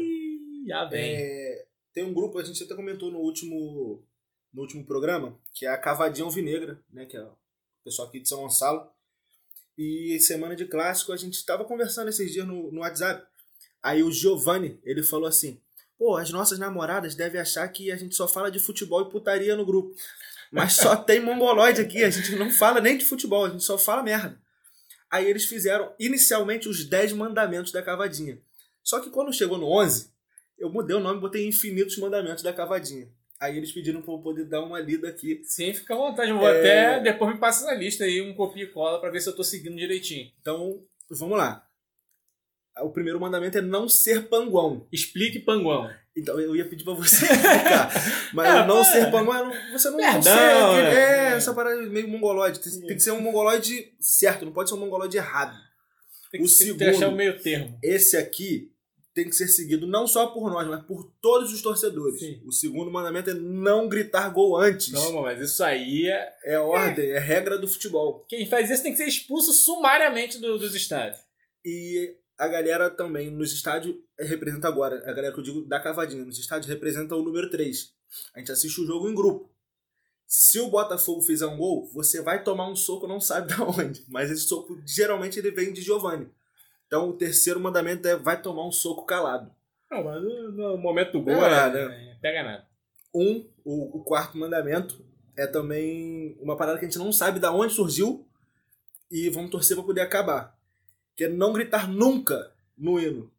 Já 0.68 0.86
vem. 0.86 1.16
É, 1.16 1.66
tem 1.92 2.04
um 2.04 2.14
grupo, 2.14 2.38
a 2.38 2.44
gente 2.44 2.64
até 2.64 2.76
comentou 2.76 3.10
no 3.10 3.18
último, 3.18 4.06
no 4.54 4.62
último 4.62 4.86
programa, 4.86 5.36
que 5.56 5.66
é 5.66 5.70
a 5.70 5.78
Cavadinha 5.78 6.24
Alvinegra, 6.24 6.80
né? 6.92 7.08
Que 7.08 7.18
é 7.18 7.24
o 7.24 7.36
pessoal 7.84 8.08
aqui 8.08 8.20
de 8.20 8.30
São 8.30 8.42
Gonçalo. 8.42 8.88
E 9.76 10.20
semana 10.20 10.56
de 10.56 10.66
clássico, 10.66 11.14
a 11.14 11.18
gente 11.18 11.34
estava 11.34 11.66
conversando 11.66 12.10
esses 12.10 12.32
dias 12.32 12.46
no, 12.46 12.72
no 12.72 12.82
WhatsApp. 12.82 13.26
Aí 13.82 14.04
o 14.04 14.12
Giovanni, 14.12 14.80
ele 14.84 15.02
falou 15.02 15.28
assim: 15.28 15.60
pô, 15.98 16.18
as 16.18 16.30
nossas 16.32 16.60
namoradas 16.60 17.16
devem 17.16 17.40
achar 17.40 17.68
que 17.70 17.92
a 17.92 17.96
gente 17.96 18.16
só 18.16 18.28
fala 18.28 18.50
de 18.52 18.60
futebol 18.60 19.02
e 19.02 19.10
putaria 19.10 19.56
no 19.56 19.66
grupo. 19.66 19.94
Mas 20.52 20.74
só 20.74 20.96
tem 20.96 21.20
mongoloide 21.20 21.82
aqui, 21.82 22.04
a 22.04 22.10
gente 22.10 22.36
não 22.36 22.50
fala 22.52 22.80
nem 22.80 22.98
de 22.98 23.06
futebol, 23.06 23.46
a 23.46 23.50
gente 23.50 23.64
só 23.64 23.78
fala 23.78 24.04
merda. 24.04 24.38
Aí 25.10 25.28
eles 25.30 25.46
fizeram 25.46 25.94
inicialmente 26.00 26.68
os 26.70 26.84
10 26.86 27.14
mandamentos 27.14 27.72
da 27.72 27.82
cavadinha. 27.82 28.40
Só 28.84 29.00
que 29.00 29.10
quando 29.10 29.32
chegou 29.34 29.58
no 29.58 29.68
11, 29.68 30.12
eu 30.60 30.70
mudei 30.70 30.96
o 30.96 31.00
nome 31.00 31.18
e 31.18 31.22
botei 31.22 31.48
Infinitos 31.48 31.98
Mandamentos 31.98 32.44
da 32.44 32.54
Cavadinha. 32.54 33.08
Aí 33.40 33.58
eles 33.58 33.72
pediram 33.72 34.02
pra 34.02 34.14
eu 34.14 34.20
poder 34.20 34.46
dar 34.46 34.62
uma 34.62 34.80
lida 34.80 35.10
aqui. 35.10 35.42
Sim, 35.44 35.74
fica 35.74 35.94
à 35.94 35.98
vontade. 35.98 36.30
Eu 36.30 36.38
vou 36.38 36.48
É. 36.48 36.60
até. 36.96 37.00
Depois 37.02 37.34
me 37.34 37.40
passa 37.40 37.66
na 37.66 37.74
lista 37.74 38.04
aí, 38.06 38.22
um 38.22 38.34
copia 38.34 38.64
e 38.64 38.68
cola 38.68 39.00
para 39.02 39.10
ver 39.10 39.20
se 39.22 39.28
eu 39.28 39.36
tô 39.36 39.44
seguindo 39.44 39.76
direitinho. 39.76 40.32
Então, 40.40 40.82
vamos 41.10 41.38
lá. 41.38 41.68
O 42.82 42.90
primeiro 42.90 43.20
mandamento 43.20 43.58
é 43.58 43.62
não 43.62 43.88
ser 43.88 44.28
panguão. 44.30 44.88
Explique 44.92 45.40
Panguão. 45.40 45.90
Então, 46.16 46.40
eu 46.40 46.56
ia 46.56 46.66
pedir 46.66 46.84
pra 46.84 46.94
você 46.94 47.16
explicar. 47.26 47.92
Mas 48.34 48.48
É, 48.48 48.66
não 48.68 48.84
ser 48.84 49.10
panguão, 49.12 49.36
é 49.36 49.44
não- 49.44 49.72
você 49.78 49.90
não, 49.90 49.98
não 49.98 50.22
ser 50.22 50.30
aquele- 50.30 50.88
é. 50.88 51.30
É, 51.34 51.34
essa 51.36 51.54
parada 51.54 51.82
meio 51.84 52.08
mongoloide. 52.08 52.60
Tem, 52.60 52.72
tem 52.82 52.96
que 52.98 53.00
ser 53.04 53.12
um 53.12 53.22
mongoloide 53.22 53.92
certo, 54.00 54.46
não 54.46 54.52
pode 54.52 54.70
ser 54.70 54.76
um 54.76 54.80
mongoloide 54.80 55.18
errado. 55.18 55.56
Tem 56.32 56.42
que, 56.42 56.48
O 56.48 56.50
tem 56.50 56.58
que 56.58 56.64
segundo- 56.66 56.90
achar 56.90 57.08
o 57.10 57.16
meio 57.16 57.40
termo. 57.40 57.78
Esse 57.84 58.16
aqui 58.18 58.72
tem 59.14 59.26
que 59.26 59.36
ser 59.36 59.48
seguido 59.48 59.86
não 59.88 60.06
só 60.08 60.28
por 60.28 60.50
nós, 60.52 60.68
mas 60.68 60.84
por 60.86 61.12
todos 61.22 61.52
os 61.54 61.62
torcedores. 61.62 62.20
Sim. 62.20 62.42
O 62.46 62.52
segundo 62.52 62.92
mandamento 62.92 63.30
é 63.30 63.34
não 63.36 63.88
gritar 63.88 64.30
gol 64.30 64.58
antes. 64.58 64.92
Não, 64.92 65.22
mas 65.22 65.40
isso 65.40 65.64
aí 65.64 66.08
é. 66.08 66.30
É 66.46 66.60
ordem, 66.60 67.10
é 67.12 67.20
regra 67.20 67.58
do 67.58 67.68
futebol. 67.68 68.26
Quem 68.30 68.48
faz 68.48 68.70
isso 68.72 68.82
tem 68.84 68.92
que 68.92 68.98
ser 68.98 69.08
expulso 69.08 69.52
sumariamente 69.54 70.40
do- 70.40 70.58
dos 70.58 70.74
estádios. 70.76 71.20
E 71.66 72.16
a 72.44 72.48
galera 72.48 72.90
também 72.90 73.32
nos 73.32 73.54
estádios 73.54 73.96
representa 74.20 74.68
agora, 74.68 74.98
a 75.10 75.14
galera 75.14 75.34
que 75.34 75.40
eu 75.40 75.44
digo 75.44 75.62
da 75.66 75.80
cavadinha, 75.80 76.26
nos 76.26 76.38
estádios 76.38 76.68
representa 76.68 77.16
o 77.16 77.24
número 77.24 77.50
3. 77.50 77.94
A 78.36 78.40
gente 78.40 78.52
assiste 78.52 78.82
o 78.82 78.86
jogo 78.86 79.10
em 79.10 79.16
grupo. 79.16 79.50
Se 80.28 80.60
o 80.60 80.70
Botafogo 80.70 81.22
fizer 81.22 81.46
um 81.46 81.58
gol, 81.58 81.90
você 81.94 82.22
vai 82.22 82.44
tomar 82.44 82.70
um 82.70 82.76
soco, 82.76 83.08
não 83.08 83.22
sabe 83.22 83.48
de 83.54 83.62
onde. 83.62 84.04
Mas 84.10 84.30
esse 84.30 84.44
soco 84.44 84.82
geralmente 84.86 85.40
ele 85.40 85.52
vem 85.52 85.72
de 85.72 85.82
Giovanni. 85.82 86.30
Então 86.86 87.10
o 87.10 87.14
terceiro 87.14 87.60
mandamento 87.60 88.08
é 88.08 88.16
vai 88.16 88.42
tomar 88.42 88.68
um 88.68 88.72
soco 88.72 89.06
calado. 89.06 89.50
Não, 89.90 90.04
mas 90.04 90.22
no, 90.22 90.78
momento 90.78 91.14
do 91.14 91.22
gol 91.22 91.36
Pega 91.36 91.48
é, 91.48 91.50
nada, 91.50 91.80
é, 91.80 92.18
pega 92.22 92.44
nada. 92.44 92.68
Um, 93.16 93.48
o, 93.64 94.00
o 94.00 94.04
quarto 94.04 94.38
mandamento 94.38 95.06
é 95.38 95.48
também 95.48 96.38
uma 96.42 96.58
parada 96.58 96.78
que 96.78 96.86
a 96.86 96.90
gente 96.90 97.00
não 97.00 97.12
sabe 97.14 97.40
de 97.40 97.48
onde 97.48 97.74
surgiu 97.74 98.28
e 99.10 99.30
vamos 99.30 99.52
torcer 99.52 99.78
para 99.78 99.86
poder 99.86 100.02
acabar. 100.02 100.58
Que 101.16 101.26
é 101.26 101.30
não 101.30 101.54
gritar 101.54 101.88
nunca 101.90 102.52
no 102.78 103.00
hino. 103.00 103.32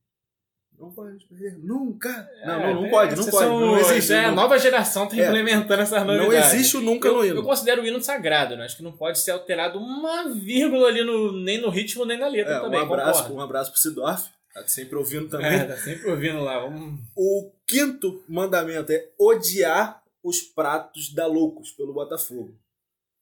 Não 0.79 0.91
pode 0.91 1.25
perder 1.27 1.57
nunca. 1.59 2.29
Não, 2.45 2.61
não, 2.61 2.75
não 2.75 2.87
É, 2.87 2.91
pode, 2.91 3.17
não 3.17 3.25
pode. 3.25 3.37
são- 3.45 3.61
não 3.61 3.79
existe. 3.79 4.13
é, 4.13 4.25
a 4.25 4.29
não, 4.29 4.35
nova 4.35 4.59
geração 4.59 5.09
tá 5.09 5.17
É. 5.17 5.25
implementando 5.27 5.81
essas 5.83 6.05
não 6.05 6.17
novidades. 6.17 6.53
existe 6.53 6.77
o 6.77 6.81
nunca 6.81 7.07
eu, 7.09 7.15
no 7.15 7.25
eu 7.25 7.31
hino. 7.33 7.43
considero 7.45 7.81
o 7.83 7.87
hino 7.87 8.03
sagrado, 8.03 8.57
né? 8.57 8.65
Acho 8.65 8.77
que 8.79 8.83
não 8.83 8.93
pode 8.93 9.21
ser 9.21 9.31
alterado 9.31 9.79
uma 9.79 10.29
vírgula 10.35 10.89
ali 10.89 11.05
no, 11.05 11.33
nem 11.33 11.61
no 11.61 11.71
ritmo, 11.71 12.05
nem 12.05 12.19
na 12.19 12.27
letra 12.27 12.55
É, 12.55 12.59
um 12.61 12.63
também. 12.65 12.81
abraço, 12.81 13.13
concordo. 13.23 13.35
um 13.37 13.41
abraço 13.41 13.71
pro 13.71 13.81
Sidorf. 13.81 14.29
Tá 14.53 14.67
sempre 14.67 14.97
ouvindo 14.97 15.29
também. 15.29 15.53
É, 15.53 15.65
tá 15.65 15.77
sempre 15.77 16.11
ouvindo 16.11 16.41
lá. 16.41 16.59
Vamos... 16.61 17.01
O 17.17 17.51
quinto 17.67 18.23
mandamento 18.29 18.91
é 18.93 19.09
odiar 19.19 20.03
os 20.25 20.41
pratos 20.43 21.13
da 21.15 21.27
Loucos 21.27 21.71
pelo 21.71 21.93
Botafogo. 21.93 22.53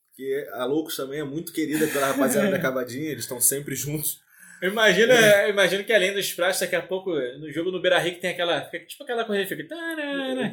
Porque 0.08 0.48
a 0.52 0.64
Loucos 0.64 0.96
também 0.96 1.20
é 1.20 1.24
muito 1.24 1.52
querida 1.52 1.86
pela 1.86 2.08
rapaziada 2.08 2.50
da 2.50 2.58
Cavadinha, 2.60 3.10
eles 3.10 3.24
estão 3.24 3.40
sempre 3.40 3.74
juntos. 3.74 4.21
Eu 4.62 4.70
imagino, 4.70 5.12
eu 5.12 5.50
imagino 5.50 5.82
que 5.82 5.92
além 5.92 6.14
dos 6.14 6.32
pratos, 6.32 6.60
daqui 6.60 6.76
a 6.76 6.82
pouco, 6.82 7.10
no 7.10 7.50
jogo 7.50 7.72
no 7.72 7.82
Beira 7.82 7.98
Rio, 7.98 8.20
tem 8.20 8.30
aquela. 8.30 8.60
Tipo 8.60 9.02
aquela 9.02 9.24
corrida 9.24 9.48
fica. 9.48 9.64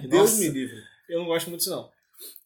Deus 0.01 0.11
Nossa, 0.11 0.39
me 0.39 0.47
livre. 0.49 0.81
Eu 1.07 1.19
não 1.19 1.27
gosto 1.27 1.47
muito 1.47 1.59
disso, 1.59 1.69
não. 1.69 1.91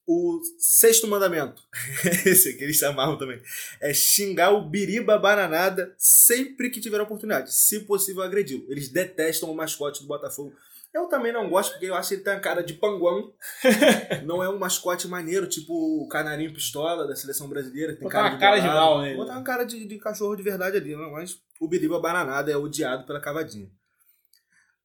O 0.05 0.41
sexto 0.59 1.07
mandamento, 1.07 1.63
esse 2.25 2.49
aqui 2.49 2.65
eles 2.65 2.77
se 2.77 2.83
amarram 2.83 3.17
também, 3.17 3.41
é 3.79 3.93
xingar 3.93 4.51
o 4.51 4.61
biriba 4.61 5.17
bananada 5.17 5.95
sempre 5.97 6.69
que 6.69 6.81
tiver 6.81 6.99
oportunidade, 6.99 7.55
se 7.55 7.79
possível 7.85 8.21
agredi-lo. 8.21 8.65
Eles 8.69 8.89
detestam 8.89 9.49
o 9.49 9.55
mascote 9.55 10.01
do 10.01 10.07
Botafogo. 10.07 10.53
Eu 10.93 11.07
também 11.07 11.33
não 11.33 11.49
gosto, 11.49 11.71
porque 11.71 11.87
eu 11.87 11.95
acho 11.95 12.09
que 12.09 12.15
ele 12.15 12.23
tem 12.23 12.33
a 12.33 12.39
cara 12.39 12.61
de 12.61 12.75
panguão. 12.75 13.33
não 14.25 14.43
é 14.43 14.49
um 14.49 14.59
mascote 14.59 15.07
maneiro, 15.07 15.47
tipo 15.47 15.73
o 15.73 16.07
canarinho 16.07 16.53
pistola 16.53 17.07
da 17.07 17.15
seleção 17.15 17.49
brasileira. 17.49 17.93
que 17.93 17.99
Tem 17.99 18.07
Botar 18.07 18.17
cara 18.19 18.27
uma 18.27 18.35
de 18.35 18.39
cara 18.39 18.59
de 18.59 18.67
mal 18.67 19.01
nele. 19.01 19.17
Botar 19.17 19.33
uma 19.33 19.43
cara 19.43 19.63
de, 19.63 19.87
de 19.87 19.97
cachorro 19.97 20.35
de 20.35 20.43
verdade 20.43 20.77
ali, 20.77 20.95
não, 20.95 21.11
mas 21.11 21.41
o 21.59 21.67
biriba 21.67 21.99
bananada 21.99 22.51
é 22.51 22.55
odiado 22.55 23.05
pela 23.05 23.19
cavadinha. 23.19 23.67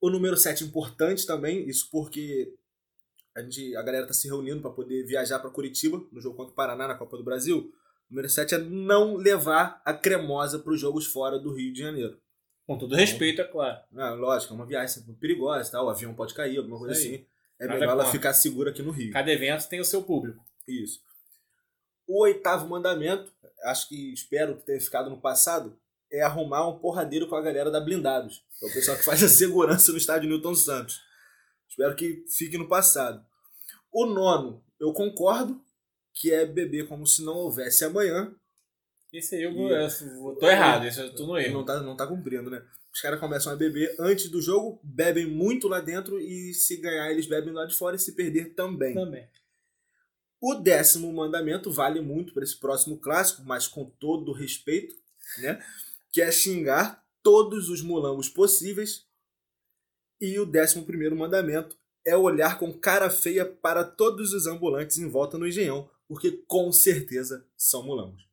O 0.00 0.08
número 0.08 0.36
7 0.36 0.64
importante 0.64 1.26
também, 1.26 1.68
isso 1.68 1.90
porque 1.90 2.54
a, 3.36 3.42
gente, 3.42 3.76
a 3.76 3.82
galera 3.82 4.06
tá 4.06 4.14
se 4.14 4.28
reunindo 4.28 4.62
para 4.62 4.70
poder 4.70 5.04
viajar 5.04 5.38
para 5.40 5.50
Curitiba 5.50 6.02
no 6.10 6.20
jogo 6.22 6.36
contra 6.36 6.52
o 6.52 6.56
Paraná 6.56 6.88
na 6.88 6.94
Copa 6.94 7.18
do 7.18 7.24
Brasil. 7.24 7.70
O 8.10 8.14
número 8.14 8.30
7 8.30 8.54
é 8.54 8.58
não 8.58 9.14
levar 9.14 9.82
a 9.84 9.92
cremosa 9.92 10.58
para 10.58 10.72
os 10.72 10.80
jogos 10.80 11.04
fora 11.04 11.38
do 11.38 11.52
Rio 11.52 11.72
de 11.72 11.80
Janeiro. 11.80 12.18
Com 12.68 12.76
todo 12.76 12.94
respeito, 12.94 13.40
é 13.40 13.44
claro. 13.44 13.80
Ah, 13.96 14.10
lógico, 14.10 14.52
é 14.52 14.56
uma 14.56 14.66
viagem 14.66 15.02
perigosa, 15.18 15.70
tá? 15.70 15.82
o 15.82 15.88
avião 15.88 16.12
pode 16.12 16.34
cair, 16.34 16.58
alguma 16.58 16.76
coisa 16.78 16.92
assim. 16.92 17.24
É 17.58 17.66
Nada 17.66 17.80
melhor 17.80 17.92
ela 17.92 18.04
contra. 18.04 18.12
ficar 18.12 18.34
segura 18.34 18.70
aqui 18.70 18.82
no 18.82 18.90
Rio. 18.90 19.10
Cada 19.10 19.32
evento 19.32 19.66
tem 19.70 19.80
o 19.80 19.84
seu 19.86 20.02
público. 20.02 20.44
Isso. 20.68 21.00
O 22.06 22.24
oitavo 22.24 22.68
mandamento, 22.68 23.32
acho 23.64 23.88
que 23.88 24.12
espero 24.12 24.58
que 24.58 24.66
tenha 24.66 24.78
ficado 24.82 25.08
no 25.08 25.18
passado, 25.18 25.80
é 26.12 26.20
arrumar 26.20 26.68
um 26.68 26.78
porradeiro 26.78 27.26
com 27.26 27.36
a 27.36 27.40
galera 27.40 27.70
da 27.70 27.80
Blindados. 27.80 28.44
É 28.62 28.66
o 28.66 28.72
pessoal 28.74 28.98
que 28.98 29.04
faz 29.04 29.24
a 29.24 29.28
segurança 29.32 29.90
no 29.90 29.96
estádio 29.96 30.28
Newton 30.28 30.54
Santos. 30.54 31.00
Espero 31.70 31.96
que 31.96 32.22
fique 32.28 32.58
no 32.58 32.68
passado. 32.68 33.24
O 33.90 34.04
nono, 34.04 34.62
eu 34.78 34.92
concordo, 34.92 35.58
que 36.12 36.30
é 36.30 36.44
beber 36.44 36.86
como 36.86 37.06
se 37.06 37.24
não 37.24 37.32
houvesse 37.32 37.82
amanhã. 37.82 38.30
Esse 39.12 39.36
aí 39.36 39.42
eu, 39.42 39.52
E- 39.52 39.72
eu 39.72 40.36
tô 40.38 40.48
errado, 40.48 40.86
esse 40.86 41.00
eu 41.00 41.14
tô 41.14 41.22
no 41.22 41.28
Não 41.28 41.38
erro. 41.38 41.64
tá, 41.64 41.80
não 41.82 41.96
tá 41.96 42.06
cumprindo, 42.06 42.50
né? 42.50 42.62
Os 42.92 43.00
caras 43.00 43.20
começam 43.20 43.52
a 43.52 43.56
beber 43.56 43.94
antes 43.98 44.28
do 44.28 44.40
jogo, 44.42 44.80
bebem 44.82 45.26
muito 45.26 45.68
lá 45.68 45.80
dentro 45.80 46.20
e 46.20 46.52
se 46.52 46.76
ganhar 46.76 47.10
eles 47.10 47.26
bebem 47.26 47.52
lá 47.52 47.64
de 47.64 47.74
fora 47.74 47.96
e 47.96 47.98
se 47.98 48.12
perder 48.14 48.54
também. 48.54 48.94
Também. 48.94 49.28
O 50.40 50.54
décimo 50.54 51.12
mandamento 51.12 51.70
vale 51.70 52.00
muito 52.00 52.32
para 52.34 52.44
esse 52.44 52.56
próximo 52.58 52.98
clássico, 52.98 53.42
mas 53.44 53.66
com 53.66 53.84
todo 53.84 54.32
respeito, 54.32 54.94
né? 55.38 55.62
Que 56.12 56.20
é 56.22 56.30
xingar 56.30 57.04
todos 57.22 57.68
os 57.68 57.82
mulambos 57.82 58.28
possíveis. 58.28 59.06
E 60.20 60.38
o 60.38 60.46
décimo 60.46 60.84
primeiro 60.84 61.16
mandamento 61.16 61.76
é 62.04 62.16
olhar 62.16 62.58
com 62.58 62.72
cara 62.72 63.08
feia 63.10 63.44
para 63.46 63.84
todos 63.84 64.32
os 64.32 64.46
ambulantes 64.46 64.98
em 64.98 65.08
volta 65.08 65.38
no 65.38 65.46
engenhão, 65.46 65.88
porque 66.08 66.32
com 66.46 66.70
certeza 66.72 67.46
são 67.56 67.82
mulambos. 67.84 68.27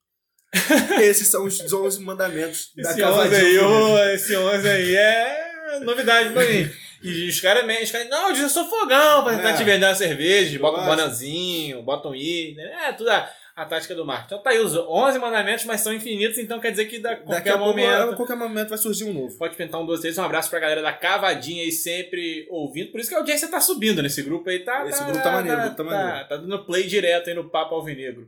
Esses 1.01 1.27
são 1.27 1.43
os 1.45 1.71
11 1.71 2.01
mandamentos 2.01 2.71
da 2.75 2.91
Esse 2.91 3.03
11 3.03 3.11
cavadinha. 3.13 3.39
aí, 3.41 3.57
Alvinegro. 3.57 3.91
ô, 3.93 3.99
esse 4.13 4.35
11 4.35 4.69
aí 4.69 4.95
é 4.95 5.79
novidade 5.81 6.29
pra 6.31 6.45
mim. 6.45 6.69
E 7.03 7.27
os 7.27 7.39
caras, 7.39 7.63
os 7.83 7.91
caras, 7.91 8.09
não, 8.09 8.35
eu 8.35 8.49
sou 8.49 8.67
fogão 8.69 9.23
pra 9.23 9.35
tentar 9.35 9.49
É. 9.49 9.53
te 9.57 9.63
vender 9.63 9.85
uma 9.85 9.93
cerveja, 9.95 10.57
bota 10.57 10.81
um 10.81 10.85
bananzinho, 10.85 11.81
bota 11.83 12.07
um 12.07 12.15
i, 12.15 12.53
né? 12.55 12.87
É 12.87 12.93
tudo 12.93 13.11
a, 13.11 13.29
a 13.55 13.65
tática 13.65 13.93
do 13.93 14.03
marketing. 14.05 14.25
Então 14.27 14.41
tá 14.41 14.49
aí 14.51 14.59
os 14.59 14.75
11 14.75 15.19
mandamentos, 15.19 15.65
mas 15.65 15.81
são 15.81 15.93
infinitos, 15.93 16.37
então 16.39 16.59
quer 16.59 16.71
dizer 16.71 16.85
que 16.85 16.97
da, 16.99 17.15
qualquer 17.17 17.51
a 17.53 17.57
momento 17.57 18.11
a 18.11 18.15
qualquer 18.15 18.35
momento 18.37 18.69
vai 18.69 18.77
surgir 18.77 19.03
um 19.03 19.13
novo. 19.13 19.37
pode 19.37 19.55
pintar 19.55 19.79
um 19.81 19.85
doce 19.85 20.01
deles. 20.03 20.17
Um 20.17 20.23
abraço 20.23 20.49
pra 20.49 20.59
galera 20.59 20.81
da 20.81 20.93
Cavadinha 20.93 21.63
aí 21.63 21.71
sempre 21.71 22.47
ouvindo. 22.49 22.91
Por 22.91 22.99
isso 22.99 23.09
que 23.09 23.15
a 23.15 23.19
audiência 23.19 23.49
tá 23.49 23.59
subindo 23.61 24.01
nesse 24.01 24.23
grupo 24.23 24.49
aí. 24.49 24.59
Tá, 24.59 24.87
Esse 24.87 25.03
grupo 25.03 25.21
tá 25.21 25.31
maneiro, 25.31 25.59
o 25.59 25.61
grupo 25.61 25.75
tá 25.77 25.83
maneiro. 25.83 26.27
Tá 26.29 26.37
dando 26.37 26.65
play 26.65 26.83
direto 26.87 27.29
aí 27.29 27.35
no 27.35 27.49
Papo 27.49 27.75
Alvinegro. 27.75 28.27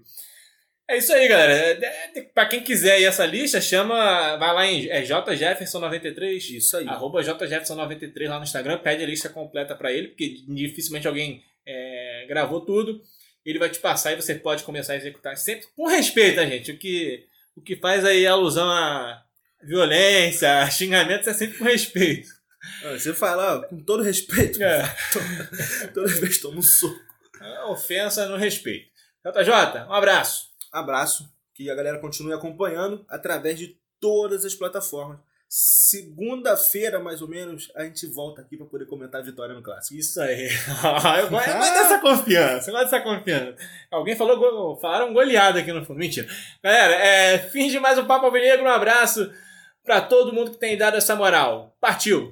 É 0.89 0.97
isso 0.97 1.11
aí, 1.11 1.27
galera. 1.27 1.53
É, 1.53 2.11
é, 2.15 2.21
Pra 2.33 2.45
quem 2.45 2.63
quiser 2.63 2.93
aí 2.93 3.03
essa 3.03 3.25
lista, 3.25 3.59
chama. 3.59 4.37
Vai 4.37 4.53
lá 4.53 4.65
em 4.65 4.87
é, 4.89 5.03
JJefferson93. 5.03 6.55
Isso 6.55 6.77
aí. 6.77 6.87
Arroba 6.87 7.21
JJefferson93 7.21 8.29
lá 8.29 8.37
no 8.37 8.43
Instagram. 8.43 8.77
Pede 8.77 9.03
a 9.03 9.07
lista 9.07 9.27
completa 9.27 9.75
pra 9.75 9.91
ele, 9.91 10.09
porque 10.09 10.37
dificilmente 10.47 11.07
alguém 11.07 11.43
é, 11.65 12.25
gravou 12.29 12.61
tudo. 12.61 13.01
Ele 13.45 13.59
vai 13.59 13.69
te 13.69 13.79
passar 13.79 14.13
e 14.13 14.15
você 14.15 14.35
pode 14.35 14.63
começar 14.63 14.93
a 14.93 14.97
executar 14.97 15.35
sempre 15.37 15.67
com 15.75 15.87
respeito, 15.87 16.41
gente? 16.41 16.71
O 16.71 16.77
que, 16.77 17.25
o 17.55 17.61
que 17.61 17.75
faz 17.75 18.03
aí 18.05 18.25
alusão 18.27 18.69
a 18.69 19.23
violência, 19.63 20.59
a 20.59 20.69
xingamentos 20.69 21.27
é 21.27 21.33
sempre 21.33 21.57
com 21.57 21.65
respeito. 21.65 22.29
Ah, 22.83 22.91
Você 22.93 23.13
fala, 23.13 23.57
ó, 23.57 23.61
com 23.67 23.81
todo 23.83 24.03
respeito, 24.03 24.61
É. 24.61 24.83
toda 25.93 26.07
vez 26.07 26.37
toma 26.39 26.57
um 26.59 26.61
soco. 26.61 26.99
É 27.41 27.63
Ofensa 27.65 28.25
no 28.27 28.35
respeito. 28.35 28.87
JJ, 29.25 29.85
um 29.89 29.93
abraço. 29.93 30.46
Abraço, 30.71 31.31
que 31.53 31.69
a 31.69 31.75
galera 31.75 31.99
continue 31.99 32.33
acompanhando 32.33 33.05
através 33.09 33.57
de 33.57 33.77
todas 33.99 34.45
as 34.45 34.55
plataformas. 34.55 35.19
Segunda-feira, 35.49 36.99
mais 36.99 37.21
ou 37.21 37.27
menos, 37.27 37.71
a 37.73 37.83
gente 37.85 38.05
volta 38.07 38.41
aqui 38.41 38.57
para 38.57 38.65
poder 38.65 38.85
comentar 38.85 39.21
a 39.21 39.23
vitória 39.23 39.55
no 39.55 39.63
clássico. 39.63 39.97
Isso 39.97 40.19
aí. 40.19 40.49
eu 41.23 41.29
gosto 41.29 41.51
gosto 41.51 41.73
dessa 41.73 41.99
confiança. 41.99 42.69
Eu 42.69 42.73
gosto 42.73 42.91
dessa 42.91 43.01
confiança. 43.01 43.55
Alguém 43.89 44.15
falou, 44.15 44.77
falaram 44.77 45.13
goleada 45.13 45.59
aqui 45.59 45.71
no 45.71 45.85
fundo. 45.85 45.99
Mentira. 45.99 46.27
Galera, 46.61 46.95
é, 46.95 47.39
fim 47.39 47.69
de 47.69 47.79
mais 47.79 47.97
um 47.97 48.05
Papo 48.05 48.25
Alvinegro. 48.25 48.65
Um 48.65 48.69
abraço 48.69 49.31
pra 49.85 50.01
todo 50.01 50.33
mundo 50.33 50.51
que 50.51 50.57
tem 50.57 50.77
dado 50.77 50.97
essa 50.97 51.15
moral. 51.15 51.73
Partiu! 51.79 52.25